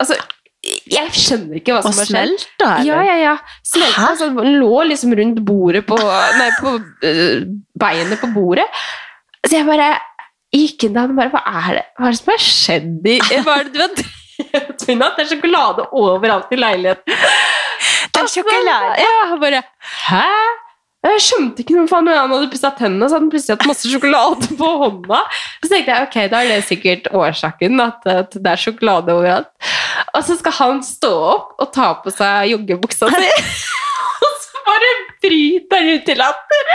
altså, 0.02 0.20
Jeg 0.92 1.10
skjønner 1.18 1.58
ikke 1.58 1.74
hva 1.74 1.82
som 1.86 1.98
har 1.98 2.10
skjedd. 2.12 2.14
smelta, 2.14 2.70
eller? 2.76 2.92
Ja, 2.92 3.02
ja, 3.08 3.18
ja. 3.24 3.36
Smelta, 3.66 4.12
altså, 4.12 4.30
den 4.38 4.60
lå 4.62 4.84
liksom 4.92 5.16
rundt 5.18 5.42
bordet 5.48 5.86
på 5.90 5.98
Nei, 5.98 6.50
på 6.60 6.76
uh, 6.78 7.50
beinet 7.82 8.22
på 8.22 8.30
bordet. 8.36 8.68
Så 9.48 9.56
jeg 9.58 9.66
bare 9.66 9.96
gikk 10.54 10.86
inn 10.86 10.98
der 10.98 11.10
og 11.10 11.18
bare 11.18 11.32
Hva 11.34 11.42
er 11.64 11.78
det 11.80 11.86
Hva 11.98 12.10
er 12.10 12.14
det 12.14 12.20
som 12.20 12.32
har 12.34 12.42
skjedd 12.46 13.08
i 13.08 13.18
Hva 13.24 13.56
er 13.56 13.70
det 13.70 13.72
du 13.74 13.80
har 13.82 13.96
drevet 13.96 14.04
med? 14.04 14.18
Det 14.82 15.22
er 15.22 15.28
sjokolade 15.30 15.84
overalt 15.94 16.50
i 16.54 16.58
leiligheten. 16.58 17.14
Det 18.12 18.22
er 18.22 18.28
sjokolade. 18.30 18.92
Ja, 19.02 19.38
bare 19.42 19.64
Hæ? 20.08 20.26
Jeg 21.02 21.22
skjønte 21.26 21.64
ikke 21.64 21.74
noe 21.74 21.90
faen 21.90 22.06
når 22.06 22.18
han 22.20 22.32
hadde 22.36 22.48
pussa 22.52 22.70
tennene, 22.78 23.08
så 23.10 23.16
hadde 23.16 23.26
han 23.26 23.32
plutselig 23.34 23.56
hatt 23.56 23.70
masse 23.72 23.90
sjokolade 23.90 24.50
på 24.60 24.68
hånda. 24.84 25.22
Så 25.64 25.70
tenkte 25.72 25.96
jeg 25.96 26.06
ok, 26.06 26.18
da 26.30 26.42
er 26.44 26.52
det 26.52 26.60
sikkert 26.68 27.08
årsaken, 27.18 27.82
at, 27.82 28.06
at 28.06 28.38
det 28.38 28.52
er 28.52 28.62
sjokolade 28.62 29.16
overalt. 29.16 29.50
Og 30.14 30.22
så 30.28 30.38
skal 30.38 30.54
han 30.60 30.84
stå 30.86 31.12
opp 31.32 31.64
og 31.64 31.72
ta 31.74 31.88
på 32.04 32.14
seg 32.14 32.52
joggebuksa 32.52 33.10
si, 33.16 33.32
og 34.28 34.38
så 34.46 34.62
bare 34.68 34.92
bryter 35.26 35.82
han 35.82 35.90
ut 35.98 36.14
i 36.14 36.18
latter. 36.22 36.72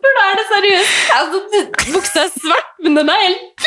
For 0.00 0.10
da 0.16 0.28
er 0.30 0.38
det 0.38 0.46
seriøst. 0.54 1.00
Altså, 1.18 1.64
buksa 1.96 2.22
er 2.28 2.30
svart, 2.38 2.70
men 2.86 3.00
den 3.00 3.10
er 3.10 3.24
helt 3.26 3.66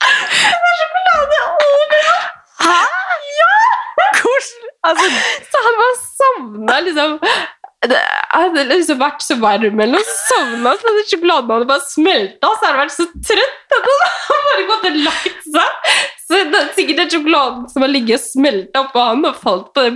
Det 0.00 0.68
er 0.70 0.76
sjokolade 0.78 1.40
overalt! 1.50 2.39
Hæ? 2.64 2.78
Ja! 3.40 3.54
Hvordan? 4.20 4.68
Altså, 4.90 5.08
Så 5.52 5.62
han 5.66 5.74
bare 5.80 5.96
sovna 6.04 6.76
liksom 6.86 7.16
Han 7.84 8.56
hadde 8.56 8.64
liksom 8.74 8.98
vært 9.00 9.22
så 9.24 9.36
varm 9.40 9.80
eller 9.80 9.94
noe, 9.96 10.14
sovna, 10.28 10.72
så 10.76 10.88
hadde 10.90 11.04
sjokoladen 11.08 11.52
hadde 11.54 11.68
bare 11.70 11.84
smelta, 11.88 12.50
så 12.50 12.66
hadde 12.66 12.72
han 12.74 12.80
vært 12.82 12.96
så 12.96 13.06
trøtt 13.28 13.76
at 13.76 13.88
han 13.88 14.02
hadde 14.26 14.42
bare 14.50 14.66
gått 14.70 14.88
og 14.90 14.98
lagt 15.06 15.46
seg. 15.54 15.94
Så 16.26 16.40
det 16.52 16.60
er 16.60 16.69
sikkert 16.80 17.02
den 17.04 17.12
sjokoladen 17.14 17.64
som 17.70 17.84
har 17.84 17.92
ligget 17.92 18.18
og 18.18 18.26
smelta 18.26 18.84
oppå 18.86 19.06
han 19.12 19.26
og 19.28 19.38
falt 19.40 19.70
på 19.76 19.86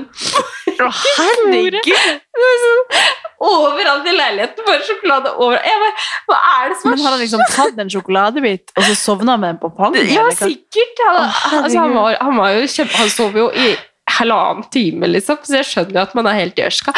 herregud! 0.79 1.81
Er 1.85 2.59
sånn 2.65 3.13
Overalt 3.45 4.07
i 4.09 4.13
leiligheten, 4.15 4.65
bare 4.65 4.85
sjokolade 4.87 5.33
overalt. 5.35 5.67
Jeg 5.67 5.81
bare, 5.83 6.05
Hva 6.31 6.37
er 6.51 6.71
det 6.71 6.77
som 6.81 6.93
Men 6.93 7.03
har 7.03 7.15
han 7.15 7.21
liksom 7.21 7.43
tatt 7.53 7.81
en 7.83 7.91
sjokoladebit, 7.93 8.73
og 8.77 8.87
så 8.87 8.95
sovna 8.97 9.35
med 9.37 9.55
den 9.55 9.59
på 9.65 9.71
pannen 9.77 10.07
Ja, 10.09 10.25
sikkert. 10.39 11.03
Han, 11.03 11.19
oh, 11.19 11.43
altså, 11.59 11.83
han, 11.83 11.97
var, 11.99 12.17
han 12.23 12.39
var 12.41 12.55
jo 12.55 12.71
kjempe... 12.71 12.97
Han 13.03 13.13
sov 13.13 13.37
jo 13.37 13.51
i 13.53 13.75
halvannen 14.19 14.67
time, 14.75 15.09
liksom, 15.11 15.41
så 15.45 15.59
jeg 15.59 15.69
skjønner 15.69 15.99
jo 15.99 16.03
at 16.05 16.15
man 16.19 16.29
er 16.31 16.39
helt 16.39 16.59
gjørska. 16.61 16.95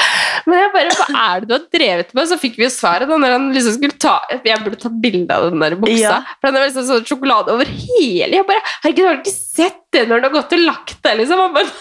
Men 0.47 0.61
jeg 0.61 0.73
bare, 0.75 0.95
hva 0.99 1.25
er 1.25 1.43
det 1.43 1.49
du 1.49 1.55
har 1.57 1.65
drevet 1.79 2.15
med? 2.17 2.31
Så 2.31 2.39
fikk 2.41 2.59
vi 2.61 2.67
jo 2.67 2.73
svaret 2.73 3.11
da 3.11 3.19
når 3.21 3.37
han 3.37 3.49
liksom 3.55 3.77
skulle 3.77 3.97
ta 4.01 4.17
Jeg 4.31 4.63
burde 4.63 4.79
tatt 4.83 5.01
bilde 5.03 5.35
av 5.35 5.49
den 5.51 5.63
der 5.63 5.77
buksa. 5.81 5.99
Ja. 6.03 6.21
For 6.39 6.51
den 6.51 6.61
er 6.61 6.69
liksom 6.69 6.87
sånn 6.89 7.09
sjokolade 7.09 7.55
over 7.55 7.69
hele 7.69 8.41
Jeg 8.41 8.47
bare, 8.49 8.63
herregud, 8.85 9.09
har 9.09 9.19
du 9.19 9.27
ikke 9.27 9.37
sett 9.37 9.83
det 9.97 10.05
når 10.11 10.23
du 10.23 10.29
har 10.29 10.37
gått 10.37 10.57
og 10.57 10.65
lagt 10.67 10.99
deg, 11.03 11.21
liksom? 11.23 11.43
Han 11.47 11.57
bare, 11.57 11.73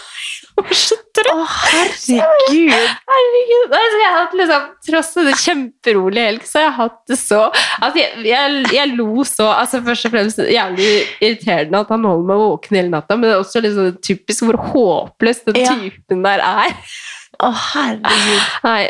var 0.66 0.78
så 0.78 0.96
trøtt. 1.16 1.32
Å, 1.32 1.44
herregud! 1.46 2.72
Herregud, 3.10 3.74
altså, 3.76 3.98
jeg 4.00 4.08
har 4.08 4.16
hatt 4.18 4.36
liksom, 4.40 4.66
tross 4.88 5.10
en 5.20 5.30
kjemperolig 5.42 6.24
helg, 6.26 6.46
så 6.48 6.62
jeg 6.62 6.70
har 6.70 6.76
hatt 6.86 7.00
det 7.10 7.18
så 7.20 7.40
altså, 7.50 7.96
jeg, 8.00 8.22
jeg, 8.28 8.62
jeg 8.76 8.94
lo 8.96 9.24
så 9.28 9.50
altså, 9.52 9.82
Først 9.86 10.08
og 10.08 10.14
fremst 10.16 10.40
jævlig 10.42 10.90
irriterende 11.20 11.82
at 11.84 11.92
han 11.92 12.06
holder 12.08 12.30
meg 12.30 12.42
våken 12.44 12.80
hele 12.80 12.92
natta, 12.94 13.16
men 13.18 13.28
det 13.28 13.34
er 13.34 13.42
også 13.44 13.62
liksom 13.64 13.92
typisk 14.04 14.46
hvor 14.48 14.60
håpløs 14.72 15.44
den 15.48 15.60
Ja. 15.62 15.76
typen 15.76 16.24
der 16.24 16.42
er. 16.44 16.74
Å, 17.44 17.48
herregud. 17.52 18.44
Nei, 18.64 18.88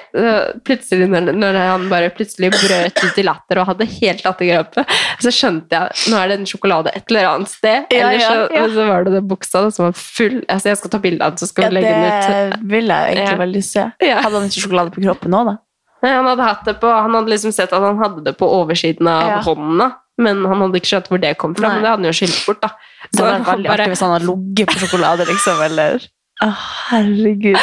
plutselig 0.66 1.08
når, 1.10 1.56
han 1.58 1.88
bare 1.90 2.10
plutselig 2.14 2.52
brøt 2.54 3.00
ut 3.02 3.18
i 3.18 3.24
latter 3.26 3.58
og 3.62 3.66
hadde 3.72 3.88
helt 3.96 4.22
latterkrampe, 4.26 4.84
så 5.24 5.32
skjønte 5.34 5.80
jeg 5.80 6.12
nå 6.12 6.20
er 6.20 6.30
det 6.30 6.38
en 6.40 6.46
sjokolade 6.46 6.92
et 6.94 7.10
eller 7.10 7.26
annet 7.32 7.50
sted. 7.50 7.88
Ja, 7.90 8.06
Eller 8.10 8.20
ja, 8.22 8.28
så, 8.30 8.46
ja. 8.54 8.64
så 8.76 8.86
var 8.86 9.04
det 9.08 9.16
den 9.16 9.28
buksa 9.28 9.64
da, 9.66 9.70
som 9.74 9.88
var 9.88 9.98
full. 9.98 10.38
Altså, 10.46 10.70
jeg 10.70 10.78
skal 10.82 10.94
ta 10.94 11.02
bilde 11.02 11.26
av 11.26 11.34
den, 11.34 11.42
så 11.42 11.50
skal 11.50 11.66
Ja, 11.66 11.68
vi 11.70 11.78
legge 11.80 11.92
den 11.92 12.06
ut. 12.06 12.30
det 12.30 12.70
vil 12.76 12.86
jeg 12.94 13.12
egentlig 13.16 13.34
Ja. 13.34 13.36
veldig 13.44 13.64
se. 13.64 13.86
Ja. 14.06 14.16
Hadde 14.22 14.40
han 14.40 14.48
ikke 14.50 14.62
sjokolade 14.66 14.94
på 14.94 15.02
kroppen 15.06 15.34
òg, 15.40 15.46
da? 15.52 15.56
Nei, 16.04 16.12
Han 16.12 16.26
hadde 16.30 16.42
hatt 16.46 16.64
det 16.68 16.74
på, 16.80 16.90
han 16.92 17.14
hadde 17.18 17.32
liksom 17.32 17.52
sett 17.56 17.72
at 17.72 17.82
han 17.82 17.98
hadde 17.98 18.22
det 18.24 18.36
på 18.38 18.46
oversiden 18.46 19.08
av 19.10 19.28
Ja. 19.30 19.38
hånda, 19.42 19.90
men 20.18 20.44
han 20.44 20.60
hadde 20.62 20.78
ikke 20.78 20.92
skjønt 20.94 21.08
hvor 21.10 21.20
det 21.20 21.36
kom 21.38 21.54
fra. 21.56 21.68
Nei. 21.68 21.74
Men 21.74 21.82
det 21.82 21.90
hadde 21.90 22.04
han 22.04 22.12
jo 22.12 22.18
skilt 22.20 22.46
bort, 22.46 22.60
da. 22.62 22.68
Så 23.10 23.16
Det 23.16 23.24
hadde 23.24 23.38
vært 23.44 23.56
veldig 23.56 23.70
artig 23.74 23.88
hvis 23.94 24.00
han 24.06 24.12
hadde 24.14 24.28
ligget 24.30 24.68
på 24.68 24.78
sjokolade, 24.86 25.26
liksom, 25.26 25.62
eller 25.66 26.06
Å, 26.44 26.48
herregud. 26.90 27.56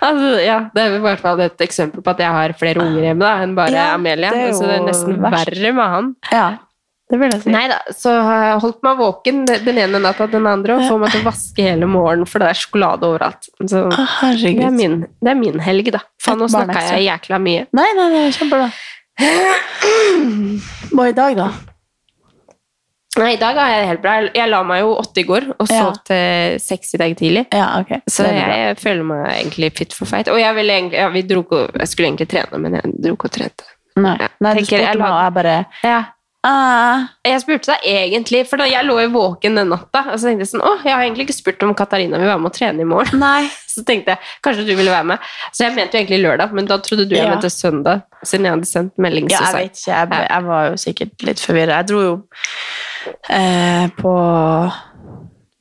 altså, 0.00 0.28
ja, 0.40 0.58
det 0.72 0.80
er 0.86 0.94
i 0.96 1.00
hvert 1.04 1.20
fall 1.20 1.40
et 1.44 1.60
eksempel 1.66 2.00
på 2.04 2.14
at 2.14 2.22
jeg 2.24 2.32
har 2.32 2.54
flere 2.56 2.80
unger 2.80 3.02
hjemme 3.10 3.20
da, 3.26 3.32
enn 3.44 3.52
bare 3.58 3.74
Ja, 3.76 3.90
Amelia. 3.98 4.30
det 4.32 4.54
så 4.56 4.64
det 4.70 4.78
er 4.78 4.86
nesten 4.86 5.18
verst. 5.20 5.50
verre 5.50 5.72
med 5.76 5.90
han. 5.92 6.08
Ja, 6.32 6.46
det 7.12 7.18
vil 7.20 7.34
jeg 7.34 7.42
si. 7.42 7.50
Nei 7.52 7.66
da, 7.68 7.76
så 7.92 8.14
har 8.24 8.46
jeg 8.46 8.62
holdt 8.64 8.80
meg 8.86 8.96
våken 9.02 9.42
den 9.44 9.76
ene 9.82 10.00
natta 10.00 10.24
den 10.32 10.48
andre 10.48 10.78
og 10.78 10.86
får 10.88 11.02
meg 11.02 11.12
til 11.12 11.20
å 11.20 11.26
vaske 11.28 11.66
hele 11.68 11.86
morgenen, 11.90 12.24
for 12.30 12.40
det 12.40 12.48
er 12.48 12.60
sjokolade 12.62 13.10
overalt. 13.10 13.50
Så 13.60 13.84
Å, 13.92 14.06
det 14.40 14.54
er 14.56 14.72
min, 14.72 14.96
det 15.20 15.34
er 15.34 15.38
min 15.38 15.60
helg, 15.60 15.92
da. 15.92 16.00
Faen, 16.24 16.40
nå 16.40 16.48
snakka 16.48 16.80
jeg 16.94 17.04
jækla 17.10 17.42
mye. 17.44 17.66
Nei, 17.76 17.90
nei, 18.00 18.08
det 18.16 18.24
er 18.24 18.36
kjempebra. 18.40 18.72
Hva 20.96 21.08
i 21.10 21.14
dag, 21.20 21.36
da? 21.38 21.50
Nei, 23.16 23.34
i 23.34 23.38
dag 23.38 23.54
har 23.56 23.68
jeg 23.70 23.80
det 23.82 23.88
helt 23.92 24.02
bra. 24.02 24.14
Jeg- 24.34 24.48
la 24.50 24.62
meg 24.66 24.80
jo 24.82 24.94
åtte 24.98 25.20
i 25.22 25.24
går 25.28 25.44
og 25.58 25.68
Ja. 25.70 25.82
sov 25.84 26.02
til 26.04 26.58
seks 26.58 26.94
i 26.94 26.98
dag 26.98 27.16
tidlig. 27.16 27.46
Ja, 27.52 27.78
ok. 27.80 28.00
Så 28.10 28.24
jeg 28.26 28.76
føler 28.78 29.04
meg 29.04 29.26
egentlig 29.44 29.72
fit 29.76 29.92
for 29.92 30.04
fight. 30.06 30.28
Og 30.28 30.38
jeg, 30.38 30.54
ville 30.54 30.72
egentlig, 30.72 30.98
ja, 30.98 31.08
vi 31.08 31.22
dro, 31.22 31.42
ikke- 31.44 31.78
jeg 31.78 31.88
skulle 31.88 32.08
egentlig 32.08 32.28
trene, 32.28 32.58
men 32.60 32.72
jeg 32.74 32.82
dro 33.02 33.12
ikke 33.14 33.24
og 33.26 33.30
trente. 33.30 33.62
Nei, 33.96 34.16
nei 34.40 34.54
du 34.54 34.60
tenker 34.60 34.78
jeg 34.78 34.86
spurte 34.88 34.98
meg, 34.98 35.10
og 35.12 35.22
jeg 35.22 35.34
bare 35.34 35.66
Ja. 35.84 36.04
ah, 36.42 37.06
Jeg 37.24 37.40
spurte 37.40 37.66
deg 37.66 37.78
egentlig, 37.84 38.46
for 38.48 38.56
da 38.56 38.64
jeg 38.64 38.84
lå 38.84 39.00
jo 39.00 39.08
våken 39.10 39.54
den 39.54 39.68
natta, 39.68 40.10
og 40.12 40.18
så 40.18 40.24
tenkte 40.26 40.40
jeg 40.40 40.48
sånn, 40.60 40.66
åh, 40.66 40.82
jeg 40.84 40.92
har 40.92 41.02
egentlig 41.04 41.28
ikke 41.28 41.42
spurt 41.42 41.62
om 41.62 41.74
Katarina 41.74 42.18
vil 42.18 42.26
være 42.26 42.40
med 42.40 42.46
og 42.46 42.52
trene 42.52 42.80
i 42.80 42.84
morgen. 42.84 43.18
Nei. 43.20 43.48
Så 43.74 43.82
tenkte 43.84 44.06
jeg, 44.06 44.18
kanskje 44.40 44.66
du 44.66 44.74
ville 44.76 44.90
være 44.90 45.04
med. 45.04 45.18
Så 45.52 45.64
jeg 45.66 45.74
mente 45.74 45.92
jo 45.94 46.04
egentlig 46.04 46.22
lørdag, 46.22 46.52
men 46.52 46.64
da 46.66 46.76
trodde 46.78 47.08
du 47.08 47.14
jeg 47.16 47.24
Ja. 47.26 47.30
mente 47.34 47.50
søndag, 47.50 48.02
siden 48.24 48.44
jeg 48.44 48.52
hadde 48.52 48.66
sendt 48.66 48.92
melding. 48.98 49.28
Ja, 49.30 49.38
jeg 49.50 49.54
vet 49.54 49.72
ikke. 49.72 50.10
Jeg, 50.10 50.28
jeg 50.30 50.44
var 50.44 50.68
jo 50.68 50.74
sikkert 50.76 51.22
litt 51.24 51.36
forvirra. 51.40 51.76
Jeg 51.78 51.86
dro 51.88 52.00
jo 52.00 52.22
eh, 53.30 53.86
på 53.96 54.14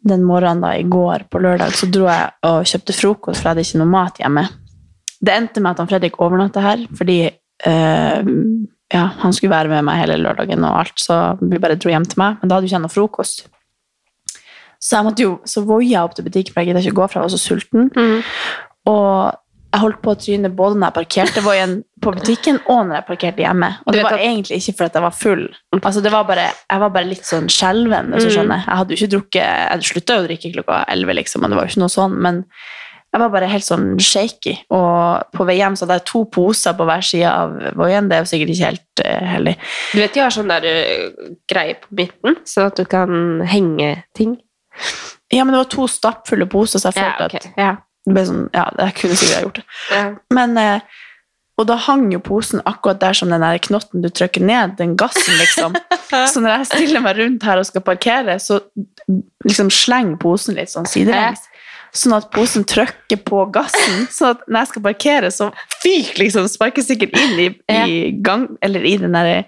den 0.03 0.25
morgenen 0.27 0.63
da, 0.65 0.73
i 0.75 0.83
går, 0.83 1.27
på 1.31 1.39
lørdag, 1.43 1.75
så 1.77 1.87
dro 1.91 2.09
jeg 2.09 2.33
og 2.49 2.67
kjøpte 2.67 2.95
frokost, 2.97 3.39
for 3.39 3.49
jeg 3.49 3.53
hadde 3.53 3.65
ikke 3.67 3.81
noe 3.81 3.93
mat 3.93 4.19
hjemme. 4.19 4.43
Det 5.23 5.35
endte 5.35 5.63
med 5.63 5.71
at 5.71 5.83
han 5.83 5.89
Fredrik 5.91 6.19
overnatta 6.23 6.63
her, 6.63 6.83
fordi 6.97 7.19
eh, 7.29 8.31
ja, 8.93 9.03
han 9.23 9.35
skulle 9.35 9.53
være 9.53 9.71
med 9.71 9.87
meg 9.87 10.01
hele 10.01 10.19
lørdagen 10.21 10.65
og 10.67 10.81
alt, 10.81 10.99
så 10.99 11.19
vi 11.41 11.61
bare 11.61 11.79
dro 11.79 11.93
hjem 11.93 12.07
til 12.09 12.19
meg. 12.21 12.41
Men 12.41 12.49
da 12.49 12.57
hadde 12.57 12.67
jo 12.67 12.73
ikke 12.73 12.83
noe 12.83 12.93
frokost. 12.93 13.45
Så 14.83 14.97
jeg 14.97 15.07
måtte 15.07 15.23
jo, 15.23 15.37
så 15.47 15.63
voia 15.63 16.03
opp 16.03 16.17
til 16.17 16.27
butikken, 16.27 16.51
for 16.51 16.61
jeg 16.61 16.73
gidda 16.73 16.83
ikke 16.83 16.99
gå 16.99 17.07
fra, 17.07 17.21
jeg 17.21 17.29
var 17.29 17.33
så 17.33 17.39
sulten. 17.39 17.87
Mm. 17.95 18.19
Og 18.91 19.39
jeg 19.73 19.81
holdt 19.81 20.01
på 20.05 20.11
å 20.13 20.19
tryne 20.21 20.49
både 20.53 20.77
når 20.77 20.91
jeg 20.91 20.95
parkerte 20.99 21.41
voien 21.41 21.71
på 22.03 22.11
butikken, 22.13 22.59
og 22.69 22.83
når 22.87 22.99
jeg 22.99 23.05
parkerte 23.07 23.41
hjemme. 23.41 23.69
Og 23.87 23.95
det 23.95 24.03
var 24.03 24.13
at- 24.13 24.19
egentlig 24.21 24.59
ikke 24.61 24.75
fordi 24.77 24.93
jeg 24.99 25.01
var 25.01 25.15
full. 25.17 25.47
Altså, 25.81 26.03
det 26.03 26.11
var 26.13 26.23
bare, 26.29 26.45
jeg 26.69 26.79
var 26.79 26.89
bare 26.93 27.09
litt 27.09 27.25
sånn 27.25 27.49
skjelven, 27.49 28.13
Mm. 28.13 28.19
Jeg 28.53 28.77
hadde 28.77 28.93
jo 28.93 28.99
ikke 28.99 29.13
drukket, 29.15 29.43
jeg 29.71 29.81
slutta 29.89 30.15
jo 30.15 30.23
å 30.23 30.27
drikke 30.27 30.53
klokka 30.53 30.85
11, 30.87 31.13
liksom, 31.13 31.43
og 31.43 31.49
det 31.49 31.57
var 31.57 31.65
jo 31.65 31.71
ikke 31.73 31.83
noe 31.83 31.95
sånn, 31.95 32.17
men 32.21 32.45
jeg 33.13 33.19
var 33.21 33.29
bare 33.29 33.47
helt 33.49 33.63
sånn 33.63 33.97
shaky. 33.99 34.57
Og 34.71 35.23
på 35.33 35.45
vei 35.45 35.57
hjem 35.57 35.75
så 35.77 35.85
hadde 35.85 35.99
jeg 35.99 36.05
to 36.05 36.25
poser 36.25 36.73
på 36.73 36.85
hver 36.85 37.01
side 37.05 37.29
av 37.29 37.73
voien. 37.75 38.09
Det 38.09 38.17
er 38.17 38.23
jo 38.23 38.29
sikkert 38.31 38.49
ikke 38.53 38.65
helt 38.65 39.05
uh, 39.05 39.25
heldig. 39.33 39.55
Du 39.93 39.99
vet 39.99 40.13
de 40.13 40.19
har 40.19 40.29
sånn 40.33 40.47
der 40.49 40.65
uh, 40.65 41.29
greie 41.49 41.75
på 41.75 41.87
midten, 41.91 42.35
så 42.45 42.67
at 42.67 42.75
du 42.75 42.85
kan 42.85 43.41
henge 43.45 44.03
ting. 44.17 44.37
Ja, 45.31 45.43
men 45.43 45.53
det 45.53 45.61
var 45.65 45.69
to 45.69 45.87
stappfulle 45.87 46.47
poser, 46.49 46.79
så 46.79 46.91
jeg 46.93 47.03
Ja, 47.03 47.25
okay. 47.25 47.25
ok. 47.25 47.45
at 47.45 47.57
Ja. 47.57 47.75
Det 48.03 48.15
ble 48.15 48.25
sånn, 48.27 48.43
ja, 48.53 48.67
jeg 48.79 48.95
kunne 48.99 49.17
sikkert 49.19 49.35
ha 49.35 49.43
gjort 49.45 49.59
det. 49.59 49.65
Ja. 49.93 50.03
Men, 50.35 50.57
eh, 50.59 51.01
og 51.61 51.67
da 51.69 51.77
hang 51.85 52.07
jo 52.09 52.19
posen 52.23 52.63
akkurat 52.65 52.99
der 53.03 53.15
som 53.15 53.29
den 53.29 53.43
der 53.45 53.61
knotten 53.61 54.03
du 54.03 54.09
trykker 54.09 54.43
ned, 54.43 54.75
den 54.79 54.95
gassen, 54.99 55.37
liksom. 55.39 55.77
så 56.31 56.41
når 56.41 56.57
jeg 56.57 56.69
stiller 56.71 57.03
meg 57.05 57.19
rundt 57.21 57.45
her 57.47 57.61
og 57.61 57.69
skal 57.69 57.85
parkere, 57.85 58.39
så 58.41 58.59
liksom 59.45 59.69
slenger 59.73 60.17
posen 60.21 60.57
litt 60.59 60.73
sånn 60.73 60.89
sidelengs. 60.89 61.45
Sånn 61.93 62.15
at 62.17 62.31
posen 62.33 62.65
trykker 62.65 63.19
på 63.21 63.43
gassen, 63.53 64.07
sånn 64.09 64.33
at 64.33 64.47
når 64.47 64.63
jeg 64.63 64.71
skal 64.71 64.85
parkere, 64.89 65.29
så 65.31 65.51
fyker 65.83 66.23
liksom 66.23 66.49
sparkesykkelen 66.49 67.21
inn 67.21 67.43
i, 67.43 67.49
i 67.69 68.07
gang, 68.25 68.47
eller 68.65 68.87
i 68.89 68.95
den 68.97 69.13
derre 69.13 69.43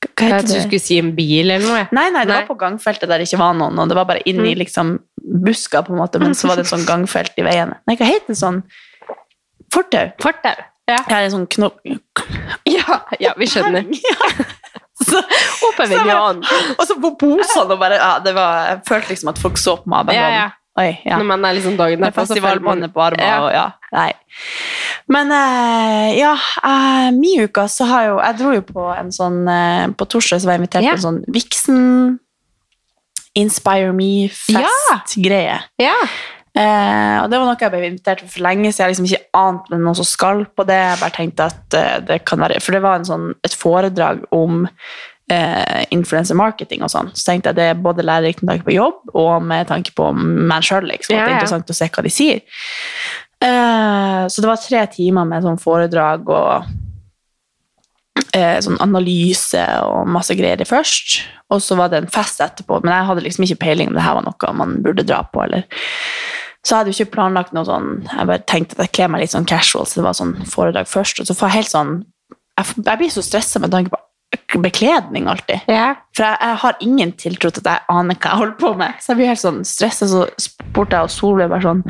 Jeg 0.00 0.30
heter 0.30 0.46
trodde 0.46 0.56
du 0.56 0.64
skulle 0.64 0.80
si 0.82 0.96
en 1.00 1.10
bil 1.16 1.50
eller 1.50 1.66
noe. 1.66 1.82
Nei, 1.92 2.06
nei, 2.14 2.22
det 2.24 2.32
Nei. 2.32 2.38
var 2.40 2.48
på 2.48 2.56
gangfeltet 2.60 3.08
der 3.10 3.20
det 3.20 3.26
ikke 3.28 3.40
var 3.42 3.56
noen, 3.58 3.78
og 3.82 3.90
det 3.90 3.96
var 3.98 4.06
bare 4.08 4.22
inni 4.24 4.52
i 4.52 4.54
Mm. 4.54 4.60
liksom 4.62 4.92
buska, 5.44 5.82
på 5.84 5.92
en 5.92 6.00
måte, 6.00 6.18
men 6.22 6.32
så 6.34 6.48
var 6.48 6.56
det 6.56 6.64
et 6.64 6.72
sånn 6.72 6.86
gangfelt 6.92 7.36
i 7.36 7.44
veiene. 7.44 7.76
Nei, 7.86 7.96
hva 8.00 8.08
heter 8.08 8.32
det 8.32 8.38
sånn? 8.40 8.62
Fortau. 9.72 10.08
Fortau. 10.22 10.56
Ja. 10.88 10.98
ja, 11.08 11.18
en 11.20 11.30
sånn 11.30 11.46
knop... 11.46 11.78
Ja, 12.66 13.02
ja, 13.20 13.34
vi 13.36 13.46
skjønner. 13.46 13.84
Ja. 14.10 14.46
Så, 15.00 15.16
så 15.16 15.86
jeg 15.88 16.02
og 16.76 16.82
så 16.84 16.94
på 17.00 17.10
posene, 17.16 17.62
og 17.72 17.78
bare, 17.80 17.96
ja, 17.96 18.18
det 18.20 18.34
var, 18.36 18.66
jeg 18.68 18.80
følte 18.84 19.08
liksom 19.14 19.30
at 19.32 19.38
folk 19.40 19.56
så 19.56 19.78
på 19.80 19.88
meg. 19.88 20.10
bare 20.10 20.16
ja. 20.34 20.42
Oi, 20.80 20.90
ja. 21.04 21.18
Når 21.20 21.26
man 21.28 21.44
er 21.44 21.56
liksom 21.58 21.76
dagen 21.78 22.00
derpå, 22.06 22.24
så 22.26 22.38
føler 22.40 22.62
man- 22.64 22.86
på 22.94 23.02
armen, 23.04 23.20
Ja. 23.26 23.36
og 23.44 23.52
ja, 23.52 23.66
nei. 23.92 24.12
Men 25.10 25.30
eh, 25.34 26.18
ja, 26.18 26.32
eh, 26.64 27.10
min 27.12 27.42
uka 27.44 27.66
så 27.68 27.84
har 27.90 28.04
jo, 28.06 28.18
jeg 28.22 28.38
dro 28.38 28.52
jo 28.54 28.62
på 28.62 28.86
en 28.96 29.10
sånn, 29.12 29.40
eh, 29.50 29.86
på 29.98 30.06
torsdag 30.06 30.40
så 30.40 30.46
var 30.46 30.56
jeg 30.56 30.62
invitert 30.62 30.84
Ja. 30.86 30.94
på 30.94 31.00
en 31.02 31.06
sånn 31.08 31.24
Vixen 31.34 32.18
Inspire 33.38 33.92
Me-fest-greie. 33.94 35.60
Ja. 35.78 35.94
Eh, 36.50 37.16
og 37.22 37.28
det 37.30 37.38
var 37.38 37.46
noe 37.46 37.56
jeg 37.60 37.70
ble 37.70 37.82
invitert 37.92 38.18
til 38.24 38.28
for 38.32 38.42
lenge, 38.42 38.72
så 38.74 38.82
jeg 38.82 38.90
liksom 38.96 39.06
ikke 39.06 39.22
ant 39.38 39.68
med 39.70 39.78
noen 39.84 39.94
som 39.94 40.04
skal 40.08 40.44
på 40.58 40.66
det. 40.66 40.74
Jeg 40.80 40.98
bare 40.98 41.14
tenkte 41.14 41.46
at 41.46 41.76
eh, 41.78 42.00
det 42.08 42.24
kan 42.26 42.40
være 42.42 42.58
For 42.60 42.72
det 42.74 42.82
var 42.82 42.96
en 42.98 43.06
sånn, 43.06 43.28
et 43.46 43.54
foredrag 43.54 44.24
om 44.34 44.64
eh, 45.30 45.86
influencer 45.94 46.38
marketing 46.38 46.84
og 46.84 46.92
sånn. 46.92 47.10
Så 47.14 47.26
tenkte 47.28 47.52
jeg 47.52 47.60
det 47.60 47.68
er 47.70 47.82
både 47.86 48.06
lærerikt 48.06 48.42
med 48.42 48.54
tanke 48.54 48.68
på 48.68 48.76
jobb 48.76 49.14
og 49.14 49.46
med 49.46 49.70
tanke 49.70 49.94
på 49.96 50.10
meg 50.16 50.66
sjøl. 50.66 50.88
Liksom, 50.90 51.14
at 51.14 51.18
Ja, 51.18 51.24
det 51.24 51.30
er 51.30 51.34
ja. 51.36 51.40
interessant 51.40 51.72
å 51.72 51.78
se 51.78 51.90
hva 51.94 52.06
de 52.06 52.14
sier. 52.14 52.44
Eh, 53.40 54.22
så 54.28 54.42
det 54.42 54.50
var 54.50 54.60
tre 54.60 54.84
timer 54.92 55.28
med 55.28 55.46
sånn 55.46 55.60
foredrag 55.60 56.28
og 56.28 56.68
eh, 58.36 58.58
sånn 58.64 58.80
analyse 58.84 59.62
og 59.86 60.10
masse 60.10 60.36
greier 60.38 60.66
først. 60.68 61.22
Og 61.50 61.62
så 61.64 61.78
var 61.78 61.92
det 61.92 62.02
en 62.02 62.12
fest 62.12 62.42
etterpå, 62.44 62.82
men 62.84 62.94
jeg 62.94 63.08
hadde 63.08 63.24
liksom 63.26 63.46
ikke 63.46 63.62
peiling 63.64 63.90
om 63.90 63.96
det 63.98 64.04
her 64.04 64.18
var 64.18 64.26
noe 64.26 64.52
man 64.56 64.78
burde 64.84 65.06
dra 65.06 65.22
på. 65.26 65.46
eller 65.46 65.66
så 66.60 66.74
jeg 66.74 66.78
hadde 66.82 66.92
jo 66.92 66.98
ikke 66.98 67.14
planlagt 67.14 67.54
noe 67.56 67.64
sånn 67.64 67.86
Jeg 68.04 68.28
bare 68.28 68.42
tenkte 68.44 68.76
at 68.76 68.82
jeg 68.84 68.92
kler 68.98 69.08
meg 69.08 69.22
litt 69.22 69.32
sånn 69.32 69.48
casual, 69.48 69.86
så 69.88 69.96
det 69.96 70.04
var 70.04 70.16
sånn 70.18 70.34
foredrag 70.44 70.90
først. 70.92 71.22
Og 71.22 71.28
så 71.28 71.32
får 71.32 71.48
jeg 71.48 71.56
helt 71.56 71.72
sånn 71.72 71.92
Jeg, 72.58 72.74
jeg 72.84 73.00
blir 73.00 73.12
så 73.14 73.24
stressa 73.24 73.62
med 73.62 73.72
tanke 73.72 73.94
på 73.94 74.00
bekledning 74.62 75.26
alltid. 75.30 75.66
Ja. 75.70 75.94
For 76.16 76.26
jeg, 76.26 76.38
jeg 76.40 76.60
har 76.62 76.84
ingen 76.86 77.12
tiltro 77.18 77.50
til 77.50 77.62
at 77.64 77.70
jeg 77.72 77.86
aner 77.94 78.18
hva 78.18 78.32
jeg 78.32 78.42
holder 78.42 78.56
på 78.60 78.72
med. 78.78 79.02
Så 79.02 79.12
jeg 79.12 79.20
blir 79.20 79.30
helt 79.30 79.42
sånn 79.42 79.60
stressa, 79.66 80.08
så 80.10 80.24
spurte 80.40 80.98
jeg 80.98 81.08
og 81.08 81.14
Solveig 81.14 81.50
bare 81.50 81.66
sånn 81.66 81.84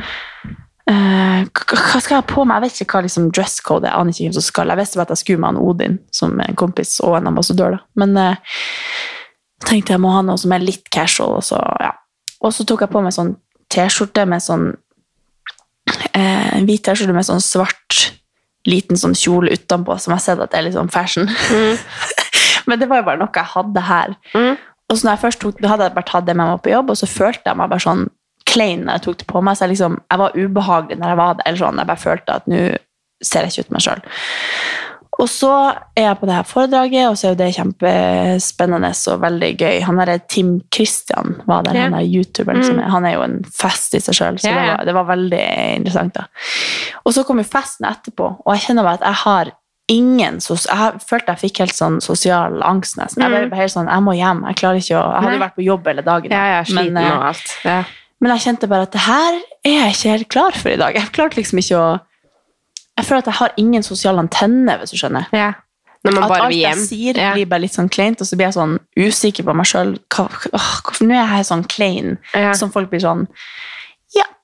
uh, 0.89 1.41
hva 1.45 2.01
skal 2.01 2.15
jeg 2.15 2.19
ha 2.19 2.27
på 2.27 2.45
meg? 2.45 2.57
Jeg 2.57 2.65
vet 2.65 2.83
ikke 2.83 2.97
hva 2.97 3.05
liksom, 3.07 3.31
dress 3.35 3.57
code 3.65 3.87
er. 3.87 3.93
Jeg 3.93 4.01
aner 4.01 4.15
ikke 4.15 4.27
hvem 4.27 4.37
som 4.37 4.47
skal. 4.47 4.73
Jeg 4.73 4.81
visste 4.81 4.99
bare 5.01 5.09
at 5.09 5.15
jeg 5.15 5.23
skulle 5.23 5.43
med 5.43 5.51
han 5.51 5.63
Odin 5.63 5.97
som 6.21 6.37
en 6.43 6.59
kompis 6.59 6.95
og 7.05 7.17
en 7.19 7.31
ambassadør. 7.33 7.77
Da. 7.77 7.83
Men 8.03 8.17
uh, 8.19 8.55
jeg 9.61 9.69
tenkte 9.69 9.95
jeg 9.95 10.03
må 10.03 10.13
ha 10.15 10.23
noe 10.25 10.41
som 10.41 10.55
er 10.55 10.65
litt 10.65 10.89
casual. 10.93 11.37
Og 11.41 11.45
så, 11.45 11.59
ja. 11.83 11.93
og 12.41 12.55
så 12.55 12.65
tok 12.67 12.85
jeg 12.85 12.93
på 12.93 13.03
meg 13.05 13.15
sånn 13.17 13.35
T-skjorte 13.71 14.25
med 14.27 14.43
sånn 14.43 14.71
uh, 14.73 16.57
hvit 16.65 16.83
T-skjorte 16.87 17.15
med 17.15 17.27
sånn 17.27 17.43
svart 17.43 18.09
liten 18.67 18.99
sånn 18.99 19.15
kjole 19.17 19.55
utenpå, 19.55 19.95
som 19.97 20.11
jeg 20.11 20.19
har 20.19 20.23
sett 20.23 20.41
at 20.43 20.51
det 20.51 20.59
er 20.59 20.67
litt 20.67 20.77
sånn 20.77 20.91
fashion. 20.93 21.29
Men 22.67 22.79
det 22.79 22.89
var 22.89 23.01
jo 23.01 23.07
bare 23.09 23.21
noe 23.21 23.31
jeg 23.35 23.51
hadde 23.55 23.81
her. 23.87 24.15
Mm. 24.35 24.57
Og 24.91 24.97
så 24.97 25.05
når 25.07 25.11
jeg 25.15 25.23
først 25.25 25.39
tok, 25.41 25.61
hadde 25.63 25.83
jeg 25.87 25.95
bare 25.95 26.09
tatt 26.11 26.25
det 26.27 26.35
med 26.35 26.49
meg 26.51 26.61
på 26.65 26.73
jobb, 26.73 26.89
og 26.91 26.97
så 26.99 27.07
følte 27.07 27.47
jeg 27.47 27.57
meg 27.57 27.69
bare 27.71 27.85
sånn 27.85 28.05
klein 28.51 28.81
når 28.85 28.97
jeg 28.97 29.05
tok 29.05 29.17
det 29.21 29.27
på 29.29 29.41
meg. 29.41 29.55
Så 29.57 29.63
jeg, 29.65 29.73
liksom, 29.75 29.99
jeg 30.11 30.19
var 30.19 30.35
ubehagelig 30.35 30.97
når 30.99 31.13
jeg 31.13 31.17
var 31.21 31.33
der. 31.39 31.43
eller 31.47 31.61
sånn, 31.65 31.77
jeg 31.79 31.87
bare 31.93 32.05
følte 32.05 32.39
at 32.41 32.47
nå 32.51 32.61
ser 33.23 33.45
jeg 33.45 33.53
ikke 33.53 33.67
ut 33.67 33.75
meg 33.77 33.85
sjøl. 33.85 34.01
Og 35.21 35.27
så 35.29 35.51
er 35.99 36.05
jeg 36.07 36.17
på 36.17 36.25
det 36.25 36.33
her 36.33 36.47
foredraget, 36.49 37.03
og 37.11 37.17
så 37.19 37.27
er 37.27 37.33
jo 37.35 37.39
det 37.43 37.49
kjempespennende 37.53 38.89
og 39.11 39.21
veldig 39.21 39.49
gøy. 39.59 39.79
Han 39.85 39.99
derre 40.01 40.15
Tim 40.31 40.53
Christian 40.73 41.35
var 41.47 41.63
der, 41.67 41.75
Ja. 41.77 41.83
han 41.89 41.93
er 41.99 42.07
youtuberen 42.07 42.63
som 42.65 42.79
er, 42.79 42.89
han 42.89 43.05
er 43.05 43.13
jo 43.17 43.21
en 43.21 43.43
fest 43.45 43.93
i 43.93 43.99
seg 43.99 44.15
sjøl, 44.17 44.39
så 44.39 44.47
Ja, 44.49 44.55
det, 44.55 44.67
var, 44.77 44.85
det 44.85 44.93
var 44.95 45.05
veldig 45.11 45.43
interessant. 45.77 46.13
da. 46.15 46.25
Og 47.05 47.13
så 47.13 47.23
kom 47.27 47.37
jo 47.37 47.43
festen 47.43 47.85
etterpå, 47.85 48.31
og 48.45 48.53
jeg 48.55 48.61
kjenner 48.67 48.83
bare 48.87 48.99
at 49.01 49.05
jeg 49.05 49.19
har 49.25 49.51
ingen 49.91 50.37
Jeg 50.41 51.01
følte 51.05 51.33
jeg 51.33 51.41
fikk 51.41 51.61
helt 51.65 51.75
sånn 51.77 51.97
sosial 52.03 52.61
angst 52.65 52.97
nesten. 52.99 53.23
Jeg 53.23 53.49
ble 53.51 53.59
helt 53.59 53.73
sånn, 53.73 53.89
jeg 53.91 54.05
må 54.05 54.15
hjem, 54.17 54.45
jeg 54.49 54.59
klarer 54.61 54.83
ikke 54.83 54.99
å 54.99 55.07
Jeg 55.07 55.25
hadde 55.25 55.41
vært 55.43 55.57
på 55.57 55.65
jobb 55.65 55.89
hele 55.91 56.05
dagen. 56.05 56.35
Ja, 56.35 56.43
jeg 56.51 56.59
er 56.59 56.69
sliten 56.69 56.93
men, 56.99 57.03
eh, 57.03 57.17
og 57.17 57.25
alt. 57.31 57.57
Ja. 57.67 57.79
men 58.21 58.33
jeg 58.35 58.45
kjente 58.45 58.69
bare 58.71 58.87
at 58.87 58.95
det 58.95 59.03
her 59.07 59.41
er 59.67 59.75
jeg 59.75 59.97
ikke 59.97 60.15
helt 60.15 60.29
klar 60.35 60.57
for 60.57 60.71
i 60.71 60.79
dag. 60.79 60.95
Jeg 60.95 61.11
klarte 61.17 61.39
liksom 61.41 61.61
ikke 61.63 61.81
å 61.81 61.89
Jeg 62.99 63.07
føler 63.07 63.23
at 63.23 63.29
jeg 63.31 63.39
har 63.39 63.53
ingen 63.57 63.83
sosial 63.83 64.19
antenne, 64.19 64.73
hvis 64.77 64.91
du 64.91 64.97
skjønner. 64.99 65.27
Ja. 65.33 65.53
Når 66.03 66.15
man 66.15 66.23
At 66.23 66.29
bare 66.29 66.43
alt 66.43 66.51
vil 66.51 66.63
jeg 66.63 66.77
sier, 66.81 67.17
blir 67.33 67.47
bare 67.49 67.63
litt 67.63 67.75
sånn 67.77 67.89
kleint, 67.89 68.21
og 68.21 68.27
så 68.27 68.35
blir 68.35 68.49
jeg 68.49 68.57
sånn 68.57 68.79
usikker 68.97 69.45
på 69.47 69.53
meg 69.55 69.69
sjøl. 69.69 69.95
Hvorfor 70.11 71.05
nå 71.07 71.15
er 71.15 71.37
jeg 71.37 71.47
sånn 71.49 71.63
klein? 71.69 72.17
Som 72.57 72.73
folk 72.73 72.89
blir 72.89 73.03
sånn 73.03 73.27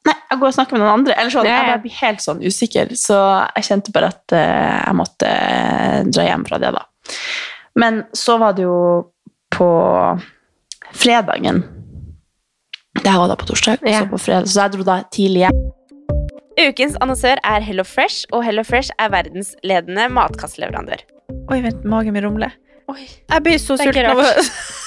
nei, 0.07 0.15
jeg 0.31 0.39
går 0.41 0.47
og 0.49 0.55
snakker 0.55 0.77
med 0.77 0.83
noen 0.83 0.93
andre. 1.01 1.15
Eller 1.19 1.33
sånn. 1.33 1.47
Jeg 1.49 1.67
bare 1.69 1.81
blir 1.83 1.97
helt 2.01 2.23
sånn 2.23 2.41
usikker. 2.43 2.93
Så 2.99 3.17
jeg 3.57 3.67
kjente 3.69 3.93
bare 3.95 4.09
at 4.13 4.35
eh, 4.35 4.77
jeg 4.87 4.97
måtte 4.99 5.29
eh, 5.31 5.99
dra 6.09 6.25
hjem 6.29 6.45
fra 6.47 6.59
det, 6.63 6.71
da. 6.75 6.85
Men 7.77 8.01
så 8.17 8.37
var 8.41 8.55
det 8.57 8.65
jo 8.65 8.77
på 9.53 9.67
fredagen. 10.97 11.63
Det 12.97 13.07
her 13.11 13.19
var 13.21 13.29
da 13.31 13.35
på 13.39 13.45
torsdag, 13.51 13.83
Ja. 13.85 13.99
så 14.01 14.09
på 14.09 14.17
fredag. 14.21 14.47
Så 14.49 14.63
jeg 14.63 14.73
dro 14.77 14.83
da 14.87 15.01
tidlig 15.13 15.45
hjem. 15.45 15.59
Ukens 16.57 16.95
annonsør 17.05 17.37
er 17.45 17.61
Hello 17.61 17.83
Fresh, 17.85 18.25
og 18.33 18.41
Hello 18.43 18.63
Fresh 18.65 18.89
er 18.97 19.11
verdensledende 19.13 20.07
matkastleverandør. 20.09 21.03
Oi, 21.53 21.59
vent, 21.61 21.83
magen 21.85 22.15
min 22.17 22.25
rumler. 22.25 22.55
Oi. 22.89 23.03
Jeg 23.05 23.43
blir 23.45 23.59
så 23.61 23.77
sulten 23.77 24.07
av 24.09 24.23
å 24.23 24.25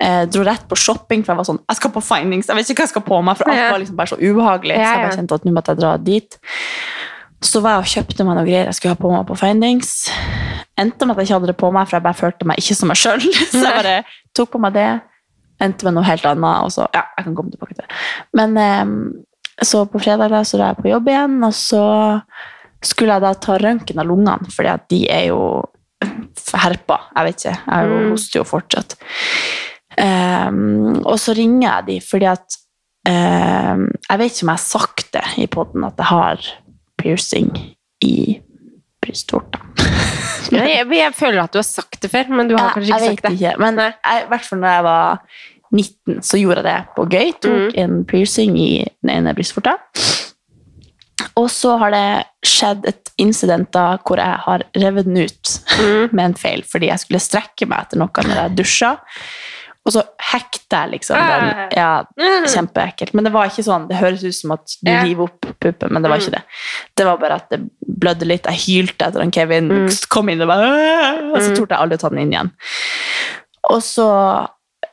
Eh, 0.00 0.24
dro 0.30 0.42
rett 0.46 0.64
på 0.68 0.76
shopping, 0.76 1.22
for 1.24 1.32
jeg 1.34 1.38
var 1.40 1.48
sånn 1.48 1.60
Jeg 1.68 1.76
skal 1.80 1.90
på 1.94 2.02
findings, 2.04 2.48
jeg 2.48 2.56
vet 2.56 2.70
ikke 2.70 2.82
hva 2.82 2.86
jeg 2.88 2.94
skal 2.94 3.02
på 3.06 3.20
meg, 3.24 3.36
for 3.38 3.50
alt 3.50 3.72
var 3.72 3.78
liksom 3.82 3.96
bare 3.96 4.12
så 4.12 4.18
ubehagelig. 4.20 4.76
Så 4.76 4.86
jeg 4.92 5.02
bare 5.06 5.16
kjente 5.16 5.34
at 5.40 5.44
nå 5.48 5.52
måtte 5.56 5.74
jeg 5.74 5.80
dra 5.82 5.96
dit. 5.96 6.38
Så 7.46 7.60
var 7.60 7.76
jeg 7.76 7.84
og 7.84 7.90
kjøpte 7.94 8.24
meg 8.26 8.36
noe 8.38 8.46
greier 8.48 8.64
jeg 8.70 8.74
skulle 8.78 8.94
ha 8.96 9.00
på 9.00 9.10
meg 9.12 9.26
på 9.28 9.36
findings. 9.38 9.90
Endte 10.80 11.06
med 11.06 11.14
at 11.16 11.20
jeg 11.22 11.28
ikke 11.30 11.36
hadde 11.38 11.50
det 11.52 11.56
på 11.60 11.70
meg, 11.72 11.86
for 11.88 11.96
jeg 11.96 12.04
bare 12.08 12.18
følte 12.20 12.48
meg 12.48 12.58
ikke 12.60 12.74
som 12.76 12.88
meg 12.92 12.96
sjøl. 13.00 13.20
Så 13.52 13.60
jeg 13.62 13.76
bare 13.76 13.96
tok 14.36 14.50
på 14.56 14.60
meg 14.60 14.74
det. 14.76 14.88
Endte 15.60 15.86
med 15.88 15.94
noe 15.96 16.04
helt 16.04 16.24
annet, 16.28 16.66
og 16.66 16.72
så 16.74 16.84
Ja, 16.92 17.06
jeg 17.16 17.24
kan 17.24 17.34
komme 17.38 17.50
tilbake 17.54 17.72
til 17.76 17.84
det. 17.86 17.94
Men 18.36 18.56
eh, 18.60 18.90
så 19.64 19.86
på 19.88 20.00
fredag 20.04 20.28
da, 20.34 20.42
så 20.44 20.58
var 20.60 20.74
jeg 20.74 20.82
på 20.84 20.90
jobb 20.90 21.06
igjen, 21.08 21.38
og 21.46 21.54
så 21.56 21.84
skulle 22.84 23.14
jeg 23.16 23.24
da 23.24 23.30
ta 23.40 23.56
røntgen 23.56 24.02
av 24.02 24.04
lungene, 24.10 24.50
fordi 24.52 24.68
at 24.68 24.84
de 24.92 24.98
er 25.08 25.22
jo 25.30 25.38
herpa. 26.60 26.98
Jeg 27.16 27.24
vet 27.30 27.40
ikke. 27.40 27.54
Jeg 27.72 27.88
Mm. 27.88 28.10
hoster 28.12 28.38
jo 28.40 28.44
fortsatt. 28.44 28.96
Ehm, 29.98 31.02
og 31.08 31.16
så 31.22 31.32
ringer 31.36 31.66
jeg 31.70 31.86
de 31.86 31.94
fordi 32.04 32.26
at 32.28 32.56
ehm, 33.08 33.86
Jeg 34.10 34.18
vet 34.20 34.32
ikke 34.34 34.44
om 34.44 34.50
jeg 34.52 34.58
har 34.58 34.64
sagt 34.66 35.06
det 35.14 35.22
i 35.40 35.46
poden 35.46 35.84
at 35.88 35.94
jeg 36.02 36.10
har 36.10 36.48
piercing 37.00 37.50
i 38.04 38.40
brystvorta. 39.02 39.60
Jeg, 40.52 40.84
jeg 40.92 41.12
føler 41.16 41.40
at 41.42 41.52
du 41.52 41.58
har 41.58 41.66
sagt 41.66 41.96
det 42.04 42.10
før, 42.12 42.28
men 42.30 42.46
du 42.48 42.54
har 42.54 42.70
kanskje 42.76 42.92
ikke 42.94 43.06
sagt 43.16 43.22
det. 43.24 43.32
ikke, 43.34 43.54
men 43.58 43.78
jeg, 43.82 43.94
i 44.22 44.28
hvert 44.30 44.44
fall 44.46 44.60
når 44.62 44.68
jeg 44.76 44.84
var 44.86 45.16
19, 45.74 46.20
så 46.22 46.38
gjorde 46.38 46.62
jeg 46.62 46.66
det 46.68 46.94
på 46.94 47.06
gøy. 47.10 47.32
Tok 47.42 47.56
Mm. 47.56 47.72
en 47.82 47.96
piercing 48.06 48.58
i 48.62 48.68
den 49.02 49.10
ene 49.10 49.32
brystvorta. 49.34 49.72
Og 51.40 51.48
så 51.50 51.74
har 51.80 51.90
det 51.90 52.04
skjedd 52.46 52.86
et 52.92 53.10
incident 53.18 53.72
da 53.74 53.96
hvor 54.06 54.20
jeg 54.22 54.38
har 54.46 54.64
revet 54.76 55.08
den 55.08 55.18
ut 55.24 55.56
Mm. 55.80 56.08
med 56.16 56.24
en 56.24 56.34
feil, 56.38 56.62
fordi 56.62 56.92
jeg 56.92 57.02
skulle 57.02 57.20
strekke 57.20 57.66
meg 57.66 57.82
etter 57.88 57.98
noe 58.00 58.22
når 58.28 58.38
jeg 58.44 58.56
dusja. 58.62 58.92
Og 59.86 59.92
så 59.94 60.02
hekte 60.32 60.80
jeg 60.80 60.90
liksom 60.96 61.14
den. 61.16 61.60
Ja, 61.78 61.90
kjempeekkelt. 62.50 63.12
Men 63.14 63.24
det 63.28 63.30
var 63.36 63.46
ikke 63.46 63.62
sånn, 63.62 63.84
det 63.86 64.00
høres 64.00 64.24
ut 64.26 64.34
som 64.34 64.50
at 64.56 64.74
du 64.82 64.90
river 65.06 65.28
opp 65.28 65.46
puppen, 65.62 65.92
men 65.94 66.02
det 66.02 66.10
var 66.10 66.18
ikke 66.18 66.32
det. 66.34 66.40
Det 66.98 67.06
var 67.06 67.20
bare 67.22 67.36
at 67.38 67.46
det 67.54 67.60
blødde 67.86 68.26
litt. 68.26 68.48
Jeg 68.50 68.64
hylte 68.64 69.06
etter 69.06 69.22
han 69.22 69.30
Kevin 69.32 69.68
Mm. 69.70 69.86
kom 70.10 70.28
inn 70.32 70.42
og 70.42 70.48
bare 70.50 70.72
Og 71.30 71.38
så 71.38 71.54
torde 71.54 71.76
jeg 71.76 71.78
aldri 71.84 71.96
å 72.00 72.02
ta 72.02 72.10
den 72.10 72.18
inn 72.24 72.34
igjen. 72.34 72.50
Og 73.70 73.80
så 73.86 74.08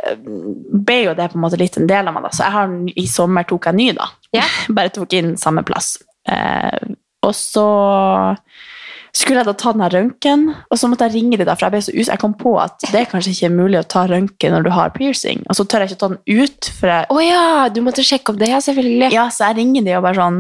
eh, 0.04 0.16
ble 0.22 1.00
jo 1.08 1.14
det 1.18 1.32
på 1.34 1.40
en 1.40 1.46
måte 1.48 1.58
litt 1.62 1.78
en 1.82 1.88
del 1.90 2.08
av 2.08 2.14
meg, 2.14 2.24
da. 2.30 2.34
Så 2.38 2.44
har, 2.54 2.70
i 2.96 3.08
sommer 3.10 3.44
tok 3.50 3.66
jeg 3.72 3.80
ny, 3.82 3.90
da. 3.98 4.08
Bare 4.78 4.94
tok 4.94 5.14
inn 5.18 5.34
samme 5.42 5.66
plass. 5.66 5.96
Eh, 6.30 6.94
og 7.24 7.34
så 7.34 7.66
skulle 9.14 9.44
jeg 9.44 9.46
da 9.46 9.54
ta 9.54 9.72
den 9.76 9.86
røntgen, 9.94 10.44
og 10.74 10.80
så 10.80 10.88
måtte 10.90 11.06
jeg 11.06 11.14
ringe 11.20 11.38
de 11.38 11.46
da, 11.46 11.54
for 11.54 11.68
jeg 11.68 11.74
ble 11.76 11.82
så 11.86 11.94
us 12.02 12.08
jeg 12.10 12.22
kom 12.22 12.34
på 12.40 12.56
at 12.62 12.82
det 12.90 13.04
er 13.04 13.10
kanskje 13.12 13.34
ikke 13.36 13.52
mulig 13.54 13.78
å 13.78 13.86
ta 13.86 14.08
røntgen 14.10 14.56
når 14.56 14.66
du 14.66 14.72
har 14.74 14.94
piercing, 14.96 15.44
og 15.50 15.58
så 15.60 15.66
tør 15.70 15.86
jeg 15.86 15.94
ikke 15.94 16.02
ta 16.02 16.10
den 16.16 16.22
ut, 16.42 16.70
for 16.80 16.90
jeg, 16.90 17.10
Å 17.14 17.20
ja, 17.22 17.44
du 17.70 17.82
måtte 17.86 18.06
sjekke 18.06 18.34
opp 18.34 18.40
det, 18.42 18.50
ja, 18.50 18.62
selvfølgelig. 18.66 19.12
ja, 19.14 19.28
så 19.30 19.52
jeg 19.52 19.60
ringer 19.62 19.86
de 19.86 19.94
og 20.00 20.08
bare 20.08 20.18
sånn, 20.18 20.40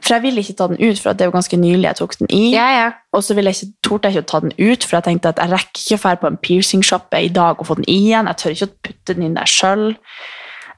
for 0.00 0.16
jeg 0.16 0.24
ville 0.24 0.40
ikke 0.40 0.56
ta 0.56 0.66
den 0.72 0.80
ut, 0.80 0.98
for 1.04 1.12
det 1.12 1.26
er 1.26 1.28
jo 1.28 1.36
ganske 1.36 1.58
nylig 1.60 1.84
jeg 1.90 1.98
tok 2.00 2.14
den 2.22 2.30
i, 2.32 2.42
Ja, 2.56 2.66
ja. 2.72 2.88
og 3.12 3.22
så 3.26 3.36
ville 3.36 3.52
jeg 3.52 3.60
ikke, 3.60 3.76
torde 3.84 4.08
jeg 4.08 4.16
ikke 4.16 4.24
å 4.24 4.30
ta 4.32 4.40
den 4.46 4.54
ut, 4.56 4.86
for 4.88 4.96
jeg 4.96 5.06
tenkte 5.10 5.34
at 5.34 5.42
jeg 5.44 5.52
rekker 5.52 5.82
ikke 5.84 5.98
å 6.00 6.02
dra 6.06 6.16
på 6.24 6.30
en 6.32 6.38
piercing-shoppe 6.48 7.20
i 7.20 7.28
dag 7.36 7.60
og 7.60 7.68
få 7.68 7.76
den 7.82 7.84
i 7.92 7.98
igjen. 8.08 8.30
Jeg 8.32 8.40
tør 8.40 8.54
ikke 8.56 8.70
å 8.70 8.76
putte 8.88 9.14
den 9.18 9.26
inn 9.28 9.36
der 9.36 9.50
selv. 9.52 9.98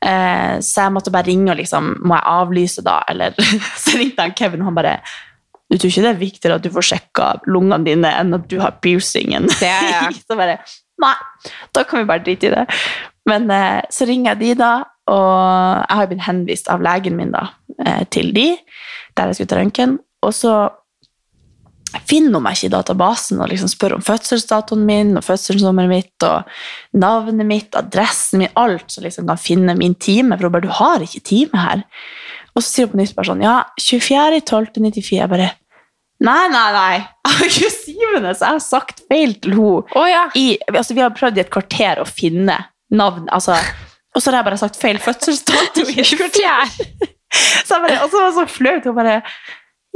Eh, 0.03 0.57
så 0.59 0.89
jeg 0.89 0.95
måtte 0.99 1.13
bare 1.15 1.31
ringe 1.31 1.53
og 1.55 1.61
liksom, 1.63 1.93
må 2.03 2.19
jeg 2.19 2.27
avlyse 2.35 2.83
da? 2.83 2.97
Eller 3.09 3.39
så 3.85 3.95
ringte 4.01 4.27
han 4.27 4.35
Kevin, 4.35 4.65
og 4.67 4.73
han 4.73 4.81
bare, 4.81 4.97
du 5.73 5.79
tror 5.79 5.89
ikke 5.89 6.05
det 6.05 6.11
er 6.11 6.21
viktigere 6.21 6.57
at 6.61 6.65
du 6.65 6.69
får 6.75 6.85
sjekka 6.91 7.29
lungene 7.49 7.87
dine 7.87 8.11
enn 8.21 8.37
at 8.37 8.45
du 8.51 8.59
har 8.61 8.77
piercingen? 8.85 9.49
Det 9.49 9.71
er 9.71 9.89
jeg. 9.89 10.19
så 10.29 10.37
bare, 10.37 10.59
nei, 11.01 11.15
da 11.73 11.87
kan 11.89 12.03
vi 12.03 12.11
bare 12.11 12.25
drite 12.27 12.51
i 12.51 12.53
det. 12.53 12.67
Men 13.31 13.49
eh, 13.55 13.81
så 13.89 14.05
ringer 14.09 14.35
jeg 14.35 14.43
de 14.43 14.61
da, 14.61 14.73
og 15.13 15.81
jeg 15.89 15.99
har 15.99 16.11
blitt 16.11 16.27
henvist 16.27 16.71
av 16.73 16.85
legen 16.85 17.17
min 17.17 17.33
da, 17.33 17.49
eh, 17.81 18.05
til 18.13 18.35
de, 18.37 18.51
der 19.17 19.31
jeg 19.31 19.41
skulle 19.41 19.55
ta 19.55 19.61
røntgen. 19.63 19.97
Og 20.23 20.35
så 20.37 20.55
finner 22.09 22.39
hun 22.39 22.47
meg 22.47 22.57
ikke 22.57 22.71
i 22.71 22.73
databasen 22.73 23.41
og 23.43 23.51
liksom 23.53 23.71
spør 23.71 23.97
om 23.99 24.05
fødselsdatoen 24.05 24.85
min 24.89 25.17
og 25.19 25.27
fødselsnummeret 25.27 25.91
mitt 25.91 26.27
og 26.27 26.53
navnet 26.97 27.49
mitt, 27.49 27.73
adressen 27.79 28.43
min, 28.43 28.53
alt 28.59 28.93
som 28.93 29.05
liksom 29.07 29.29
kan 29.29 29.41
finne 29.41 29.77
min 29.79 29.95
time. 29.95 30.37
For 30.37 30.49
hun 30.49 30.53
bare 30.53 30.69
'Du 30.69 30.77
har 30.81 31.01
ikke 31.01 31.21
time 31.21 31.59
her'. 31.59 31.83
Og 32.55 32.63
så 32.63 32.69
sier 32.69 32.87
hun 32.87 32.93
på 32.93 33.01
nytt 33.01 33.17
bare 33.17 33.31
sånn 33.31 33.43
'Ja, 33.43 33.65
24.12.94'. 33.81 35.17
Jeg 35.17 35.29
bare 35.29 35.51
Nei, 36.23 36.43
nei, 36.53 36.67
nei. 36.77 36.99
Jeg 37.43 37.51
27., 37.51 38.27
så 38.39 38.45
jeg 38.45 38.47
har 38.47 38.61
sagt 38.63 39.01
feil 39.11 39.33
til 39.43 39.57
henne. 39.57 39.97
Oh, 39.99 40.05
ja. 40.07 40.27
I, 40.39 40.59
altså, 40.73 40.95
vi 40.95 41.03
har 41.03 41.15
prøvd 41.17 41.39
i 41.41 41.43
et 41.43 41.51
kvarter 41.55 42.03
å 42.03 42.07
finne 42.07 42.59
navn. 42.95 43.25
Altså, 43.35 43.57
og 44.13 44.21
så 44.23 44.31
har 44.31 44.39
jeg 44.41 44.47
bare 44.51 44.61
sagt 44.61 44.77
feil 44.79 44.99
fødselsdato 45.03 45.87
i 45.89 45.97
et 46.03 46.13
kvarter. 46.21 46.77
Så 47.67 47.79
jeg 47.79 47.83
bare, 47.87 47.99
og 48.05 48.11
så 48.13 48.19
var 48.21 48.27
det 48.29 48.35
så 48.37 48.43
flaut. 48.53 48.85
Hun 48.85 48.97
bare 48.99 49.15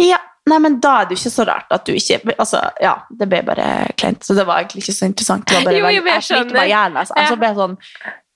Ja, 0.00 0.16
nei, 0.48 0.56
men 0.64 0.78
da 0.80 0.94
er 1.02 1.08
det 1.10 1.18
jo 1.18 1.20
ikke 1.20 1.32
så 1.34 1.44
rart 1.44 1.74
at 1.76 1.84
du 1.84 1.92
ikke 1.92 2.32
Altså, 2.38 2.62
ja, 2.80 2.94
det 3.12 3.28
ble 3.28 3.42
bare 3.44 3.66
kleint. 4.00 4.24
Så 4.24 4.32
det 4.38 4.46
var 4.48 4.62
egentlig 4.62 4.86
ikke 4.86 4.94
så 4.96 5.10
interessant. 5.10 5.44
Det 5.50 5.58
var 5.58 5.66
bare, 5.68 5.76
Jo, 5.76 5.90
jo, 5.98 6.04
men 6.06 6.14
jeg 6.14 6.22
jeg 6.22 6.28
slikket 6.30 6.54
skjønner. 6.54 6.62
jeg, 6.62 6.70
jeg, 6.72 6.94
jeg, 6.94 7.02
Altså. 7.02 7.18
jeg, 7.20 7.28
Så 7.28 7.36
ble 7.42 7.50
jeg 7.52 7.58
sånn 7.60 7.76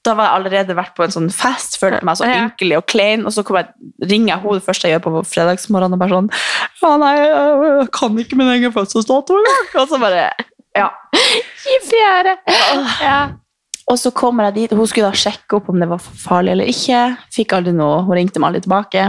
da 0.07 0.15
var 0.17 0.25
jeg 0.31 0.35
allerede 0.39 0.77
vært 0.79 0.95
på 0.97 1.05
en 1.05 1.13
sånn 1.13 1.27
fest, 1.35 1.75
følte 1.81 2.05
meg 2.09 2.17
så 2.17 2.25
ynkelig 2.47 2.77
og 2.79 2.87
klein, 2.89 3.27
og 3.29 3.33
så 3.37 3.43
jeg, 3.45 3.67
ringer 4.09 4.31
jeg 4.35 4.41
henne 4.45 4.55
det 4.61 4.65
første 4.65 4.89
jeg 4.89 4.95
gjør 4.97 5.03
på 5.05 5.23
fredagsmorgenen 5.29 5.93
og 5.99 6.01
bare 6.01 6.15
sånn 6.17 6.31
Ja, 6.81 6.93
nei, 7.03 7.11
jeg 7.21 7.91
kan 7.93 8.17
ikke 8.23 8.39
min 8.41 8.49
egen 8.55 8.73
fødselsdato 8.73 9.37
engang. 9.37 9.69
Og 9.83 9.89
så 9.91 9.99
bare 10.01 10.31
Ja. 10.77 10.89
I 11.13 11.77
fjerde. 11.85 12.37
Ja. 13.03 13.21
Og 13.91 13.99
så 13.99 14.13
kommer 14.15 14.45
jeg 14.49 14.55
dit, 14.55 14.73
og 14.73 14.79
hun 14.79 14.87
skulle 14.87 15.11
da 15.11 15.19
sjekke 15.19 15.57
opp 15.59 15.69
om 15.69 15.81
det 15.83 15.89
var 15.91 15.99
farlig 15.99 16.53
eller 16.55 16.69
ikke. 16.71 17.01
Fikk 17.35 17.53
aldri 17.57 17.73
noe, 17.75 18.05
hun 18.07 18.15
ringte 18.17 18.39
meg 18.41 18.53
aldri 18.55 18.63
tilbake. 18.65 19.05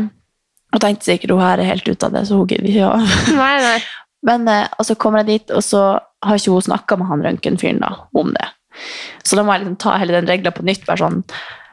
Og 0.73 0.81
tenkte 0.81 1.05
sikkert 1.05 1.31
hun 1.35 1.43
her 1.43 1.59
er 1.61 1.69
helt 1.69 1.87
ute 1.87 2.07
av 2.07 2.11
det, 2.15 2.23
så 2.27 2.35
hun 2.39 2.47
gidder 2.49 2.67
ikke. 2.67 2.89
å- 2.89 3.35
Nei, 3.37 3.55
nei. 3.61 3.77
Men 4.27 4.47
eh, 4.47 4.67
og 4.77 4.85
så 4.85 4.95
kommer 4.97 5.21
jeg 5.23 5.27
dit, 5.31 5.51
og 5.55 5.63
så 5.65 5.83
har 6.25 6.35
ikke 6.37 6.51
hun 6.53 6.61
snakka 6.67 6.97
med 6.97 7.07
han 7.09 7.23
røntgenfyren 7.25 7.85
om 8.13 8.33
det. 8.35 8.47
Så 9.23 9.37
da 9.37 9.43
må 9.45 9.55
jeg 9.55 9.65
liksom 9.65 9.79
ta 9.83 9.97
hele 10.01 10.15
den 10.17 10.29
regla 10.29 10.53
på 10.55 10.65
nytt. 10.67 10.85
Bare 10.87 11.01
sånn. 11.01 11.23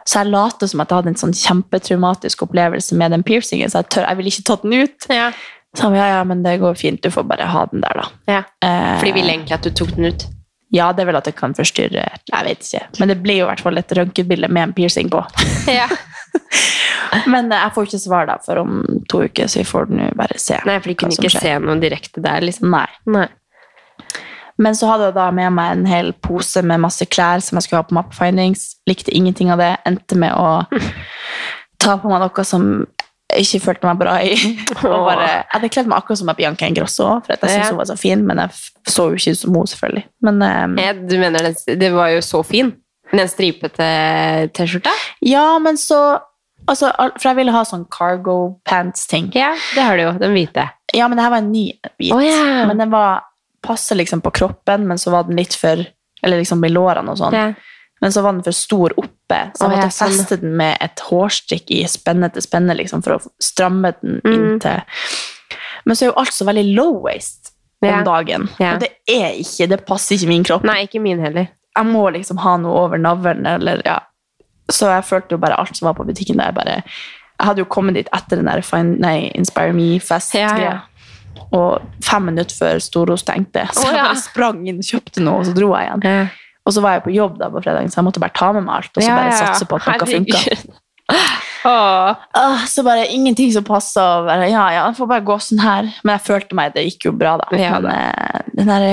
Så 0.09 0.23
jeg 0.23 0.33
later 0.33 0.71
som 0.71 0.81
at 0.81 0.91
jeg 0.93 1.03
hadde 1.03 1.13
en 1.13 1.21
sånn 1.21 1.37
kjempetraumatisk 1.37 2.47
opplevelse 2.47 2.97
med 2.97 3.13
den 3.13 3.25
piercingen, 3.29 3.69
så 3.69 3.83
jeg, 3.83 3.91
tør, 3.93 4.07
jeg 4.09 4.21
ville 4.21 4.33
ikke 4.33 4.47
tatt 4.49 4.65
den 4.65 4.77
ut. 4.81 5.09
Ja. 5.13 5.29
Så 5.77 5.85
han, 5.85 5.99
ja, 5.99 6.07
ja, 6.15 6.23
men 6.25 6.41
det 6.47 6.55
går 6.63 6.79
fint, 6.81 7.03
du 7.05 7.13
får 7.13 7.27
bare 7.29 7.45
ha 7.53 7.67
den 7.69 7.85
der, 7.85 8.01
da. 8.01 8.07
Ja. 8.39 8.43
Eh, 8.65 8.95
For 9.03 9.11
de 9.11 9.13
ville 9.19 9.35
egentlig 9.35 9.59
at 9.59 9.69
du 9.69 9.71
tok 9.77 9.93
den 9.99 10.09
ut. 10.09 10.25
Ja, 10.73 10.91
det 10.93 11.05
er 11.05 11.09
vel 11.09 11.17
at 11.17 11.25
det 11.25 11.33
kan 11.39 11.55
forstyrre 11.57 12.03
Jeg 12.29 12.45
vet 12.45 12.65
ikke. 12.67 12.81
Men 13.01 13.09
det 13.09 13.15
blir 13.25 13.39
jo 13.39 13.45
i 13.47 13.49
hvert 13.49 13.63
fall 13.65 13.81
et 13.81 13.93
røntgenbilde 13.97 14.51
med 14.53 14.67
en 14.67 14.75
piercing 14.77 15.13
på. 15.13 15.23
Ja. 15.79 15.87
Men 17.29 17.53
eh, 17.53 17.61
jeg 17.63 17.73
får 17.75 17.89
ikke 17.89 18.01
svar 18.03 18.27
da 18.29 18.37
for 18.45 18.61
om 18.63 18.81
to 19.09 19.23
uker, 19.29 19.49
så 19.49 19.61
vi 19.63 19.69
får 19.69 19.89
nå 19.93 20.09
bare 20.17 20.37
se. 20.41 20.59
Nei, 20.69 20.77
for 20.81 20.93
de 20.93 20.97
kunne 21.01 21.17
ikke 21.17 21.31
skjer. 21.33 21.45
se 21.45 21.55
noe 21.65 21.77
direkte 21.81 22.25
der, 22.25 22.45
liksom. 22.45 22.73
Nei. 22.73 22.87
Nei. 23.09 23.27
Men 24.59 24.75
så 24.75 24.89
hadde 24.91 25.11
jeg 25.11 25.17
da 25.19 25.29
med 25.35 25.53
meg 25.55 25.75
en 25.77 25.87
hel 25.87 26.13
pose 26.25 26.63
med 26.67 26.83
masse 26.83 27.07
klær 27.07 27.43
som 27.45 27.59
jeg 27.59 27.69
skulle 27.69 27.83
ha 27.85 27.89
på 27.89 27.95
Mapfindings. 27.95 28.73
Likte 28.91 29.15
ingenting 29.15 29.53
av 29.55 29.63
det. 29.63 29.77
Endte 29.87 30.19
med 30.19 30.35
å 30.35 30.65
ta 31.79 31.95
på 32.03 32.11
meg 32.11 32.25
noe 32.25 32.47
som 32.47 32.87
jeg 33.29 33.45
ikke 33.45 33.61
følte 33.67 33.89
meg 33.91 34.01
bra 34.01 34.17
i. 34.25 34.35
Bare, 34.83 35.27
jeg 35.29 35.47
hadde 35.53 35.71
kledd 35.73 35.91
meg 35.91 36.01
akkurat 36.01 36.21
som 36.21 36.31
Bianca 36.37 36.69
Ingrosso, 36.69 37.09
for 37.27 37.35
jeg 37.35 37.43
syntes 37.45 37.73
hun 37.75 37.81
var 37.83 37.91
så 37.91 37.97
fin, 38.01 38.23
men 38.27 38.41
jeg 38.41 38.95
så 38.95 39.11
jo 39.11 39.19
ikke 39.21 39.35
ut 39.35 39.41
som 39.43 39.59
hun, 39.59 39.69
selvfølgelig. 39.69 40.05
Men 40.25 40.43
um, 40.43 40.79
Ja, 40.81 40.95
du 40.97 41.19
mener 41.21 41.53
det 41.53 41.91
var 41.95 42.15
jo 42.15 42.25
så 42.25 42.43
fin. 42.47 42.73
Den 43.13 43.29
stripete 43.29 43.85
T-skjorta? 44.57 44.93
ja, 45.25 45.47
men 45.65 45.79
så 45.81 46.19
altså, 46.69 46.91
For 47.17 47.31
jeg 47.31 47.39
ville 47.39 47.55
ha 47.55 47.63
sånn 47.65 47.87
cargo 47.93 48.59
pants-ting. 48.69 49.31
Ja, 49.37 49.55
det 49.77 49.87
har 49.87 49.97
du 49.97 50.05
jo. 50.09 50.13
Den 50.21 50.35
hvite. 50.37 50.67
Ja, 50.97 51.09
men 51.09 51.21
det 51.21 51.25
her 51.25 51.33
var 51.33 51.45
en 51.45 51.53
ny 51.53 51.67
hvit. 52.01 52.13
Oh, 52.17 52.25
yeah. 52.25 52.67
Men 52.69 52.81
den 52.81 52.93
var 52.93 53.25
passer 53.69 53.99
liksom 54.01 54.23
på 54.25 54.33
kroppen, 54.41 54.87
men 54.89 54.99
så 55.01 55.13
var 55.15 55.29
den 55.29 55.37
litt 55.39 55.55
for 55.59 55.85
Eller 56.25 56.41
liksom 56.41 56.65
i 56.67 56.71
lårene 56.73 57.13
og 57.13 57.19
sånn. 57.21 57.35
Ja. 57.37 57.53
Men 58.03 58.11
så 58.15 58.23
var 58.25 58.33
den 58.35 58.43
for 58.47 58.55
stor 58.55 58.91
oppe, 58.99 59.37
så 59.55 59.69
jeg 59.69 59.71
måtte 59.71 59.85
jeg 59.85 59.95
sånn. 59.95 60.15
feste 60.17 60.37
den 60.43 60.57
med 60.59 60.77
et 60.83 61.03
hårstrikk 61.07 61.71
i 61.77 61.85
spenne 61.91 62.29
til 62.35 62.43
spenne 62.43 62.75
liksom, 62.79 63.03
for 63.07 63.17
å 63.19 63.31
stramme 63.43 63.93
den 64.03 64.21
Mm. 64.25 64.35
inn 64.35 64.59
til 64.63 64.81
Men 65.87 65.95
så 65.97 66.05
er 66.05 66.11
jo 66.11 66.17
alt 66.19 66.35
så 66.35 66.45
veldig 66.49 66.65
low 66.75 66.99
waste 67.05 67.53
om 67.83 68.05
dagen. 68.05 68.49
Ja. 68.59 68.75
Og 68.75 68.81
det 68.83 68.91
er 69.09 69.39
ikke, 69.39 69.69
det 69.71 69.85
passer 69.87 70.17
ikke 70.17 70.29
min 70.29 70.45
kropp. 70.45 70.65
Nei, 70.67 70.81
ikke 70.89 71.01
min 71.01 71.21
heller. 71.23 71.49
Jeg 71.77 71.87
må 71.87 72.09
liksom 72.13 72.39
ha 72.43 72.57
noe 72.59 72.75
over 72.87 72.99
navlen, 72.99 73.47
eller 73.47 73.81
ja. 73.87 74.01
Så 74.71 74.91
jeg 74.91 75.07
følte 75.07 75.37
jo 75.37 75.39
bare 75.39 75.57
alt 75.57 75.77
som 75.79 75.87
var 75.87 75.95
på 75.95 76.05
butikken 76.07 76.37
der, 76.43 76.51
bare 76.53 76.83
Jeg 77.39 77.47
hadde 77.47 77.63
jo 77.63 77.65
kommet 77.71 77.95
dit 77.95 78.09
etter 78.13 78.37
den 78.37 78.47
der 78.51 78.61
Find, 78.67 78.99
nei, 78.99 79.31
Inspire 79.39 79.73
Me-fest. 79.73 80.35
Ja, 80.35 80.57
ja. 80.59 80.81
Og 81.55 82.03
fem 82.05 82.29
minutter 82.31 82.57
før 82.59 82.83
Storo 82.83 83.17
stengte, 83.21 83.65
så 83.73 83.87
jeg 83.89 83.97
ja. 83.97 84.09
bare 84.11 84.21
sprang 84.21 84.61
inn 84.69 84.83
kjøpte 84.85 85.25
noe, 85.25 85.43
og 85.43 85.49
så 85.49 85.55
dro 85.57 85.73
jeg 85.75 85.89
igjen. 85.89 86.05
Ja. 86.05 86.27
Og 86.69 86.75
så 86.77 86.83
var 86.85 86.99
jeg 86.99 87.07
på 87.07 87.15
jobb 87.15 87.39
da 87.41 87.49
på 87.53 87.63
fredagen, 87.65 87.89
så 87.93 88.03
jeg 88.03 88.09
måtte 88.11 88.21
bare 88.21 88.37
ta 88.37 88.51
med 88.53 88.67
meg 88.67 88.83
alt, 88.83 88.93
og 88.93 89.05
så 89.05 89.15
bare 89.15 89.39
satse 89.39 89.69
på 89.69 89.79
at 89.81 90.03
noe 90.03 90.11
funka. 90.11 90.43
Åh, 91.65 92.67
Så 92.67 92.83
bare 92.83 93.07
ingenting 93.07 93.53
som 93.53 93.65
passa. 93.65 94.01
Ja, 94.29 94.45
ja, 94.47 94.65
jeg 94.77 94.97
får 94.99 95.09
bare 95.11 95.25
gå 95.27 95.39
sånn 95.43 95.63
her. 95.63 95.89
Men 96.05 96.15
jeg 96.19 96.27
følte 96.27 96.59
meg, 96.59 96.75
det 96.77 96.85
gikk 96.87 97.09
jo 97.09 97.15
bra, 97.17 97.39
da. 97.41 97.49
Men 97.51 97.89
eh, 97.93 98.41
den 98.59 98.69
der 98.69 98.85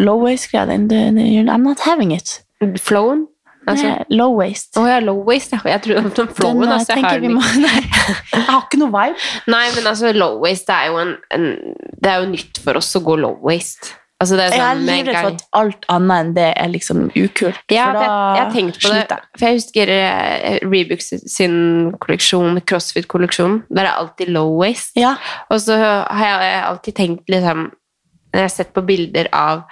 low 0.00 0.24
waist-greia, 0.24 0.66
I'm 0.66 1.62
not 1.62 1.84
having 1.84 2.12
it. 2.12 2.40
Flowen? 2.80 3.26
Altså, 3.70 3.90
low 4.12 4.36
waste. 4.38 4.76
Å 4.80 4.86
ja, 4.88 5.00
low 5.04 5.20
waste. 5.26 5.58
Jeg 5.64 5.82
tror 5.86 6.30
flowen. 6.36 6.62
Den, 6.64 6.68
eh, 6.68 6.76
altså, 6.76 6.96
jeg, 6.98 7.04
har 7.04 7.26
må, 7.32 7.42
jeg 8.34 8.46
har 8.48 8.62
ikke 8.62 8.80
noe 8.82 8.92
vibe. 8.92 9.28
Nei, 9.54 9.66
men 9.76 9.90
altså, 9.90 10.14
low 10.16 10.38
waste 10.44 10.76
er 10.76 10.92
jo 10.92 11.02
en, 11.02 11.12
en 11.34 11.50
Det 11.98 12.10
er 12.10 12.22
jo 12.22 12.32
nytt 12.32 12.60
for 12.64 12.80
oss 12.80 12.92
å 12.98 13.04
gå 13.04 13.18
low 13.22 13.38
waste. 13.44 13.94
Altså, 14.22 14.36
det 14.38 14.44
er 14.44 14.52
Jeg 14.54 14.60
er 14.62 14.62
sånn 14.62 14.84
med 14.86 14.92
en 14.92 14.98
livredd 14.98 15.16
for 15.18 15.34
at 15.34 15.42
alt 15.58 15.86
annet 15.92 16.20
enn 16.22 16.34
det 16.36 16.46
er 16.54 16.68
liksom 16.70 17.00
ukult. 17.10 17.62
Ja, 17.74 17.86
for 17.90 17.98
da 17.98 18.04
jeg, 18.04 18.12
jeg 18.14 18.42
har 18.44 18.52
tenkt 18.54 18.78
på 18.80 18.92
det. 18.92 19.18
For 19.34 19.46
jeg 19.46 19.58
husker 19.58 19.92
uh, 19.92 20.58
Reebok 20.64 21.02
sin 21.04 21.56
kolleksjon, 22.04 22.60
CrossFit-kolleksjon. 22.62 23.58
Der 23.74 23.88
er 23.88 23.98
alltid 23.98 24.30
low 24.32 24.54
waste. 24.60 24.96
Ja, 25.00 25.16
Og 25.50 25.64
så 25.66 25.76
har 25.76 26.44
jeg 26.46 26.60
alltid 26.70 26.98
tenkt 27.00 27.32
liksom 27.32 27.66
Når 27.68 28.40
jeg 28.40 28.48
har 28.48 28.54
sett 28.54 28.72
på 28.74 28.82
bilder 28.86 29.28
av 29.34 29.66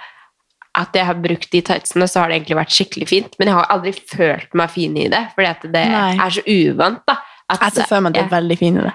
at 0.75 0.95
jeg 0.97 1.05
har 1.05 1.19
brukt 1.21 1.51
de 1.53 1.61
tightsene, 1.61 2.07
så 2.09 2.23
har 2.23 2.31
det 2.31 2.39
egentlig 2.39 2.57
vært 2.57 2.73
skikkelig 2.73 3.07
fint. 3.09 3.35
Men 3.39 3.51
jeg 3.51 3.57
har 3.59 3.69
aldri 3.75 3.91
følt 3.93 4.55
meg 4.57 4.71
fin 4.73 4.95
i 4.97 5.05
det, 5.11 5.21
fordi 5.35 5.69
det 5.75 5.83
Nei. 5.91 6.15
er 6.17 6.33
så 6.33 6.43
uvant. 6.49 7.03
da. 7.09 7.19
At, 7.53 7.75
for 7.85 8.01
meg 8.01 8.15
at 8.15 8.17
du 8.17 8.21
er 8.23 8.31
veldig 8.31 8.57
fin 8.57 8.79
i 8.79 8.85
det. 8.87 8.93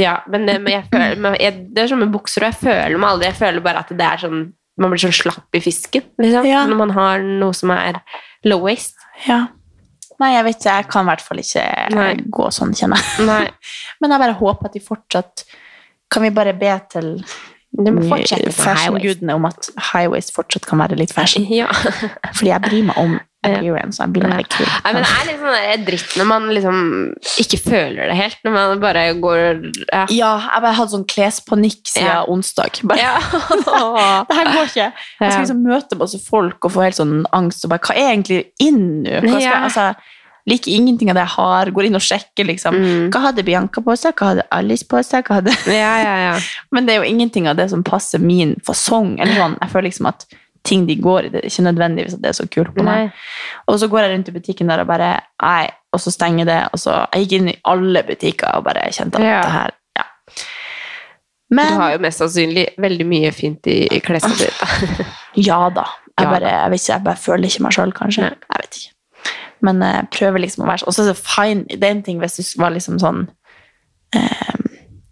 Ja, 0.00 0.14
men 0.30 0.46
det, 0.48 0.54
men 0.64 0.72
jeg 0.72 0.86
føler, 0.88 1.18
men 1.20 1.36
jeg, 1.36 1.66
det 1.74 1.82
er 1.82 1.90
som 1.90 2.00
med 2.00 2.12
bukser, 2.14 2.46
og 2.46 2.52
jeg 2.54 2.60
føler 2.62 2.96
meg 3.02 3.10
aldri 3.12 3.26
Jeg 3.28 3.36
føler 3.38 3.64
bare 3.64 3.82
at 3.84 3.90
det 3.92 4.06
er 4.06 4.22
sånn 4.24 4.40
man 4.80 4.92
blir 4.94 5.02
sånn 5.02 5.12
slapp 5.12 5.56
i 5.58 5.60
fisken 5.60 6.06
liksom, 6.22 6.46
Ja. 6.48 6.62
når 6.64 6.78
man 6.78 6.92
har 6.96 7.20
noe 7.20 7.52
som 7.52 7.68
er 7.74 7.98
low 8.48 8.62
waste. 8.64 8.96
Ja. 9.26 9.42
Nei, 10.20 10.30
jeg 10.34 10.46
vet 10.46 10.56
ikke. 10.60 10.76
Jeg 10.78 10.88
kan 10.92 11.04
i 11.04 11.10
hvert 11.10 11.24
fall 11.26 11.42
ikke 11.42 11.64
Nei. 11.96 12.08
gå 12.32 12.48
sånn, 12.54 12.72
kjenner 12.76 13.02
jeg. 13.02 13.52
Men 14.00 14.14
jeg 14.14 14.22
bare 14.24 14.38
håper 14.40 14.70
at 14.70 14.76
de 14.78 14.82
fortsatt 14.84 15.44
Kan 16.10 16.24
vi 16.24 16.32
bare 16.34 16.56
be 16.58 16.72
til 16.90 17.12
fashion-gudene 17.76 19.34
om 19.38 19.44
at 19.48 19.70
highways 19.92 20.30
fortsatt 20.34 20.66
kan 20.68 20.80
være 20.82 20.98
litt 20.98 21.12
fashion? 21.14 21.46
Ja. 21.50 21.68
Fordi 22.36 22.50
jeg 22.50 22.62
bryr 22.66 22.86
meg 22.90 22.98
om 23.00 23.18
appearance. 23.46 23.96
Jeg 24.02 24.12
bryr 24.12 24.26
meg 24.28 24.42
litt 24.42 24.52
kul. 24.52 24.66
Det 24.66 24.90
er 24.90 25.28
litt 25.30 25.40
sånn 25.40 25.84
dritt 25.86 26.16
når 26.20 26.28
man 26.28 26.48
liksom 26.52 26.80
ikke 27.40 27.60
føler 27.62 28.10
det 28.10 28.16
helt. 28.18 28.36
Når 28.44 28.52
man 28.56 28.82
bare 28.82 29.04
går 29.22 29.40
Ja. 29.86 30.02
Ja, 30.12 30.32
jeg 30.44 30.64
bare 30.66 30.76
hadde 30.76 30.92
sånn 30.96 31.06
klespanikk 31.08 31.80
siden 31.88 32.10
Ja. 32.10 32.20
onsdag. 32.28 32.82
Bare, 32.84 32.98
Ja. 33.00 33.16
det 34.28 34.36
her 34.36 34.52
går 34.52 34.68
ikke. 34.68 34.92
Jeg 34.92 35.32
skal 35.32 35.42
liksom 35.46 35.62
møte 35.64 35.96
masse 36.00 36.20
folk 36.26 36.64
og 36.68 36.72
få 36.76 36.84
helt 36.84 37.00
sånn 37.00 37.24
angst. 37.32 37.64
Og 37.64 37.70
bare, 37.72 37.80
hva 37.86 37.96
er 37.96 38.10
egentlig 38.16 38.42
inn 38.60 39.04
nå? 39.06 39.20
Hva 39.24 39.38
skal, 39.38 39.46
Ja. 39.46 39.62
altså, 39.64 39.94
liker 40.48 40.72
ingenting 40.72 41.10
av 41.10 41.18
det 41.18 41.24
jeg 41.26 41.34
har. 41.36 41.70
Går 41.76 41.88
inn 41.88 41.98
og 41.98 42.04
sjekker, 42.04 42.46
liksom. 42.48 42.76
Mm. 42.76 43.08
Hva 43.12 43.20
hadde 43.28 43.44
Bianca 43.46 43.82
på 43.84 43.96
seg? 44.00 44.14
Hva 44.16 44.32
hadde 44.34 44.46
Alice 44.56 44.86
på 44.88 45.02
seg? 45.04 45.26
Hva 45.26 45.40
hadde... 45.40 45.54
ja, 45.68 45.94
ja, 46.04 46.14
ja. 46.28 46.36
Men 46.74 46.86
det 46.86 46.94
er 46.94 47.02
jo 47.04 47.10
ingenting 47.10 47.48
av 47.50 47.58
det 47.60 47.68
som 47.72 47.82
passer 47.86 48.22
min 48.22 48.56
fasong. 48.66 49.18
Eller 49.20 49.36
sånn. 49.36 49.58
Jeg 49.60 49.72
føler 49.74 49.88
liksom 49.90 50.08
at 50.12 50.26
ting 50.62 50.86
de 50.88 50.96
går 51.00 51.24
i, 51.24 51.28
det 51.32 51.40
er 51.40 51.48
ikke 51.48 51.62
nødvendigvis 51.64 52.14
at 52.18 52.22
det 52.24 52.28
er 52.32 52.36
så 52.36 52.44
kult 52.52 52.74
på 52.76 52.84
meg. 52.84 53.06
Nei. 53.08 53.60
Og 53.72 53.78
så 53.80 53.88
går 53.88 54.02
jeg 54.04 54.12
rundt 54.14 54.28
i 54.28 54.34
butikken 54.34 54.68
der 54.68 54.82
og 54.82 54.90
bare 54.90 55.12
Nei, 55.40 55.70
og 55.92 56.02
så 56.04 56.12
stenger 56.12 56.48
det. 56.48 56.58
Og 56.74 56.82
så 56.82 56.98
Jeg 57.14 57.24
gikk 57.26 57.36
inn 57.38 57.48
i 57.54 57.58
alle 57.72 58.02
butikker 58.04 58.58
og 58.58 58.66
bare 58.68 58.88
kjente 58.92 59.16
at 59.20 59.24
Ja. 59.24 59.40
det 59.46 59.54
her 59.56 59.76
Ja. 59.96 60.04
Du 61.50 61.80
har 61.80 61.92
jo 61.96 61.98
mest 62.04 62.20
sannsynlig 62.22 62.66
veldig 62.78 63.06
mye 63.10 63.32
fint 63.34 63.66
i, 63.66 63.78
i 63.90 63.98
klesskapet 64.04 64.52
ditt. 64.52 65.06
ja 65.48 65.64
da. 65.74 65.86
Jeg 66.20 66.28
bare, 66.28 66.50
jeg 66.52 66.70
vet 66.74 66.82
ikke, 66.82 66.92
jeg 66.92 67.04
bare 67.08 67.16
føler 67.24 67.48
ikke 67.48 67.64
meg 67.64 67.74
sjøl, 67.74 67.92
kanskje. 67.96 68.28
Jeg 68.28 68.60
vet 68.62 68.76
ikke. 68.82 68.92
Men 69.66 69.82
jeg 69.84 70.08
prøver 70.16 70.44
liksom 70.44 70.64
å 70.64 70.70
være 70.70 70.92
så 70.92 71.04
det 71.06 71.18
fine. 71.18 71.66
Det 71.68 71.84
er 71.84 71.94
en 71.96 72.02
ting 72.06 72.20
hvis 72.22 72.38
du 72.40 72.60
var 72.62 72.72
liksom 72.74 73.00
sånn 73.02 73.26
eh, 74.16 74.56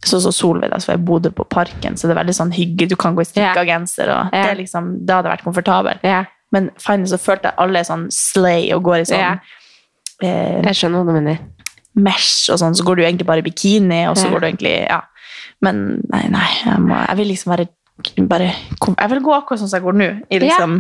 Sånn 0.09 0.23
som 0.23 0.33
Solveig, 0.33 0.71
da, 0.71 0.79
så 0.81 0.93
jeg 0.93 1.03
bodde 1.05 1.33
på 1.35 1.43
Parken, 1.51 1.97
så 1.99 2.07
det 2.07 2.15
er 2.15 2.21
veldig 2.21 2.35
sånn 2.37 2.53
hyggelig. 2.55 2.93
Du 2.93 2.97
kan 2.97 3.17
gå 3.17 3.25
i 3.25 3.27
strikka 3.27 3.65
genser, 3.67 4.13
og 4.15 4.31
det, 4.31 4.45
er 4.47 4.57
liksom, 4.57 4.93
det 5.05 5.17
hadde 5.17 5.33
vært 5.33 5.43
komfortabelt. 5.45 6.05
Yeah. 6.07 6.29
Men 6.55 6.69
finally 6.81 7.11
så 7.11 7.19
følte 7.21 7.51
jeg 7.51 7.59
alle 7.65 7.83
er 7.83 7.89
sånn 7.89 8.05
slay 8.15 8.71
og 8.77 8.85
går 8.87 9.03
i 9.03 9.09
sånn 9.11 9.19
yeah. 9.19 9.57
eh, 10.23 10.61
jeg 10.71 10.79
skjønner 10.79 11.03
hva 11.03 11.11
du 11.11 11.19
mener. 11.19 11.43
mesh 11.99 12.47
og 12.55 12.61
sånn, 12.63 12.79
så 12.79 12.87
går 12.87 13.01
du 13.01 13.03
egentlig 13.09 13.27
bare 13.29 13.43
i 13.43 13.49
bikini, 13.49 14.05
og 14.09 14.15
så 14.21 14.31
går 14.31 14.45
du 14.45 14.49
egentlig 14.53 14.77
Ja. 14.87 15.03
Men 15.67 15.83
nei, 16.07 16.23
nei, 16.31 16.47
jeg, 16.63 16.79
må, 16.87 16.95
jeg 16.95 17.19
vil 17.19 17.31
liksom 17.33 17.53
være 17.57 17.67
bare, 18.31 18.53
Jeg 18.95 19.11
vil 19.11 19.25
gå 19.27 19.35
akkurat 19.35 19.59
sånn 19.59 19.71
som 19.73 19.81
jeg 19.81 19.87
går 19.89 19.99
nå, 19.99 20.09
i 20.31 20.39
liksom 20.45 20.79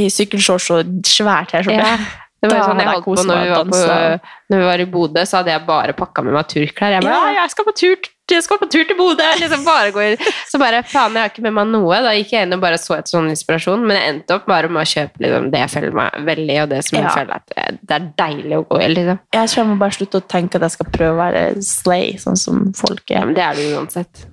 i 0.00 0.06
sykkelshorts 0.12 0.70
og 0.74 0.92
svær 1.06 1.48
T-skjorte. 1.50 1.84
Ja. 1.84 1.98
Det 2.40 2.48
var 2.48 2.56
jo 2.56 2.64
sånn 2.70 2.78
jeg 2.80 2.88
holdt 2.88 3.04
på 3.04 3.22
når 3.28 3.40
vi, 3.42 3.48
var 3.52 3.64
på, 3.68 4.28
når 4.48 4.58
vi 4.62 4.64
var 4.64 4.80
i 4.80 4.84
Bodø, 4.88 5.22
så 5.28 5.36
hadde 5.40 5.50
jeg 5.52 5.60
bare 5.66 5.92
pakka 5.92 6.22
med 6.24 6.32
meg 6.32 6.46
turklær. 6.48 6.94
Jeg 6.96 7.02
bare, 7.04 7.12
Ja. 7.12 7.32
ja, 7.34 7.42
jeg 7.44 7.50
skal 7.52 7.66
på 7.66 7.74
tur, 7.76 7.96
jeg 8.30 8.42
skal 8.46 8.58
på 8.62 8.68
tur 8.72 8.84
til 8.88 8.96
Bodø! 8.96 9.26
Liksom 9.42 9.64
bare 9.66 10.16
så 10.48 10.58
bare, 10.62 10.80
faen, 10.88 11.12
jeg 11.18 11.20
har 11.20 11.28
ikke 11.34 11.42
med 11.44 11.52
meg 11.58 11.66
noe. 11.68 11.98
Da 12.06 12.14
gikk 12.16 12.32
jeg 12.32 12.46
inn 12.48 12.54
og 12.56 12.62
bare 12.62 12.78
så 12.80 12.96
etter 12.96 13.12
sånn 13.12 13.28
inspirasjon, 13.28 13.84
men 13.84 13.98
jeg 13.98 14.14
endte 14.14 14.38
opp 14.38 14.46
bare 14.48 14.70
med 14.72 14.80
å 14.80 14.88
kjøpe 14.88 15.20
liksom, 15.20 15.50
det 15.52 15.60
jeg 15.66 15.72
føler 15.74 15.92
meg 16.00 16.16
veldig 16.30 16.56
og 16.62 16.68
det 16.72 16.80
som 16.86 16.96
Ja. 16.98 17.02
jeg 17.02 17.12
føler 17.18 17.34
at 17.34 17.46
det- 17.52 17.78
det 17.84 17.94
er 17.98 18.06
deilig 18.24 18.56
å 18.56 18.66
gå 18.70 18.80
i. 18.80 18.88
Liksom. 18.94 19.18
Jeg 19.34 19.48
tror 19.48 19.60
jeg 19.64 19.66
må 19.72 19.78
bare 19.78 19.96
slutte 19.98 20.20
å 20.22 20.26
tenke 20.26 20.54
at 20.56 20.62
jeg 20.62 20.70
skal 20.78 20.86
prøve 20.96 21.12
å 21.12 21.20
være 21.20 21.62
slay, 21.62 22.12
sånn 22.16 22.38
som 22.38 22.72
folk 22.72 23.02
er. 23.10 23.18
Ja, 23.18 23.24
men 23.26 23.34
det 23.34 23.44
er 23.44 23.54
du 23.54 23.76
uansett. 23.76 24.24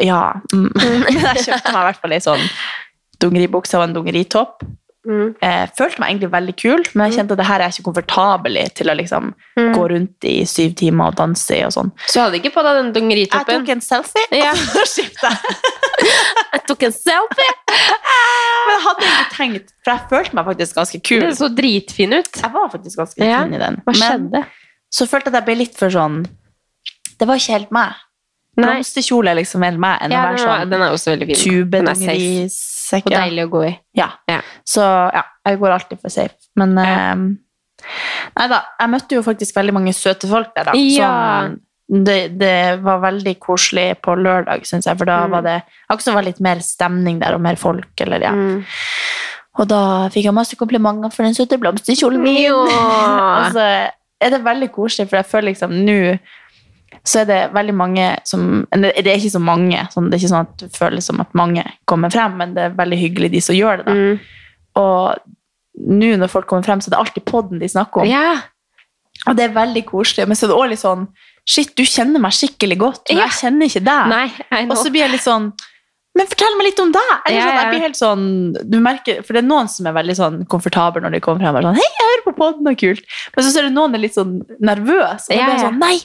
Ja. 0.00 0.32
Mm. 0.52 0.72
Jeg 1.12 1.46
kjøpte 1.46 1.72
meg 1.72 1.82
i 1.82 1.86
hvert 1.92 2.00
fall 2.00 2.12
ei 2.12 2.18
sånn 2.18 2.42
dungeribukse 3.20 3.76
og 3.78 3.84
en 3.86 3.94
dongeritopp. 3.94 4.62
Mm. 5.06 5.36
Jeg 5.40 5.70
følte 5.78 6.00
meg 6.02 6.08
egentlig 6.10 6.30
veldig 6.32 6.54
kul, 6.58 6.80
men 6.94 7.06
jeg 7.06 7.14
kjente 7.20 7.34
at 7.36 7.38
det 7.38 7.46
her 7.46 7.60
er 7.62 7.68
jeg 7.70 7.76
ikke 7.76 7.84
komfortabel 7.92 8.56
i 8.58 8.64
til 8.74 8.90
å 8.90 8.96
liksom 8.98 9.34
Mm. 9.56 9.72
gå 9.72 9.84
rundt 9.88 10.24
i 10.28 10.44
syv 10.44 10.74
timer 10.76 11.06
og 11.12 11.14
danse 11.16 11.54
i 11.56 11.62
og 11.64 11.70
sånn. 11.72 11.92
Så 12.08 12.18
du 12.18 12.20
hadde 12.24 12.40
ikke 12.40 12.50
på 12.52 12.62
deg 12.66 12.92
den 12.92 13.10
Jeg 13.10 13.30
tok 13.30 13.68
en 13.72 13.80
selfie, 13.80 14.26
Ja. 14.32 14.50
og 14.56 14.56
så 14.58 14.84
skifta 14.84 15.30
jeg. 15.30 15.56
Jeg 16.52 16.62
tok 16.66 16.82
en 16.82 16.92
selfie! 16.92 17.52
Men 18.66 18.74
jeg 18.74 18.82
hadde 18.84 19.06
ikke 19.06 19.36
tenkt, 19.36 19.70
for 19.84 19.92
jeg 19.94 20.08
følte 20.10 20.34
meg 20.36 20.44
faktisk 20.50 20.74
ganske 20.76 21.00
kul. 21.06 21.20
Det 21.20 21.36
så 21.38 21.48
dritfin 21.54 22.12
ut. 22.18 22.28
Jeg 22.42 22.52
var 22.52 22.68
faktisk 22.72 22.98
ganske 22.98 23.24
Ja. 23.24 23.42
fin 23.44 23.54
i 23.54 23.58
den. 23.62 23.80
Hva 23.86 23.94
Men 23.94 24.02
skjedde? 24.02 24.44
så 24.92 25.06
følte 25.08 25.30
jeg 25.30 25.34
at 25.34 25.38
jeg 25.40 25.44
ble 25.46 25.54
litt 25.62 25.76
for 25.78 25.88
sånn 25.88 26.26
Det 27.18 27.26
var 27.28 27.36
ikke 27.40 27.52
helt 27.56 27.70
meg. 27.72 27.94
Blomsterkjole 28.56 29.30
er 29.30 29.36
liksom 29.36 29.62
helt 29.64 29.78
meg 29.78 30.00
enn 30.02 30.10
Ja, 30.12 30.24
å 30.24 30.28
være 30.32 30.38
sånn 30.44 30.70
den 30.70 30.82
også 32.86 33.02
tubedongerisekk. 33.02 33.06
Og 33.06 33.12
Ja. 33.12 33.20
deilig 33.20 33.44
å 33.46 33.50
gå 33.50 33.62
i. 33.68 33.78
Ja. 33.94 34.08
Ja. 34.28 34.40
Så 34.64 34.80
ja, 35.14 35.22
jeg 35.46 35.58
går 35.60 35.70
alltid 35.76 36.00
for 36.00 36.08
safe. 36.10 36.34
Men 36.56 36.78
eh, 36.78 37.36
Nei 38.36 38.48
da, 38.48 38.62
jeg 38.80 38.88
møtte 38.90 39.14
jo 39.18 39.22
faktisk 39.22 39.54
veldig 39.54 39.72
mange 39.76 39.92
søte 39.92 40.26
folk 40.28 40.54
der, 40.56 40.64
da. 40.64 40.72
Ja. 40.74 41.42
Som, 41.46 41.60
det, 42.04 42.38
det 42.38 42.80
var 42.82 42.98
veldig 43.04 43.38
koselig 43.38 44.00
på 44.02 44.16
lørdag, 44.18 44.64
syns 44.66 44.86
jeg, 44.88 44.96
for 44.98 45.04
da 45.06 45.26
Mm. 45.26 45.30
var 45.30 45.42
det 45.42 45.62
akkurat 45.90 46.14
var 46.14 46.22
litt 46.24 46.40
mer 46.40 46.56
stemning 46.58 47.20
der, 47.20 47.34
og 47.34 47.40
mer 47.40 47.54
folk, 47.56 47.92
eller 48.00 48.20
ja. 48.20 48.32
Mm. 48.32 48.64
Og 49.58 49.68
da 49.68 50.08
fikk 50.08 50.24
jeg 50.24 50.34
masse 50.34 50.56
komplimenter 50.56 51.12
for 51.12 51.22
den 51.22 51.34
søte 51.34 51.58
blomsterkjolen 51.60 52.20
min. 52.20 52.42
Ja. 52.42 52.54
og 53.46 53.52
så 53.52 53.90
er 54.20 54.30
det 54.30 54.42
veldig 54.42 54.72
koselig, 54.72 55.08
for 55.08 55.16
jeg 55.20 55.26
føler 55.26 55.52
liksom 55.52 55.70
nå 55.86 56.18
så 57.06 57.20
er 57.20 57.26
det 57.28 57.38
veldig 57.54 57.74
mange 57.74 58.04
som 58.24 58.66
Det 58.72 59.06
er 59.06 59.16
ikke 59.18 59.30
så 59.36 59.42
mange, 59.42 59.78
sånn, 59.92 60.08
det 60.10 60.16
er 60.16 60.22
ikke 60.22 60.32
sånn 60.32 60.46
at 60.46 60.56
det 60.62 60.70
føles 60.76 61.06
som 61.06 61.20
at 61.22 61.34
mange 61.38 61.64
kommer 61.86 62.10
frem, 62.10 62.36
men 62.40 62.54
det 62.56 62.62
er 62.64 62.76
veldig 62.78 62.98
hyggelig 62.98 63.30
de 63.32 63.40
som 63.40 63.54
gjør 63.54 63.82
det. 63.82 63.86
da. 63.86 63.94
Mm. 63.94 64.18
Og 64.82 65.16
nå 66.00 66.16
når 66.16 66.30
folk 66.32 66.46
kommer 66.50 66.66
frem, 66.66 66.80
så 66.80 66.88
er 66.88 66.96
det 66.96 67.00
alltid 67.04 67.24
podden 67.28 67.58
de 67.60 67.68
snakker 67.68 68.02
om. 68.02 68.08
Ja. 68.10 68.40
Og 69.26 69.36
det 69.36 69.44
er 69.48 69.54
veldig 69.56 69.84
koselig, 69.88 70.26
men 70.28 70.36
så 70.36 70.46
er 70.46 70.52
det 70.52 70.56
også 70.60 70.70
litt 70.74 70.84
sånn 70.84 71.08
Shit, 71.46 71.76
du 71.78 71.84
kjenner 71.86 72.18
meg 72.18 72.32
skikkelig 72.34 72.76
godt, 72.80 73.04
men 73.08 73.18
Ja. 73.20 73.26
jeg 73.28 73.36
kjenner 73.38 73.68
ikke 73.70 73.84
deg. 73.86 74.08
Nei, 74.10 74.66
Og 74.66 74.76
så 74.76 74.90
blir 74.90 75.02
jeg 75.04 75.12
litt 75.12 75.22
sånn 75.22 75.52
Men 76.16 76.28
fortell 76.30 76.54
meg 76.56 76.70
litt 76.70 76.78
om 76.80 76.92
deg! 76.94 77.10
Eller 77.28 77.42
sånn, 77.44 77.56
jeg 77.60 77.70
blir 77.72 77.82
helt 77.84 77.98
sånn 77.98 78.22
du 78.72 78.76
merker, 78.80 79.18
For 79.26 79.36
det 79.36 79.42
er 79.42 79.48
noen 79.50 79.68
som 79.68 79.88
er 79.90 79.96
veldig 79.98 80.16
sånn 80.16 80.38
komfortable 80.52 81.02
når 81.04 81.16
de 81.18 81.20
kommer 81.24 81.44
frem. 81.44 81.58
og 81.60 81.66
Sånn, 81.66 81.76
Hei, 81.76 81.88
jeg 81.98 82.06
hører 82.08 82.24
på 82.24 82.34
podden, 82.38 82.70
og 82.72 82.78
kult. 82.80 83.04
Men 83.36 83.44
så 83.44 83.52
er 83.60 83.68
det 83.68 83.74
noen 83.76 83.94
er 83.98 84.02
litt 84.06 84.16
sånn 84.16 84.38
nervøse. 84.64 85.28
Og 85.28 85.36
Ja, 85.36 85.50
ja. 85.52 85.58
sånn 85.66 85.78
Nei, 85.82 85.98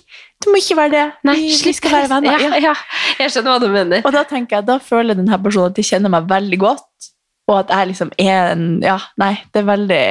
du 0.43 0.49
må 0.51 0.59
ikke 0.59 0.77
være 0.81 0.91
det. 0.97 1.05
Nei, 1.29 1.37
vi, 1.47 1.73
skal 1.77 1.95
være 1.95 2.11
venner. 2.11 2.43
Ja, 2.43 2.49
Ja. 2.49 2.61
ja. 2.71 2.75
Jeg 3.21 3.31
skjønner 3.31 3.55
hva 3.55 3.59
du 3.63 3.69
mener. 3.71 4.01
Og 4.03 4.11
da 4.11 4.23
tenker 4.27 4.57
jeg, 4.59 4.65
da 4.67 4.77
føler 4.83 5.15
denne 5.15 5.39
personen 5.43 5.71
at 5.71 5.79
de 5.79 5.87
kjenner 5.87 6.11
meg 6.11 6.27
veldig 6.27 6.59
godt. 6.59 7.10
Og 7.51 7.57
at 7.59 7.71
jeg 7.73 7.89
liksom 7.89 8.11
er 8.21 8.53
en 8.53 8.65
Ja, 8.83 8.95
nei, 9.19 9.33
det 9.51 9.61
er 9.61 9.67
veldig 9.67 10.03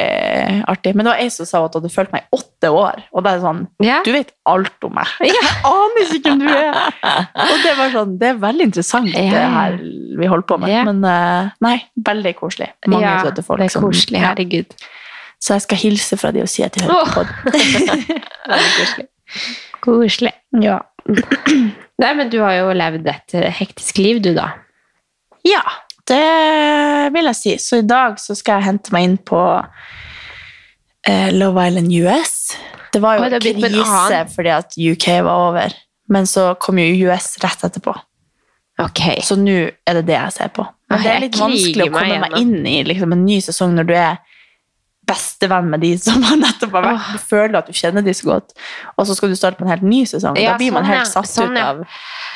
artig. 0.68 0.92
Men 0.94 1.06
det 1.06 1.12
var 1.14 1.22
ei 1.24 1.30
som 1.32 1.48
sa 1.48 1.62
at 1.64 1.76
hun 1.76 1.80
hadde 1.80 1.92
fulgt 1.94 2.12
meg 2.12 2.26
i 2.26 2.36
åtte 2.36 2.70
år. 2.76 3.00
Og 3.14 3.24
det 3.24 3.32
er 3.32 3.42
sånn 3.44 3.62
yeah. 3.84 4.02
Du 4.04 4.12
vet 4.14 4.32
alt 4.50 4.86
om 4.86 4.94
meg. 4.98 5.14
Jeg 5.24 5.54
aner 5.70 6.14
ikke 6.18 6.20
hvem 6.34 6.42
du 6.44 6.50
er. 6.52 6.80
Og 7.46 7.64
det 7.64 7.74
var 7.78 7.92
sånn, 7.94 8.14
det 8.20 8.30
er 8.34 8.40
veldig 8.44 8.68
interessant, 8.68 9.10
det 9.14 9.26
her 9.30 9.78
vi 10.20 10.28
holder 10.28 10.48
på 10.50 10.60
med. 10.60 10.72
Yeah. 10.74 10.88
Men 10.90 11.00
eh, 11.08 11.50
nei, 11.64 11.76
veldig 12.10 12.34
koselig. 12.38 12.70
Mange 12.90 13.06
ja, 13.06 13.18
søte 13.24 13.46
folk. 13.46 13.62
Det 13.62 13.70
er 13.70 13.74
som- 13.76 13.86
koselig. 13.88 14.20
ja. 14.20 14.30
Herregud. 14.30 14.76
Så 15.40 15.56
jeg 15.56 15.64
skal 15.64 15.80
hilse 15.80 16.18
fra 16.20 16.34
de 16.36 16.42
og 16.44 16.50
si 16.52 16.64
at 16.66 16.74
de 16.76 16.84
hører 16.84 17.14
på 17.14 17.22
den. 17.24 17.54
veldig 18.52 18.72
koselig. 18.76 19.06
Koselig. 19.80 20.34
Ja. 20.60 20.80
Nei, 21.08 22.10
men 22.18 22.28
du 22.32 22.40
har 22.44 22.58
jo 22.58 22.74
levd 22.76 23.08
et 23.08 23.38
hektisk 23.56 24.02
liv, 24.02 24.20
du, 24.24 24.34
da. 24.36 24.50
Ja, 25.48 25.62
det 26.10 27.12
vil 27.14 27.30
jeg 27.30 27.38
si. 27.38 27.54
Så 27.62 27.80
i 27.80 27.86
dag 27.86 28.18
så 28.20 28.36
skal 28.38 28.58
jeg 28.58 28.68
hente 28.72 28.94
meg 28.94 29.06
inn 29.08 29.16
på 29.30 29.40
eh, 31.06 31.30
Love 31.36 31.66
Island 31.68 31.94
US. 32.02 32.34
Det 32.90 33.02
var 33.02 33.18
jo 33.18 33.26
Oi, 33.26 33.32
det 33.36 33.54
krise 33.62 34.24
fordi 34.34 34.54
at 34.54 34.76
UK 34.76 35.08
var 35.26 35.48
over. 35.50 35.76
Men 36.10 36.26
så 36.26 36.52
kom 36.60 36.80
jo 36.82 37.10
US 37.10 37.36
rett 37.42 37.68
etterpå. 37.68 37.94
Ok. 38.80 39.02
Så 39.22 39.36
nå 39.38 39.60
er 39.70 40.00
det 40.00 40.06
det 40.08 40.16
jeg 40.16 40.36
ser 40.38 40.50
på. 40.56 40.66
Men 40.90 41.04
det 41.04 41.12
er 41.12 41.22
litt 41.22 41.38
vanskelig 41.38 41.86
å 41.86 41.94
komme 41.94 42.18
meg 42.18 42.34
meg 42.34 42.40
inn 42.40 42.66
i 42.66 42.80
liksom, 42.88 43.14
en 43.14 43.24
ny 43.26 43.38
sesong 43.44 43.76
når 43.76 43.86
du 43.86 43.94
er 43.94 44.18
bestevenn 45.10 45.68
med 45.70 45.82
de 45.82 45.92
som 45.98 46.22
har 46.26 46.38
nettopp 46.40 46.74
har 46.78 46.86
vært. 46.86 47.12
Du 47.14 47.26
føler 47.30 47.58
at 47.60 47.68
du 47.70 47.76
kjenner 47.76 48.04
de 48.06 48.14
så 48.14 48.28
godt, 48.30 48.54
og 48.96 49.06
så 49.08 49.16
skal 49.18 49.32
du 49.32 49.38
starte 49.38 49.58
på 49.60 49.66
en 49.66 49.72
helt 49.72 49.86
ny 49.86 50.02
sesong. 50.08 50.38
Ja, 50.38 50.54
da 50.54 50.60
blir 50.60 50.74
man 50.74 50.86
sånn, 50.86 50.94
helt 50.94 51.12
satt 51.12 51.30
Sånn, 51.30 51.54
ut 51.56 51.62
av 51.62 51.84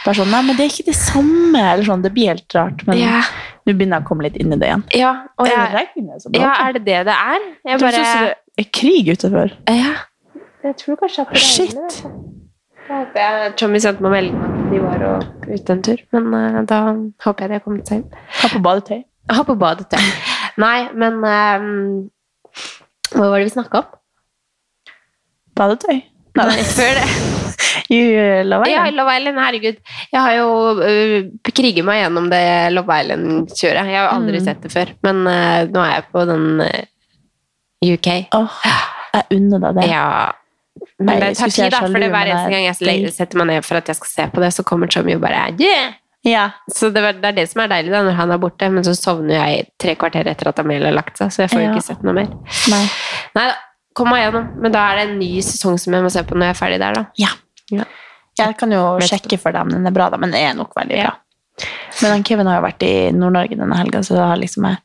bare 0.05 0.19
sånn, 0.19 0.31
Nei, 0.35 0.43
men 0.45 0.59
det 0.59 0.67
er 0.67 0.73
ikke 0.73 0.89
det 0.91 0.97
samme. 0.99 1.63
Eller 1.73 1.87
sånn, 1.87 2.03
det 2.05 2.13
blir 2.15 2.33
helt 2.35 2.57
rart. 2.57 2.83
Men 2.89 3.01
Ja, 3.01 3.21
nå 3.65 3.73
begynner 3.73 4.01
jeg 4.01 4.05
å 4.05 4.09
komme 4.09 4.27
litt 4.27 4.37
inn 4.41 4.53
i 4.53 4.59
det 4.61 4.69
igjen. 4.69 4.85
ja, 5.01 5.13
og 5.41 5.49
det 5.49 5.55
jeg, 5.57 6.21
som 6.21 6.37
ja, 6.37 6.53
er 6.67 6.77
det 6.77 6.83
det 6.85 6.99
det 7.09 7.15
er? 7.17 7.47
Jeg 7.65 7.81
bare 7.81 8.03
det 8.55 8.67
er 8.67 8.71
krig 8.71 9.09
utenfor. 9.11 9.57
Ja. 9.69 9.95
Jeg 10.65 10.77
tror 10.81 10.97
kanskje 11.01 11.25
at 11.25 11.33
det 11.33 11.41
regner. 11.41 11.91
Shit! 11.91 12.33
Håper 12.85 13.21
jeg 13.21 13.53
Tommy 13.57 13.81
sendte 13.81 14.05
meg 14.05 14.13
melding 14.13 14.37
om 14.37 14.45
at 14.45 14.71
de 14.73 14.81
var 14.83 15.05
og 15.09 15.49
ute 15.49 15.73
en 15.73 15.83
tur, 15.89 16.03
men 16.13 16.29
uh, 16.37 16.61
da 16.69 16.81
håper 17.25 17.45
jeg 17.45 17.51
de 17.51 17.59
har 17.59 17.65
kommet 17.65 17.89
seg 17.89 18.03
inn. 18.03 18.25
Ha 18.43 18.51
på 18.53 18.63
badetøy. 18.65 19.05
Ha 19.33 19.47
på 19.49 19.57
badetøy. 19.61 20.09
Nei, 20.61 20.79
men 20.95 21.21
um, 21.25 21.71
Hva 23.15 23.31
var 23.31 23.39
det 23.41 23.49
vi 23.49 23.55
snakka 23.57 23.85
om? 23.85 23.95
Badetøy? 25.57 26.05
Nei, 26.39 26.61
før 26.77 27.01
det. 27.01 27.34
I 27.95 28.01
Love 28.49 28.69
Ja, 28.71 28.85
Island? 28.87 28.97
Love 29.01 29.17
Island, 29.19 29.39
herregud. 29.45 29.79
Jeg 30.13 30.21
har 30.25 30.35
jo 30.39 30.49
uh, 30.81 31.17
kriget 31.53 31.85
meg 31.87 32.03
gjennom 32.03 32.31
det 32.33 32.43
Love 32.75 33.01
Island-kjøret. 33.03 33.91
Jeg 33.93 34.01
har 34.01 34.13
aldri 34.15 34.39
Mm. 34.41 34.45
sett 34.49 34.63
det 34.65 34.73
før, 34.75 34.93
men 35.07 35.23
uh, 35.27 35.65
nå 35.71 35.83
er 35.85 35.93
jeg 35.99 36.07
på 36.15 36.25
den 36.31 36.47
uh, 36.65 36.85
UK. 37.85 38.09
Åh, 38.35 38.63
jeg 39.15 39.27
unner 39.39 39.67
deg 39.69 39.81
det. 39.83 39.89
Ja. 39.93 40.07
Men 40.99 41.07
Nei, 41.07 41.19
det 41.23 41.35
tar 41.39 41.53
tid, 41.55 41.71
da, 41.71 41.81
for 41.85 41.95
det 42.01 42.09
er 42.09 42.15
hver 42.15 42.31
eneste 42.33 42.51
gang 42.51 42.65
jeg 42.67 43.13
setter 43.15 43.39
meg 43.39 43.47
ned 43.53 43.67
for 43.67 43.79
at 43.79 43.89
jeg 43.91 43.99
skal 44.01 44.11
se 44.11 44.25
på 44.35 44.43
det, 44.43 44.49
så 44.57 44.65
kommer 44.67 44.91
Tommy 44.91 45.15
og 45.15 45.21
bare 45.23 45.45
yeah! 45.61 45.93
Ja. 46.25 46.47
Så 46.73 46.89
det, 46.91 47.03
var, 47.05 47.13
det 47.21 47.29
er 47.29 47.37
det 47.37 47.45
som 47.51 47.61
er 47.63 47.69
deilig 47.69 47.93
da, 47.93 48.01
når 48.07 48.17
han 48.17 48.31
er 48.33 48.39
borte, 48.41 48.71
men 48.73 48.83
så 48.87 48.95
sovner 48.97 49.37
jeg 49.37 49.67
tre 49.83 49.93
kvarter 50.01 50.25
etter 50.31 50.49
at 50.51 50.59
Amelia 50.63 50.89
har 50.89 50.97
lagt 50.97 51.21
seg, 51.21 51.29
så 51.35 51.43
jeg 51.45 51.53
får 51.53 51.61
jo 51.61 51.67
Ja. 51.69 51.73
ikke 51.77 51.85
sett 51.91 52.03
noe 52.07 52.15
mer. 52.17 52.31
Nei. 52.73 52.81
Nei 53.37 53.45
da, 53.51 53.59
kom 53.95 54.09
meg 54.11 54.23
gjennom. 54.25 54.47
Men 54.65 54.73
da 54.75 54.87
er 54.89 54.97
det 54.99 55.05
en 55.11 55.19
ny 55.21 55.29
sesong 55.45 55.77
som 55.79 55.93
jeg 55.95 56.07
må 56.07 56.11
se 56.15 56.23
på 56.25 56.35
når 56.39 56.49
jeg 56.49 56.57
er 56.57 56.61
ferdig 56.63 56.79
der, 56.81 56.97
da. 56.97 57.05
Ja. 57.21 57.29
Ja. 57.71 57.85
Jeg 58.39 58.57
kan 58.59 58.73
jo 58.75 58.99
sjekke 59.01 59.39
for 59.39 59.53
dem, 59.55 59.69
den 59.71 59.87
er 59.87 59.95
bra 59.95 60.09
da, 60.11 60.17
men 60.19 60.33
den 60.35 60.41
er 60.43 60.55
nok 60.59 60.75
veldig 60.75 60.97
Ja. 60.99 61.11
bra. 61.11 61.21
Men 62.03 62.11
han 62.11 62.25
Kevin 62.27 62.47
har 62.51 62.57
jo 62.61 62.65
vært 62.67 62.83
i 62.83 62.95
Nord-Norge 63.15 63.57
denne 63.57 63.77
helga, 63.79 64.01
så 64.03 64.17
da 64.19 64.25
har 64.33 64.37
liksom 64.41 64.65
jeg 64.67 64.79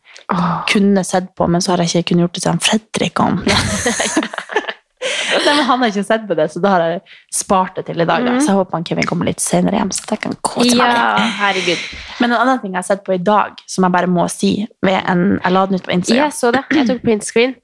kunne 0.69 1.03
sett 1.03 1.31
på, 1.35 1.47
men 1.49 1.61
så 1.61 1.71
har 1.71 1.77
jeg 1.81 1.89
ikke 2.03 2.11
kunnet 2.11 2.27
gjort 2.27 2.33
det 2.37 2.41
til 2.43 2.51
han 2.51 2.59
Fredrik 2.59 3.19
om. 3.19 3.39
Nei, 4.99 5.55
men 5.55 5.63
han 5.65 5.79
har 5.81 5.87
ikke 5.93 6.03
sett 6.03 6.25
på 6.27 6.35
det, 6.35 6.49
så 6.51 6.59
da 6.61 6.69
har 6.73 6.81
jeg 6.83 6.99
spart 7.33 7.77
det 7.79 7.85
til 7.87 8.01
i 8.01 8.05
dag. 8.05 8.25
Da. 8.25 8.33
Mhm. 8.33 8.41
Så 8.43 8.51
jeg 8.51 8.57
håper 8.59 8.77
han 8.77 8.83
Kevin 8.89 9.07
kommer 9.07 9.25
litt 9.29 9.39
senere 9.41 9.79
hjem, 9.79 9.91
så 9.95 10.03
jeg 10.11 10.21
kan 10.25 10.35
kose 10.45 10.75
meg. 10.75 10.91
Ja, 10.91 11.15
herregud. 11.39 11.85
Men 12.19 12.33
en 12.33 12.37
annen 12.41 12.59
ting 12.61 12.73
jeg 12.75 12.81
har 12.83 12.87
sett 12.89 13.03
på 13.07 13.15
i 13.15 13.21
dag, 13.23 13.61
som 13.65 13.87
jeg 13.87 13.95
bare 13.95 14.09
må 14.11 14.25
si, 14.29 14.51
ved 14.85 14.99
en, 15.07 15.39
jeg 15.43 15.55
la 15.55 15.65
den 15.69 15.79
ut 15.79 15.85
på 15.87 15.93
Instagram. 15.95 16.25
Jeg 16.25 16.35
så 16.35 16.51
det. 16.55 16.63
Jeg 16.75 16.89
tok 16.91 17.01
print 17.05 17.23
screen. 17.25 17.55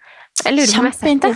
Jeg 0.45 0.55
lurer 0.55 0.71
på 0.71 0.79
om 0.79 0.87
jeg 0.89 0.95
har 0.95 0.99
sett 1.01 1.21
det. 1.27 1.33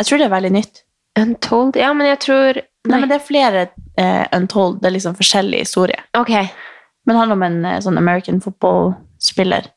Jeg 0.00 0.08
tror 0.08 0.18
det 0.22 0.26
er 0.30 0.34
veldig 0.34 0.52
nytt. 0.56 0.82
Untold? 1.20 1.76
Ja, 1.76 1.92
men 1.92 2.06
jeg 2.06 2.20
tror 2.24 2.60
Nei, 2.88 3.00
men 3.00 3.08
det 3.10 3.18
er 3.18 3.24
flere 3.26 3.66
eh, 4.00 4.24
Untold, 4.36 4.78
det 4.80 4.88
er 4.88 4.94
liksom 4.96 5.16
forskjellige 5.18 5.66
historier. 5.66 6.00
Ok. 6.16 6.30
Men 6.32 7.12
det 7.14 7.18
handler 7.20 7.36
om 7.36 7.42
en 7.44 7.58
eh, 7.68 7.80
sånn 7.84 7.98
American 8.00 8.40
football-spiller. 8.40 9.68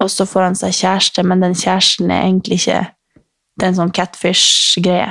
Og 0.00 0.10
så 0.12 0.24
får 0.30 0.46
han 0.46 0.56
seg 0.56 0.76
kjæreste, 0.78 1.24
men 1.26 1.42
den 1.42 1.56
kjæresten 1.58 2.10
er 2.14 2.22
egentlig 2.28 2.60
ikke 2.62 2.84
Det 3.58 3.66
er 3.66 3.72
en 3.72 3.78
sånn 3.80 3.90
catfish-greie. 3.90 5.08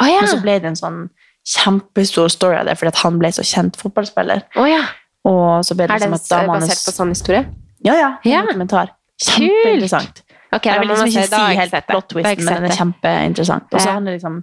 Oh, 0.00 0.08
ja. 0.08 0.22
Men 0.22 0.30
så 0.32 0.38
ble 0.40 0.54
det 0.64 0.70
en 0.70 0.78
sånn 0.78 1.00
kjempestor 1.44 2.30
story 2.32 2.56
av 2.56 2.66
det, 2.70 2.78
fordi 2.80 2.94
han 3.02 3.18
ble 3.20 3.28
så 3.36 3.44
kjent 3.44 3.76
fotballspiller. 3.76 4.46
Oh, 4.56 4.64
ja. 4.66 4.80
Og 5.28 5.60
så 5.66 5.76
ble 5.76 5.86
det 5.86 5.98
Er 5.98 6.00
liksom 6.00 6.16
at 6.16 6.30
damene 6.30 6.64
basert 6.64 6.86
på 6.88 6.94
sånn 6.96 7.12
historie? 7.12 7.44
Ja, 7.84 7.94
ja. 7.98 8.10
En 8.24 8.30
Ja. 8.32 8.42
dokumentar. 8.48 8.94
Kjempeinteressant. 9.22 10.22
Ok, 10.52 10.66
Jeg 10.66 10.80
vil 10.80 10.88
liksom 10.88 11.08
ikke 11.12 11.28
si 11.28 11.56
helt 11.60 11.86
plot 11.86 12.08
twisten, 12.08 12.44
men 12.44 12.54
den 12.62 12.70
er 12.70 12.76
kjempeinteressant. 12.76 13.68
Og 13.72 13.80
så 13.80 13.92
handler 13.92 14.12
det 14.12 14.18
liksom 14.22 14.42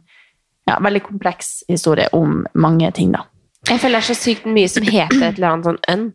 ja, 0.69 0.77
veldig 0.85 1.01
kompleks 1.07 1.63
historie 1.69 2.07
om 2.15 2.45
mange 2.53 2.91
ting, 2.95 3.11
da. 3.15 3.25
Jeg 3.67 3.81
føler 3.81 3.99
det 3.99 4.05
er 4.05 4.13
så 4.13 4.15
sykt 4.15 4.45
mye 4.47 4.69
som 4.71 4.85
heter 4.87 5.25
et 5.27 5.35
eller 5.39 5.49
annet 5.49 5.65
sånn 5.67 5.81
un. 5.93 6.05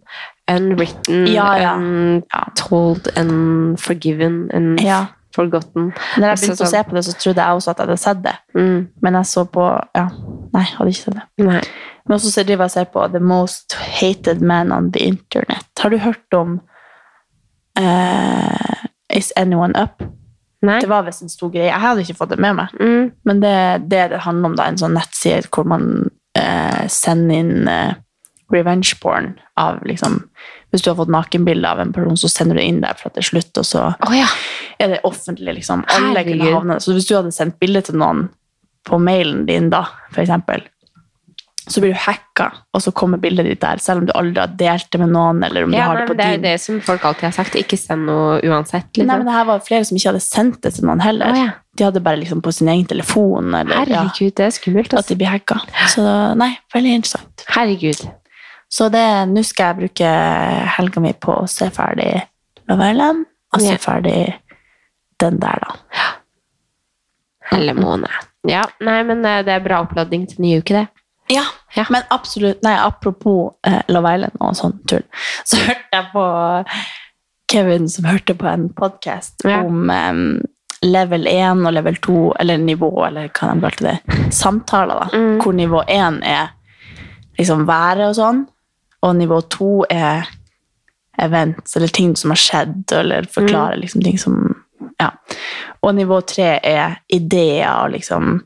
Unwritten, 0.50 1.26
Ja, 1.32 1.50
ja. 1.56 1.74
untold, 1.80 3.06
unforgiven, 3.20 4.76
Ja. 4.80 5.06
unforgotten. 5.34 5.92
Når 6.16 6.26
jeg 6.28 6.38
begynte 6.38 6.62
å 6.62 6.66
sånn- 6.66 6.70
se 6.70 6.82
på 6.84 6.94
det, 6.94 7.04
så 7.04 7.14
trodde 7.18 7.42
jeg 7.42 7.56
også 7.58 7.70
at 7.70 7.78
jeg 7.78 7.86
hadde 7.86 7.98
sett 7.98 8.22
det. 8.22 8.34
Mm. 8.54 8.88
Men 9.02 9.14
jeg 9.14 9.24
så 9.26 9.44
på 9.50 9.64
Ja, 9.94 10.08
nei, 10.54 10.62
jeg 10.64 10.76
hadde 10.78 10.90
ikke 10.90 11.04
sett 11.04 11.14
det. 11.14 11.22
Nei. 11.44 11.62
Men 12.06 12.18
også 12.18 12.30
så 12.32 12.44
driver 12.44 12.64
jeg 12.64 12.70
og 12.70 12.70
ser 12.70 12.84
på 12.84 13.06
The 13.12 13.20
Most 13.20 13.72
Hated 14.00 14.40
Man 14.42 14.72
on 14.72 14.90
the 14.92 15.00
Internet. 15.00 15.64
Har 15.80 15.90
du 15.90 15.98
hørt 15.98 16.34
om 16.34 16.60
uh, 17.78 18.84
Is 19.10 19.32
Anyone 19.36 19.72
Up? 19.76 20.02
Nei. 20.64 20.78
Det 20.80 20.88
var 20.90 21.04
visst 21.06 21.24
en 21.24 21.32
stor 21.32 21.50
greie. 21.52 21.68
Jeg 21.68 21.82
hadde 21.82 22.04
ikke 22.04 22.16
fått 22.18 22.32
det 22.32 22.40
med 22.42 22.56
meg. 22.60 22.76
Mm. 22.80 23.10
Men 23.28 23.42
det 23.42 23.56
det, 23.90 24.06
det 24.14 24.22
handler 24.24 24.52
om, 24.52 24.56
da, 24.58 24.68
en 24.70 24.80
sånn 24.80 24.96
nettside 24.96 25.50
hvor 25.52 25.68
man 25.68 26.08
eh, 26.38 26.84
sender 26.92 27.42
inn 27.42 27.68
eh, 27.70 27.96
revenge 28.52 28.96
porn 29.02 29.34
av 29.60 29.82
liksom 29.88 30.22
Hvis 30.70 30.82
du 30.82 30.90
har 30.90 30.96
fått 30.98 31.12
nakenbilde 31.12 31.70
av 31.70 31.78
en 31.78 31.92
person, 31.94 32.16
så 32.18 32.28
sender 32.28 32.58
du 32.58 32.62
inn 32.64 32.80
der 32.82 32.96
for 32.98 33.06
at 33.06 33.14
det 33.14 33.22
er 33.22 33.28
slutt, 33.28 33.52
og 33.60 33.66
så 33.68 33.82
oh, 33.94 34.14
ja. 34.16 34.26
er 34.82 34.90
det 34.90 35.04
offentlig, 35.06 35.60
liksom. 35.60 35.84
Alle 35.86 36.08
Herregud. 36.10 36.40
kunne 36.40 36.54
havne 36.56 36.78
Så 36.82 36.96
hvis 36.96 37.06
du 37.06 37.14
hadde 37.14 37.30
sendt 37.34 37.60
bilde 37.62 37.84
til 37.86 38.00
noen 38.00 38.24
på 38.84 38.98
mailen 38.98 39.44
din 39.46 39.70
da, 39.72 39.84
for 40.10 40.24
eksempel, 40.24 40.64
så 41.66 41.80
blir 41.80 41.94
du 41.94 41.98
hacka, 41.98 42.46
og 42.76 42.82
så 42.84 42.92
kommer 42.92 43.16
bildet 43.22 43.46
ditt 43.48 43.60
der, 43.62 43.78
selv 43.80 44.02
om 44.02 44.06
du 44.08 44.12
aldri 44.12 44.40
har 44.42 44.50
delt 44.60 44.88
det 44.92 44.98
med 45.00 45.12
noen, 45.14 45.38
eller 45.46 45.64
om 45.64 45.70
du 45.72 45.76
ja 45.78 45.86
har 45.88 45.94
nei, 45.96 46.02
det 46.04 46.10
på 46.10 46.16
det 46.18 46.24
er 46.26 46.34
jo 46.36 46.40
det 46.44 46.54
som 46.60 46.80
folk 46.84 47.04
alltid 47.08 47.24
har 47.30 47.32
sagt. 47.38 47.54
Ikke 47.56 47.78
send 47.80 48.04
noe 48.10 48.34
uansett. 48.44 48.90
Liksom. 48.92 49.06
Nei, 49.08 49.16
men 49.22 49.30
det 49.30 49.36
her 49.38 49.46
var 49.48 49.62
flere 49.64 49.86
som 49.88 49.96
ikke 49.96 50.10
hadde 50.12 50.20
sendt 50.26 50.58
det 50.66 50.74
til 50.76 50.84
noen 50.90 51.00
heller. 51.00 51.32
Oh, 51.32 51.38
ja. 51.40 51.54
De 51.74 51.86
hadde 51.88 52.02
bare 52.04 52.20
liksom 52.20 52.42
på 52.44 52.52
sin 52.54 52.68
egen 52.68 52.84
telefon, 52.90 53.48
eller 53.56 53.80
ja, 53.88 54.02
Herregud, 54.04 54.34
det 54.36 54.44
er 54.46 54.52
skummelt. 54.54 54.92
at 54.92 54.98
Altså. 55.00 55.08
de 55.14 55.16
blir 55.22 55.32
hacka. 55.32 55.56
Så 55.94 56.04
nei, 56.36 56.50
veldig 56.74 56.92
interessant. 57.00 57.46
Herregud. 57.56 58.04
Så 58.74 58.88
det, 58.92 59.06
nå 59.32 59.42
skal 59.46 59.72
jeg 59.72 59.80
bruke 59.84 60.12
helga 60.76 61.00
mi 61.00 61.12
på 61.16 61.34
å 61.44 61.48
se 61.50 61.70
ferdig 61.74 62.10
Love 62.68 62.90
Island, 62.92 63.24
og 63.54 63.60
se 63.64 63.72
Ja. 63.72 63.80
ferdig 63.80 64.18
den 65.22 65.40
der, 65.40 65.64
da. 65.64 65.74
Hele 67.52 67.74
måned. 67.76 68.10
Ja, 68.48 68.62
nei, 68.84 68.98
men 69.08 69.24
eh, 69.24 69.42
det 69.46 69.52
er 69.56 69.64
bra 69.64 69.82
oppladning 69.84 70.26
til 70.28 70.42
ny 70.44 70.58
uke, 70.60 70.74
det. 70.82 70.86
Ja, 71.32 71.44
Ja. 71.74 71.84
men 71.90 72.02
absolutt 72.10 72.62
Nei, 72.62 72.74
apropos 72.78 73.54
eh, 73.66 73.80
Love 73.88 74.14
Island 74.14 74.36
og 74.40 74.56
sånn 74.58 74.74
tull, 74.88 75.02
så 75.44 75.56
hørte 75.64 75.96
jeg 75.96 76.10
på 76.12 76.24
Kevin 77.52 77.88
som 77.88 78.04
hørte 78.08 78.34
på 78.34 78.46
en 78.50 78.68
podkast 78.76 79.44
Ja. 79.48 79.62
om 79.64 79.90
um, 79.90 80.40
level 80.82 81.26
1 81.26 81.64
og 81.66 81.72
level 81.72 81.96
2, 81.96 82.16
eller 82.40 82.58
nivå, 82.60 82.90
eller 83.06 83.28
hva 83.32 83.52
de 83.54 83.60
kalte 83.64 83.84
det, 83.88 84.32
samtaler, 84.36 85.00
da. 85.06 85.16
Mm. 85.16 85.38
Hvor 85.40 85.54
nivå 85.56 85.82
1 85.88 86.18
er 86.28 86.50
liksom 87.38 87.64
været 87.68 88.08
og 88.10 88.16
sånn, 88.18 88.42
og 89.02 89.16
nivå 89.16 89.38
2 89.48 89.70
er 89.90 90.28
events, 91.24 91.76
eller 91.76 91.88
ting 91.88 92.12
som 92.16 92.30
har 92.34 92.40
skjedd, 92.42 92.92
eller 92.92 93.24
forklare 93.32 93.80
liksom 93.80 94.02
ting 94.04 94.18
som 94.20 94.60
Ja. 95.00 95.10
Og 95.82 95.94
nivå 95.94 96.20
3 96.26 96.60
er 96.62 96.98
ideer 97.08 97.70
og 97.84 97.90
liksom 97.92 98.42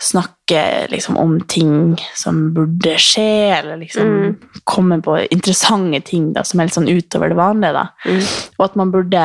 snakke 0.00 0.86
liksom 0.92 1.16
om 1.18 1.40
ting 1.50 1.96
som 2.14 2.52
burde 2.54 2.94
skje, 3.02 3.56
eller 3.56 3.80
liksom 3.80 4.36
komme 4.68 5.00
på 5.02 5.16
interessante 5.26 6.00
ting 6.06 6.30
da, 6.36 6.44
som 6.46 6.60
er 6.60 6.68
litt 6.68 6.76
sånn 6.76 6.90
utover 6.90 7.32
det 7.32 7.38
vanlige. 7.38 7.74
da. 7.74 7.86
Mm. 8.06 8.22
Og 8.58 8.64
at 8.68 8.78
man 8.78 8.94
burde 8.94 9.24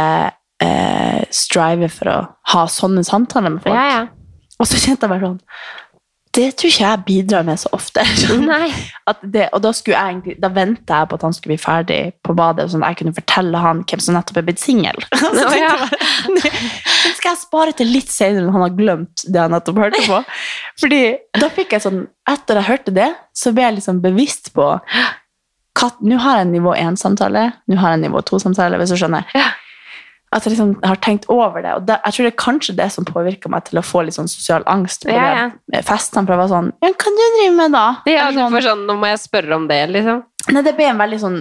eh, 0.64 1.22
strive 1.34 1.92
for 1.94 2.10
å 2.10 2.18
ha 2.56 2.66
sånne 2.70 3.06
samtaler 3.06 3.54
med 3.54 3.66
folk. 3.66 3.78
Ja, 3.78 4.02
ja. 4.02 4.50
Og 4.62 4.70
så 4.70 4.80
kjente 4.80 5.06
jeg 5.06 5.14
bare 5.14 5.28
sånn 5.28 5.40
Det 6.34 6.48
tror 6.58 6.72
ikke 6.72 6.84
jeg 6.88 7.02
bidrar 7.06 7.44
med 7.46 7.60
så 7.62 7.70
ofte. 7.76 8.02
Det, 9.22 9.50
og 9.54 9.60
da, 9.62 9.72
jeg 9.86 10.36
da 10.42 10.50
venta 10.54 11.02
jeg 11.02 11.10
på 11.10 11.18
at 11.18 11.26
han 11.28 11.36
skulle 11.36 11.54
bli 11.54 11.62
ferdig 11.62 11.98
på 12.26 12.34
badet, 12.38 12.70
sånn 12.72 12.86
at 12.86 12.94
jeg 12.94 13.02
kunne 13.02 13.16
fortelle 13.18 13.60
han 13.62 13.82
hvem 13.90 14.02
som 14.02 14.16
nettopp 14.18 14.40
er 14.40 14.46
blitt 14.48 14.62
singel. 14.64 14.98
Så 15.20 15.50
ja. 15.60 15.74
Den 16.32 17.18
skal 17.18 17.30
jeg 17.34 17.42
spare 17.42 17.76
til 17.78 17.92
litt 17.94 18.10
senere 18.12 18.46
når 18.46 18.56
han 18.56 18.66
har 18.66 18.78
glemt 18.78 19.26
det 19.28 19.44
han 19.44 19.54
nettopp 19.54 19.82
hørte 19.84 20.02
på. 20.08 20.22
Fordi 20.82 21.02
da 21.38 21.52
fikk 21.54 21.78
jeg 21.78 21.86
sånn 21.86 22.06
Etter 22.32 22.56
jeg 22.56 22.70
hørte 22.70 22.94
det, 22.96 23.10
så 23.36 23.52
ble 23.52 23.66
jeg 23.66 23.78
liksom 23.82 24.00
bevisst 24.04 24.54
på 24.56 24.70
Nå 25.84 26.16
har 26.24 26.38
jeg 26.38 26.46
en 26.46 26.54
nivå 26.54 26.72
1-samtale, 26.80 27.42
nå 27.68 27.76
har 27.82 27.92
jeg 27.92 27.98
en 27.98 28.06
nivå 28.06 28.22
2-samtale, 28.24 28.78
hvis 28.80 28.94
du 28.94 28.96
skjønner. 29.02 29.26
At 30.34 30.44
jeg 30.48 30.56
liksom 30.56 30.72
har 30.84 30.98
tenkt 31.04 31.26
over 31.30 31.62
det. 31.62 31.74
Og 31.78 31.86
det, 31.86 32.00
jeg 32.08 32.14
tror 32.16 32.26
det 32.26 32.32
er 32.34 32.40
kanskje 32.42 32.74
det 32.80 32.88
som 32.92 33.06
påvirker 33.06 33.52
meg 33.54 33.66
til 33.68 33.78
å 33.78 33.84
få 33.86 34.02
litt 34.08 34.16
sånn 34.18 34.28
sosial 34.32 34.64
angst 34.72 35.06
på 35.06 35.14
Ja, 35.14 35.50
de 35.70 35.82
festene. 35.86 36.26
For 36.26 36.34
å 36.34 36.40
være 36.42 36.50
sånn 36.50 36.70
Ja, 36.82 36.90
hva 36.90 36.98
kan 37.04 37.18
du 37.20 37.24
drive 37.38 37.56
med, 37.60 37.72
da? 37.76 37.84
Ja, 38.10 38.30
du 38.32 38.40
sånn, 38.40 38.52
får 38.56 38.66
sånn, 38.68 38.86
nå 38.90 38.96
må 38.98 39.12
jeg 39.12 39.20
spørre 39.22 39.56
om 39.60 39.68
det, 39.70 39.80
liksom. 39.94 40.24
Nei, 40.52 40.62
det 40.66 40.74
ble 40.76 40.88
en 40.92 40.98
veldig 41.00 41.20
sånn 41.22 41.38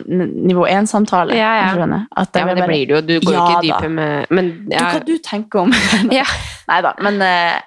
nivå 0.47 0.67
1-samtale. 0.71 1.35
Ja, 1.35 1.53
ja. 1.59 1.71
Ja, 1.75 1.87
men 1.89 2.05
det 2.23 2.35
bare- 2.35 2.67
blir 2.69 2.87
det 2.87 2.95
jo. 2.95 3.01
Du 3.01 3.15
går 3.27 3.33
jo 3.33 3.39
Ja, 3.39 3.47
ikke 3.49 3.55
da. 3.57 3.79
dypere 3.81 3.91
med 3.91 4.27
Men 4.31 4.51
Du, 4.69 4.77
hva 4.77 5.05
du 5.07 5.19
tenker 5.19 5.59
om 5.65 5.73
Ja. 6.21 6.25
Nei 6.69 6.81
da, 6.83 6.93
men 7.01 7.21
uh, 7.23 7.59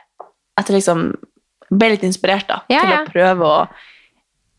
at 0.58 0.70
jeg 0.70 0.78
liksom 0.78 1.10
ble 1.72 1.90
litt 1.96 2.04
inspirert 2.08 2.48
da, 2.48 2.62
Ja, 2.70 2.82
til 2.86 2.90
ja. 2.94 3.02
å 3.04 3.10
prøve 3.12 3.50
å 3.50 3.68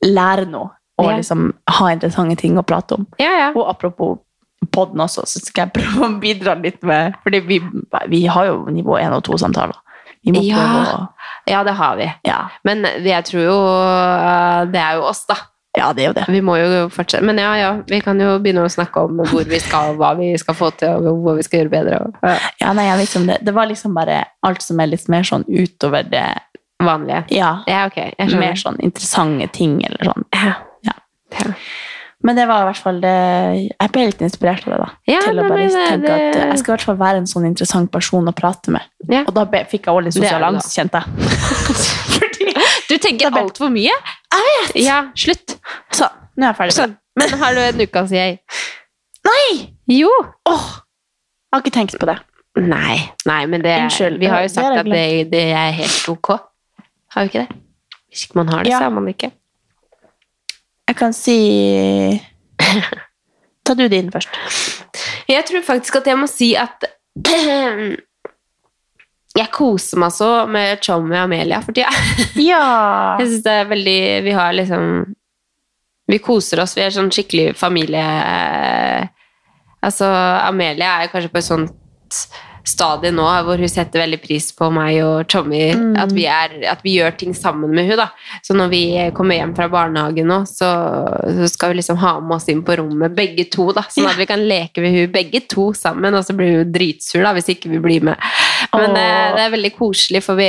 lære 0.05 0.47
noe, 0.51 0.71
og 0.99 1.11
Ja. 1.11 1.17
liksom 1.17 1.53
ha 1.69 1.87
interessante 1.93 2.37
ting 2.37 2.57
å 2.59 2.65
prate 2.67 2.93
om. 2.99 3.07
ja, 3.19 3.31
ja. 3.39 3.53
Og 3.55 3.69
apropos 3.69 4.19
podden 4.73 5.01
også, 5.05 5.25
så 5.29 5.41
skal 5.45 5.67
jeg 5.67 5.75
prøve 5.77 6.07
å 6.07 6.15
bidra 6.21 6.55
litt 6.61 6.83
med 6.87 7.15
Fordi 7.25 7.41
vi, 7.45 7.59
vi 8.09 8.23
har 8.27 8.47
jo 8.49 8.63
nivå 8.73 8.97
1 8.99 9.13
og 9.19 9.25
2-samtaler. 9.29 9.77
Ja. 10.27 10.63
å 10.67 11.03
Ja, 11.47 11.61
det 11.63 11.77
har 11.79 11.97
vi. 12.01 12.09
ja. 12.27 12.39
Men 12.67 12.83
jeg 13.05 13.25
tror 13.29 13.43
jo 13.45 13.59
uh, 13.63 14.65
Det 14.73 14.81
er 14.81 14.97
jo 14.99 15.05
oss, 15.07 15.21
da. 15.29 15.37
ja, 15.77 15.93
det 15.93 16.03
er 16.03 16.09
jo 16.09 16.15
det. 16.17 16.25
Vi 16.33 16.41
må 16.43 16.57
jo 16.59 16.89
fortsette. 16.91 17.23
Men 17.25 17.39
ja, 17.39 17.53
ja, 17.61 17.71
vi 17.87 18.01
kan 18.03 18.19
jo 18.21 18.39
begynne 18.43 18.65
å 18.65 18.73
snakke 18.73 19.05
om 19.07 19.21
hvor 19.29 19.45
vi 19.47 19.61
skal, 19.63 19.95
hva 20.01 20.15
vi 20.19 20.33
skal 20.41 20.57
få 20.59 20.71
til, 20.81 21.05
og 21.05 21.23
hva 21.23 21.37
vi 21.37 21.45
skal 21.47 21.63
gjøre 21.63 21.75
bedre. 21.77 22.01
Ja, 22.25 22.37
Ja, 22.65 22.73
nei, 22.75 22.89
liksom 22.99 23.29
det. 23.29 23.39
det 23.47 23.55
var 23.55 23.69
liksom 23.71 23.95
bare 23.95 24.25
alt 24.43 24.65
som 24.65 24.81
er 24.81 24.91
litt 24.91 25.07
mer 25.13 25.23
sånn 25.23 25.45
utover 25.47 26.09
det 26.11 26.27
vanlige. 26.83 27.25
Ja, 27.37 27.61
Ja, 27.69 27.87
ok. 27.87 28.17
Mer 28.35 28.57
sånn 28.59 28.81
interessante 28.81 29.47
ting 29.53 29.79
eller 29.85 30.11
sånn. 30.11 30.27
Ja. 30.35 30.57
Ja. 30.89 30.97
Men 32.27 32.35
det 32.39 32.47
var 32.51 32.65
i 32.65 32.67
hvert 32.67 32.81
fall 32.83 32.97
det 33.03 33.13
Jeg 33.71 33.91
ble 33.95 34.05
litt 34.09 34.23
inspirert 34.27 34.65
av 34.67 34.73
det, 34.73 34.79
da. 34.83 34.89
Ja, 35.13 35.21
til 35.23 35.39
å 35.39 35.45
bare 35.47 35.59
men 35.61 35.71
tenke 35.77 36.01
det- 36.03 36.15
at 36.17 36.39
jeg 36.43 36.59
skal 36.63 36.73
i 36.73 36.75
hvert 36.77 36.87
fall 36.89 36.99
være 37.03 37.21
en 37.23 37.29
sånn 37.31 37.47
interessant 37.47 37.91
person 37.95 38.27
å 38.27 38.35
prate 38.35 38.73
med. 38.75 38.83
Ja. 39.09 39.23
Og 39.29 39.35
da 39.37 39.45
ble, 39.47 39.61
fikk 39.71 39.87
jeg 39.87 39.95
også 39.95 40.05
litt 40.09 40.17
sosial 40.19 40.47
angst, 40.51 40.75
kjente 40.75 41.03
jeg. 41.03 41.07
Du 42.87 42.95
tenker 43.03 43.35
altfor 43.35 43.69
mye. 43.75 43.93
Jeg 44.33 44.45
vet! 44.47 44.77
Ja, 44.85 44.99
slutt. 45.19 45.57
Sånn, 45.95 46.13
nå 46.39 46.47
er 46.47 46.53
jeg 46.53 46.57
ferdig. 46.61 46.75
Sånn. 46.77 46.93
Men 47.19 47.33
har 47.41 47.57
du 47.57 47.61
en 47.65 47.81
ukas 47.83 48.13
jeg? 48.15 48.39
Nei! 49.27 49.47
Jo. 49.91 50.11
Åh, 50.49 50.67
jeg 50.71 51.57
har 51.57 51.65
ikke 51.65 51.75
tenkt 51.75 51.97
på 52.01 52.07
det. 52.09 52.17
Nei, 52.63 52.97
nei, 53.29 53.41
men 53.51 53.61
det 53.65 53.75
Unnskyld, 53.83 54.19
Vi 54.23 54.29
har 54.33 54.45
jo 54.47 54.49
sagt 54.55 54.71
det 54.73 54.85
at 54.85 54.89
det, 54.89 55.31
det 55.35 55.43
er 55.53 55.75
helt 55.77 56.09
ok. 56.15 56.31
Har 57.17 57.27
vi 57.27 57.33
ikke 57.33 57.43
det? 57.45 57.59
Hvis 58.13 58.23
ikke 58.29 58.39
man 58.41 58.49
har 58.55 58.63
det, 58.65 58.71
Ja. 58.73 58.79
så 58.79 58.87
har 58.89 58.95
man 58.97 59.05
det 59.11 59.17
ikke. 59.19 59.33
Jeg 60.87 60.97
kan 60.99 61.15
si 61.17 61.39
Ta 63.67 63.75
du 63.75 63.89
din 63.91 64.11
først. 64.15 64.29
Jeg 65.27 65.43
tror 65.49 65.65
faktisk 65.67 65.97
at 65.99 66.07
jeg 66.07 66.19
må 66.21 66.29
si 66.31 66.53
at 66.59 66.87
jeg 69.41 69.51
koser 69.53 69.99
meg 70.01 70.15
så 70.15 70.31
med 70.49 70.79
Chommy 70.85 71.17
og 71.17 71.25
Amelia 71.25 71.59
for 71.65 71.75
tida. 71.77 71.91
Ja. 72.51 73.17
Jeg 73.21 73.27
synes 73.33 73.45
det 73.47 73.55
er 73.61 73.71
veldig 73.73 74.01
Vi 74.29 74.35
har 74.37 74.55
liksom 74.55 74.85
Vi 76.07 76.19
koser 76.23 76.63
oss. 76.63 76.77
Vi 76.79 76.85
er 76.87 76.95
sånn 76.95 77.11
skikkelig 77.11 77.57
familie 77.59 78.07
Altså, 79.87 80.07
Amelia 80.47 81.01
er 81.03 81.11
kanskje 81.13 81.31
på 81.31 81.39
et 81.43 81.47
sånt 81.47 82.23
stadie 82.67 83.13
nå 83.15 83.27
hvor 83.47 83.61
hun 83.61 83.71
setter 83.71 84.03
veldig 84.03 84.19
pris 84.23 84.49
på 84.57 84.69
meg 84.75 84.99
og 85.05 85.31
Chommy. 85.31 85.63
At, 85.99 86.13
vi 86.15 86.27
er, 86.31 86.57
at 86.73 86.83
vi 86.85 86.97
gjør 86.99 87.17
ting 87.21 87.35
sammen 87.37 87.73
med 87.75 87.89
hun 87.91 88.01
da. 88.01 88.09
Så 88.45 88.57
når 88.59 88.73
vi 88.73 88.83
kommer 89.17 89.39
hjem 89.39 89.55
fra 89.57 89.69
barnehagen 89.73 90.29
nå, 90.31 90.43
så, 90.51 90.71
så 91.39 91.51
skal 91.53 91.73
vi 91.73 91.81
liksom 91.81 92.01
ha 92.03 92.17
med 92.21 92.39
oss 92.39 92.49
inn 92.53 92.65
på 92.67 92.79
rommet, 92.81 93.15
begge 93.17 93.47
to, 93.53 93.71
da. 93.77 93.87
Sånn 93.93 94.11
at 94.11 94.19
vi 94.19 94.29
kan 94.29 94.43
leke 94.47 94.85
med 94.85 94.97
hun 94.97 95.13
begge 95.15 95.45
to 95.51 95.71
sammen, 95.77 96.17
og 96.17 96.27
så 96.27 96.37
blir 96.37 96.61
hun 96.61 96.73
dritsur 96.75 97.23
da, 97.23 97.35
hvis 97.37 97.53
ikke 97.55 97.73
vi 97.73 97.83
blir 97.83 98.07
med. 98.11 98.31
Men 98.73 98.95
det, 98.97 99.07
det 99.37 99.43
er 99.43 99.53
veldig 99.55 99.71
koselig, 99.77 100.23
for 100.25 100.39
vi, 100.39 100.49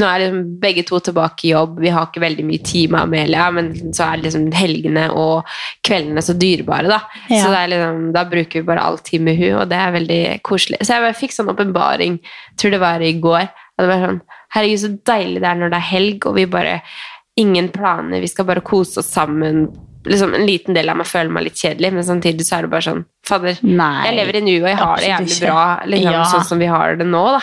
nå 0.00 0.06
er 0.06 0.24
liksom 0.24 0.40
begge 0.62 0.84
to 0.88 1.00
tilbake 1.10 1.46
i 1.48 1.52
jobb. 1.52 1.78
Vi 1.82 1.92
har 1.94 2.08
ikke 2.08 2.22
veldig 2.24 2.46
mye 2.48 2.64
tid 2.66 2.94
med 2.94 3.02
Amelia, 3.02 3.48
men 3.54 3.70
så 3.96 4.08
er 4.08 4.24
liksom 4.24 4.48
helgene 4.56 5.06
og 5.16 5.48
kveldene 5.86 6.24
så 6.24 6.36
dyrebare, 6.38 6.90
da. 6.90 7.00
Ja. 7.28 7.42
Så 7.42 7.52
det 7.52 7.60
er 7.62 7.72
liksom, 7.74 8.02
da 8.16 8.24
bruker 8.30 8.60
vi 8.60 8.68
bare 8.72 8.86
all 8.86 9.00
tid 9.04 9.24
med 9.26 9.38
hun, 9.40 9.62
og 9.62 9.70
det 9.70 9.80
er 9.80 9.96
veldig 9.98 10.20
koselig. 10.46 10.80
Så 10.82 10.96
jeg 10.96 11.06
bare 11.06 11.20
fikk 11.20 11.36
sånn 11.36 11.52
åpenbaring, 11.52 12.18
tror 12.60 12.76
det 12.76 12.82
var 12.82 13.04
i 13.04 13.14
går. 13.20 13.48
Og 13.76 13.84
det 13.84 13.92
var 13.92 14.04
sånn, 14.06 14.20
herregud, 14.56 14.82
så 14.82 14.92
deilig 15.12 15.44
det 15.44 15.50
er 15.52 15.62
når 15.62 15.72
det 15.72 15.80
er 15.80 15.90
helg, 15.94 16.28
og 16.30 16.38
vi 16.40 16.50
bare 16.50 16.82
Ingen 17.38 17.68
planer, 17.72 18.20
vi 18.20 18.28
skal 18.28 18.44
bare 18.44 18.60
kose 18.60 18.98
oss 19.00 19.06
sammen. 19.14 19.62
Liksom, 20.04 20.32
en 20.34 20.46
liten 20.48 20.72
del 20.76 20.88
av 20.88 20.96
meg 20.96 21.04
føler 21.10 21.28
meg 21.34 21.44
litt 21.44 21.58
kjedelig, 21.60 21.90
men 21.92 22.04
samtidig 22.06 22.44
så 22.46 22.56
er 22.56 22.64
det 22.64 22.70
bare 22.72 22.86
sånn 22.86 23.02
Fader, 23.28 23.58
Nei. 23.68 24.06
jeg 24.06 24.16
lever 24.16 24.38
i 24.38 24.40
nuet, 24.46 24.62
og 24.62 24.68
jeg 24.70 24.78
har 24.80 24.96
det 25.02 25.08
jævlig 25.10 25.36
bra 25.42 25.64
liksom, 25.92 26.14
Ja. 26.14 26.22
sånn 26.30 26.46
som 26.48 26.62
vi 26.62 26.68
har 26.72 26.96
det 26.96 27.06
nå, 27.06 27.20
da. 27.36 27.40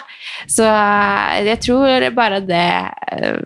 Så 0.49 0.66
eh, 0.66 1.36
jeg 1.51 1.62
tror 1.68 2.08
bare 2.18 2.39
det 2.41 2.64
eh, 3.14 3.38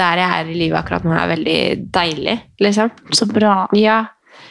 Der 0.00 0.22
jeg 0.22 0.30
er 0.40 0.48
i 0.50 0.56
livet 0.56 0.78
akkurat 0.80 1.04
nå, 1.04 1.12
er 1.12 1.28
veldig 1.34 1.58
deilig, 1.92 2.38
liksom. 2.64 2.90
Så 3.12 3.28
bra. 3.28 3.66
Ja, 3.76 3.98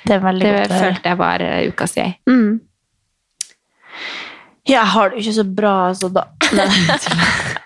Det 0.06 0.22
det 0.22 0.53
følte 0.70 1.10
jeg 1.10 1.18
var 1.18 1.41
eh, 1.41 1.66
ukas 1.74 1.97
jeg. 1.97 2.20
Mm. 2.30 2.62
Jeg 4.66 4.86
har 4.93 5.10
det 5.10 5.18
jo 5.18 5.26
ikke 5.26 5.39
så 5.41 5.49
bra, 5.56 5.74
altså, 5.89 6.10
da. 6.14 6.28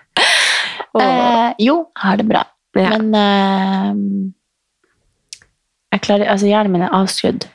Eh, 0.90 1.50
jo, 1.62 1.74
jeg 1.94 2.02
har 2.02 2.16
det 2.18 2.24
bra. 2.26 2.40
Ja. 2.74 2.96
Men 2.98 3.14
eh, 3.14 4.30
jeg 5.92 6.00
klarer, 6.02 6.28
altså, 6.30 6.46
hjernen 6.46 6.72
min 6.72 6.82
er 6.86 6.94
avskrudd. 6.94 7.46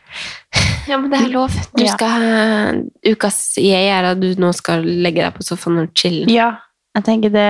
Ja, 0.88 0.98
men 0.98 1.10
det 1.10 1.20
er 1.22 1.32
lov. 1.34 1.50
Du 1.76 1.84
Ja. 1.84 1.94
skal, 1.96 2.84
ukas 3.06 3.56
jeg 3.58 3.88
er 3.90 4.12
at 4.12 4.20
du 4.20 4.36
nå 4.36 4.52
skal 4.54 4.84
legge 4.84 5.24
deg 5.24 5.34
på 5.34 5.44
sofaen 5.44 5.80
og 5.82 5.94
chille. 5.98 6.28
Ja, 6.32 6.58
jeg 6.96 7.04
tenker 7.04 7.30
det 7.34 7.48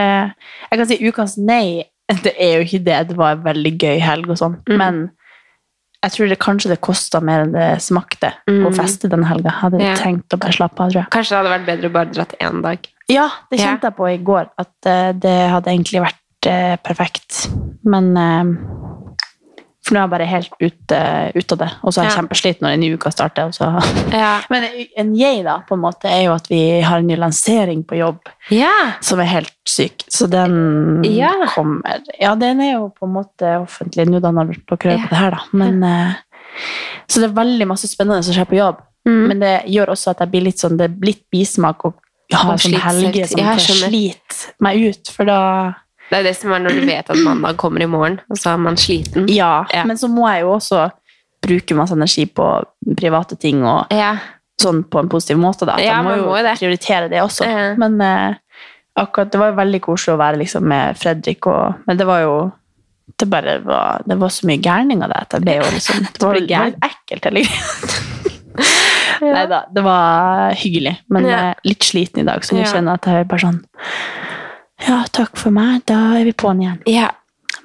Jeg 0.71 0.79
kan 0.79 0.85
si 0.87 0.97
ukas 1.07 1.37
nei. 1.37 1.83
Det 2.07 2.33
er 2.39 2.59
jo 2.59 2.65
ikke 2.65 2.83
det. 2.85 3.07
Det 3.09 3.17
var 3.17 3.31
en 3.33 3.43
veldig 3.43 3.77
gøy 3.81 3.99
helg 3.99 4.29
og 4.29 4.37
sånn. 4.37 4.55
Mm. 4.69 4.77
Men 4.77 4.99
jeg 6.05 6.11
tror 6.13 6.29
det 6.29 6.37
kanskje 6.39 6.69
det 6.69 6.81
kosta 6.81 7.19
mer 7.21 7.41
enn 7.45 7.51
det 7.53 7.81
smakte 7.81 8.29
å 8.47 8.69
Mm. 8.69 8.75
feste 8.77 9.09
den 9.09 9.23
helga. 9.23 9.49
Hadde 9.51 9.81
Ja. 9.81 9.95
tenkt 9.95 10.29
å 10.29 10.37
bare 10.39 10.53
slappe 10.53 10.79
av, 10.79 10.91
tror 10.91 11.01
jeg. 11.01 11.09
Kanskje 11.09 11.29
det 11.29 11.39
hadde 11.41 11.53
vært 11.55 11.65
bedre 11.65 11.89
å 11.89 11.93
bare 11.93 12.11
dratt 12.13 12.33
én 12.39 12.61
dag. 12.61 12.77
Ja, 13.09 13.29
det 13.51 13.59
Ja. 13.59 13.65
kjente 13.67 13.81
jeg 13.89 13.95
på 13.97 14.07
i 14.13 14.17
går, 14.23 14.49
at 14.57 14.85
eh, 14.85 15.11
det 15.13 15.49
hadde 15.49 15.65
egentlig 15.73 16.01
vært 16.01 16.45
eh, 16.47 16.77
perfekt. 16.77 17.49
Men 17.83 18.15
eh, 18.17 19.14
For 19.85 19.93
nå 19.93 19.99
er 19.99 20.05
jeg 20.07 20.11
bare 20.15 20.25
helt 20.25 20.53
ute 20.57 20.99
ut 21.35 21.53
av 21.53 21.59
det, 21.61 21.67
og 21.83 21.93
så 21.93 22.01
er 22.01 22.07
jeg 22.07 22.11
Ja. 22.11 22.17
kjempesliten 22.17 22.65
når 22.65 22.73
en 22.73 22.79
ny 22.81 22.87
uke 22.97 23.11
starter. 23.13 23.51
Ja. 24.11 24.31
Men 24.51 24.65
en 24.97 25.11
jeg, 25.15 25.43
da, 25.45 25.59
på 25.67 25.77
en 25.77 25.83
måte, 25.83 26.09
er 26.09 26.23
jo 26.25 26.33
at 26.33 26.49
vi 26.49 26.81
har 26.81 27.03
en 27.03 27.07
ny 27.07 27.17
lansering 27.21 27.83
på 27.85 27.99
jobb 27.99 28.31
ja. 28.49 28.71
som 29.05 29.21
er 29.21 29.29
helt 29.29 29.53
syk. 29.69 30.07
Så 30.09 30.25
den 30.31 31.05
kommer 31.53 32.01
Ja, 32.19 32.33
den 32.35 32.61
er 32.65 32.73
jo 32.79 32.89
på 32.97 33.05
en 33.05 33.13
måte 33.13 33.53
offentlig 33.61 34.07
nå 34.09 34.23
da 34.23 34.33
når 34.33 34.55
dere 34.55 34.79
hører 34.89 35.05
på 35.05 35.13
det 35.13 35.21
her, 35.21 35.37
da. 35.37 35.45
Men, 35.53 35.83
eh, 35.83 36.17
så 37.05 37.21
det 37.21 37.29
er 37.29 37.37
veldig 37.37 37.69
masse 37.69 37.87
spennende 37.91 38.25
som 38.25 38.33
skjer 38.33 38.49
på 38.49 38.57
jobb. 38.57 38.81
Mm. 39.05 39.23
Men 39.29 39.39
det 39.43 39.53
gjør 39.69 39.93
også 39.93 40.15
at 40.15 40.25
jeg 40.25 40.33
blir 40.33 40.47
litt 40.47 40.61
sånn, 40.61 40.79
det 40.81 40.89
er 40.89 41.05
litt 41.05 41.23
bismak 41.29 41.85
å 41.85 41.93
ha 42.33 42.55
sånn 42.57 42.73
slitsomt. 42.73 42.85
helge 42.89 43.27
som 43.29 43.59
sliter 43.61 44.45
meg 44.65 44.87
ut, 44.89 45.11
for 45.13 45.29
da 45.29 45.41
Det 46.09 46.19
er 46.19 46.23
det 46.27 46.35
som 46.37 46.51
er 46.53 46.59
når 46.61 46.75
du 46.79 46.85
vet 46.85 47.09
at 47.09 47.17
mandag 47.25 47.57
kommer 47.57 47.81
i 47.81 47.87
morgen, 47.89 48.19
og 48.29 48.37
så 48.37 48.53
er 48.53 48.57
man 48.61 48.75
sliten. 48.77 49.25
Ja, 49.33 49.65
Ja. 49.73 49.83
men 49.89 49.97
så 49.97 50.07
må 50.11 50.27
jeg 50.29 50.41
jo 50.45 50.51
også 50.57 50.89
bruke 51.45 51.75
masse 51.77 51.93
energi 51.97 52.25
på 52.25 52.45
private 52.97 53.35
ting 53.41 53.63
og 53.65 53.87
Ja. 53.91 54.17
sånn 54.61 54.83
på 54.83 54.99
en 55.01 55.09
positiv 55.09 55.37
måte, 55.37 55.65
da. 55.65 55.73
At 55.73 55.81
Ja, 55.83 55.95
jeg 55.97 56.03
må 56.05 56.15
jo 56.17 56.25
må 56.29 56.37
det. 56.43 56.57
prioritere 56.59 57.09
det 57.09 57.21
også. 57.21 57.45
Ja. 57.45 57.73
Men 57.75 57.99
eh, 58.01 58.35
akkurat, 58.97 59.31
det 59.31 59.39
var 59.39 59.49
jo 59.51 59.57
veldig 59.57 59.81
koselig 59.81 60.13
å 60.15 60.17
være 60.21 60.37
liksom 60.43 60.63
med 60.63 60.95
Fredrik, 60.97 61.45
og, 61.47 61.75
men 61.87 61.97
det 61.97 62.05
var 62.07 62.21
jo 62.21 62.51
det 63.19 63.27
bare 63.29 63.59
var, 63.63 64.01
det 64.07 64.17
var 64.19 64.29
så 64.29 64.47
mye 64.47 64.57
gærninger 64.61 65.07
der 65.07 65.21
at 65.21 65.33
jeg 65.33 65.41
ble 65.41 65.53
jo 65.57 65.61
liksom 65.71 65.99
Det 66.13 66.21
var, 66.23 66.33
det 66.39 66.57
var 66.57 66.65
litt 66.65 66.87
ekkelt, 66.87 67.25
eller? 67.25 67.45
Nei 69.21 69.45
da, 69.47 69.63
det 69.73 69.83
var 69.83 70.53
hyggelig, 70.59 70.95
men 71.09 71.25
eh, 71.29 71.53
litt 71.63 71.83
sliten 71.83 72.21
i 72.21 72.25
dag, 72.27 72.43
så 72.45 72.57
jeg 72.57 72.67
kjenner 72.71 72.97
at 72.99 73.05
jeg 73.09 73.27
bare 73.29 73.39
sånn 73.45 73.61
Ja, 74.87 75.03
takk 75.11 75.37
for 75.37 75.51
meg, 75.55 75.83
da 75.89 75.97
er 76.19 76.25
vi 76.27 76.33
på'n 76.33 76.61
igjen. 76.61 76.79
Ja. 76.89 77.09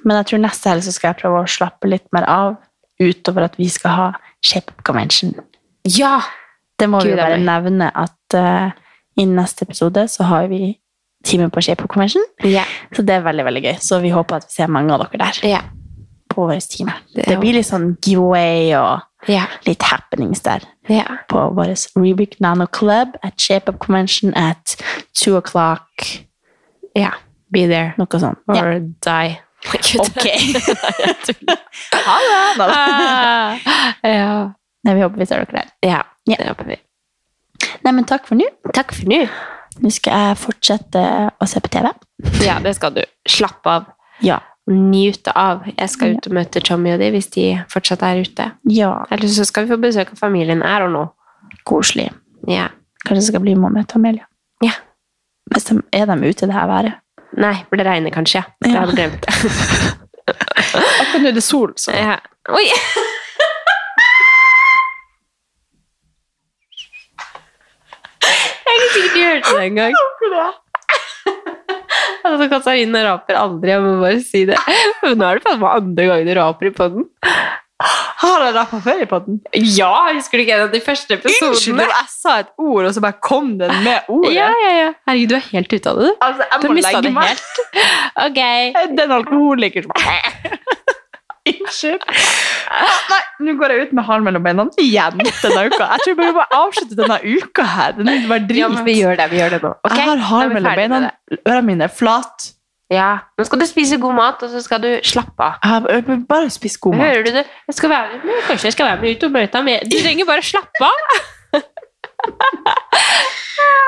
Men 0.03 0.17
jeg 0.21 0.25
tror 0.31 0.39
neste 0.41 0.69
helg 0.71 0.83
skal 0.87 1.11
jeg 1.13 1.19
prøve 1.21 1.41
å 1.43 1.49
slappe 1.49 1.89
litt 1.89 2.07
mer 2.15 2.25
av, 2.29 2.55
utover 3.01 3.45
at 3.45 3.57
vi 3.59 3.67
skal 3.69 3.91
ha 3.97 4.07
Shape 4.41 4.73
Convention. 4.83 5.35
ja. 5.85 6.19
Det 6.81 6.87
må 6.89 6.97
vi 7.03 7.11
jo 7.11 7.17
bare 7.19 7.35
nevne 7.37 7.91
at 7.93 8.33
uh, 8.33 8.71
i 9.21 9.25
neste 9.29 9.67
episode 9.67 10.01
så 10.09 10.23
har 10.25 10.47
vi 10.49 10.79
time 11.23 11.51
på 11.53 11.61
Shape 11.61 11.85
Convention. 11.87 12.23
Ja. 12.41 12.63
Så 12.95 13.03
det 13.05 13.13
er 13.19 13.21
veldig, 13.21 13.43
veldig 13.45 13.61
gøy. 13.67 13.75
Så 13.85 13.99
vi 14.01 14.09
håper 14.09 14.39
at 14.39 14.47
vi 14.47 14.55
ser 14.55 14.71
mange 14.73 14.89
av 14.95 15.03
dere 15.03 15.19
der 15.21 15.45
Ja. 15.45 15.59
på 16.33 16.47
vår 16.49 16.57
time. 16.73 16.95
Det 17.13 17.27
Det, 17.27 17.37
blir 17.39 17.53
litt 17.53 17.67
sånn 17.69 17.97
giveaway 18.01 18.73
og 18.79 19.01
Ja. 19.29 19.45
litt 19.67 19.83
happenings 19.83 20.41
der 20.41 20.65
ja. 20.89 21.05
på 21.29 21.53
vår 21.53 21.75
Rubik 21.95 22.39
Nano 22.41 22.65
Club 22.65 23.09
at 23.21 23.37
Shape 23.39 23.69
Up 23.69 23.77
Convention 23.77 24.33
at 24.33 24.75
two 25.13 25.37
o'clock. 25.37 26.25
Ja. 26.95 27.11
Be 27.51 27.65
there 27.67 27.93
Noe 27.99 28.19
sånt. 28.19 28.39
or 28.47 28.55
Ja. 28.55 28.79
die. 28.79 29.39
Ok. 30.01 30.25
ha 32.05 32.17
det! 32.57 32.65
Ah, 32.65 33.57
ja. 34.07 34.53
Nei, 34.83 34.93
vi 34.97 35.01
håper 35.03 35.17
vi 35.21 35.25
ser 35.29 35.43
dere 35.45 35.51
der. 35.59 35.71
ja. 35.85 36.03
Ja. 36.29 36.35
Det 36.37 36.47
håper 36.51 36.65
vi. 36.69 36.75
Nei, 37.83 37.91
men 37.93 38.05
takk 38.05 38.25
for 38.29 38.35
nå. 38.37 38.45
Takk 38.73 38.91
for 38.93 39.09
nå. 39.09 39.23
Nå 39.81 39.89
skal 39.93 40.13
jeg 40.13 40.37
fortsette 40.41 41.01
å 41.41 41.47
se 41.49 41.61
på 41.63 41.69
TV. 41.73 41.89
Ja, 42.45 42.59
det 42.61 42.75
skal 42.77 42.93
du. 42.93 43.01
Slapp 43.29 43.65
av. 43.69 43.87
Ja. 44.21 44.39
Nyte 44.69 45.33
av. 45.37 45.63
Jeg 45.77 45.89
skal 45.89 46.13
ut 46.17 46.27
og 46.29 46.35
møte 46.37 46.61
Tommy 46.61 46.91
og 46.93 46.99
de 47.01 47.09
hvis 47.15 47.29
de 47.33 47.45
fortsatt 47.71 48.03
er 48.05 48.21
ute. 48.21 48.51
Ja, 48.69 48.91
Eller 49.09 49.27
så 49.33 49.45
skal 49.49 49.65
vi 49.65 49.73
få 49.73 49.79
besøk 49.81 50.13
av 50.13 50.21
familien 50.21 50.61
her 50.65 50.85
og 50.85 50.93
nå. 50.93 51.03
koselig. 51.65 52.11
Ja. 52.49 52.67
Kanskje 53.05 53.21
jeg 53.23 53.29
skal 53.31 53.41
bli 53.45 53.55
med 53.57 53.71
og 53.71 53.77
møte 53.79 53.97
Amelia. 53.97 54.27
Ja. 54.65 54.75
Hvis 55.51 55.63
de, 55.69 55.81
er 55.93 56.05
de 56.05 56.17
ute 56.21 56.45
i 56.45 56.47
det 56.49 56.53
her 56.53 56.67
været? 56.69 56.93
Nei, 57.37 57.55
for 57.69 57.79
det 57.79 57.85
regner 57.87 58.13
kanskje. 58.13 58.43
Jeg 58.65 58.75
hadde 58.75 58.95
glemt 58.95 59.25
det. 59.25 59.33
Akkurat 60.31 61.21
nå 61.23 61.31
er 61.31 61.37
det 61.37 61.43
sol, 61.43 61.73
så 61.79 61.95
Ja. 61.95 62.17
Oi! 62.49 62.65
Jeg 68.61 68.73
er 68.77 69.03
ikke 69.03 69.25
hørt 69.25 69.49
det 69.51 69.65
engang. 69.65 69.93
Altså, 72.21 72.45
Katarina 72.51 72.99
raper 73.01 73.33
aldri, 73.35 73.71
jeg 73.71 73.81
må 73.81 73.95
bare 73.97 74.19
si 74.21 74.43
det. 74.45 74.57
Men 75.01 75.17
nå 75.17 75.25
er 75.25 75.39
det 75.39 75.43
faen 75.45 75.57
meg 75.61 75.79
andre 75.79 76.03
gangen 76.05 76.27
du 76.29 76.33
raper 76.37 76.67
i 76.69 76.71
podden. 76.77 77.07
Har 78.21 78.43
jeg 78.45 78.53
rappa 78.53 78.77
før 78.85 78.99
i 79.01 79.07
podden? 79.09 79.39
Ja, 79.57 79.91
husker 80.13 80.37
du 80.37 80.43
ikke 80.43 80.53
en 80.59 80.63
av 80.67 80.73
de 80.75 80.81
første 80.85 81.15
Unnskyld, 81.17 81.47
episodene? 81.49 81.87
jeg 81.89 82.09
sa 82.13 82.35
et 82.43 82.51
ord, 82.61 82.85
og 82.85 82.91
så 82.93 83.01
bare 83.01 83.17
kom 83.25 83.55
den 83.57 83.73
med 83.85 84.11
ordet. 84.13 84.35
Ja, 84.35 84.49
ja, 84.61 84.73
ja. 84.77 84.89
Herregud, 85.09 85.31
du 85.31 85.35
er 85.39 85.47
helt 85.49 85.73
ute 85.73 85.89
av 85.93 85.97
det, 86.01 86.11
du. 86.11 86.19
Altså, 86.27 86.45
jeg 86.51 86.61
Du 86.61 86.67
må 86.67 86.75
mistet 86.77 86.93
legge 86.93 87.07
det 87.07 87.13
meg. 87.17 87.27
helt. 87.33 87.49
Ok. 88.27 88.39
Den 89.01 89.15
alkoholikeren 89.17 89.89
som 89.89 89.97
Unnskyld. 91.51 92.03
Nei, 93.09 93.19
nå 93.41 93.55
går 93.57 93.73
jeg 93.73 93.87
ut 93.87 93.93
med 93.97 94.05
halen 94.05 94.25
mellom 94.27 94.43
beina 94.45 94.67
igjen 94.79 95.17
denne 95.17 95.63
uka. 95.71 95.87
Jeg 95.95 96.03
tror 96.05 96.17
bare 96.19 96.27
vi 96.29 96.35
må 96.37 96.43
avslutte 96.59 96.97
denne 96.99 97.17
uka 97.25 97.65
her. 97.65 97.95
Den 97.97 98.11
er 98.13 98.27
bare 98.29 98.45
drit. 98.45 98.61
Ja, 98.61 98.69
men 98.69 98.85
vi 98.85 98.99
gjør 98.99 99.17
det, 99.17 99.25
vi 99.33 99.41
gjør 99.41 99.55
det 99.55 99.61
nå. 99.65 99.71
Okay? 99.81 99.97
Jeg 99.97 100.09
har 100.11 100.21
halen 100.29 100.53
mellom 100.59 100.77
beina, 100.77 100.99
ørene 101.41 101.65
mine 101.71 101.89
flat. 101.89 102.51
Ja, 102.91 103.11
nå 103.39 103.43
skal 103.47 103.61
du 103.61 103.65
spise 103.69 103.97
god 104.01 104.13
mat, 104.17 104.41
og 104.43 104.49
så 104.51 104.59
skal 104.61 104.81
du 104.83 104.89
slappe 105.07 105.45
av. 105.63 105.85
Ja, 105.87 106.01
bare 106.27 106.49
spise 106.51 106.79
god 106.83 106.95
mat. 106.99 107.07
Hører 107.07 107.23
du 107.23 107.31
det? 107.37 107.45
Jeg 107.71 107.75
skal 107.77 107.89
være, 107.93 108.19
med, 108.25 108.41
kanskje 108.49 108.67
jeg 108.67 108.73
skal 108.75 108.85
være 108.89 109.01
med 109.01 109.15
ut 109.15 109.23
og 109.23 109.31
møte 109.37 109.61
med 109.63 109.87
Du 109.91 109.97
trenger 110.03 110.25
bare 110.27 110.43
slappe 110.43 110.89
av. 110.89 110.99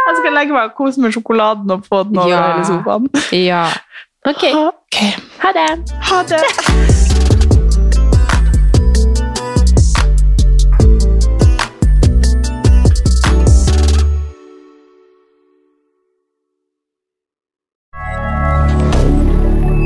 Jeg 0.04 0.16
skal 0.20 0.34
legge 0.36 0.54
meg 0.54 0.64
og 0.70 0.74
kose 0.78 1.02
med 1.02 1.14
sjokoladen 1.16 1.72
og 1.72 1.86
få 1.88 2.04
den 2.04 2.18
over 2.18 2.30
Ja. 2.30 2.42
hele 2.52 2.66
sofaen. 2.66 3.08
Ja. 3.32 3.66
Ok. 4.26 4.44
Ok. 4.66 5.00
Ha 5.44 5.52
det. 5.60 5.70
Ha 6.10 6.24
det. 6.30 7.03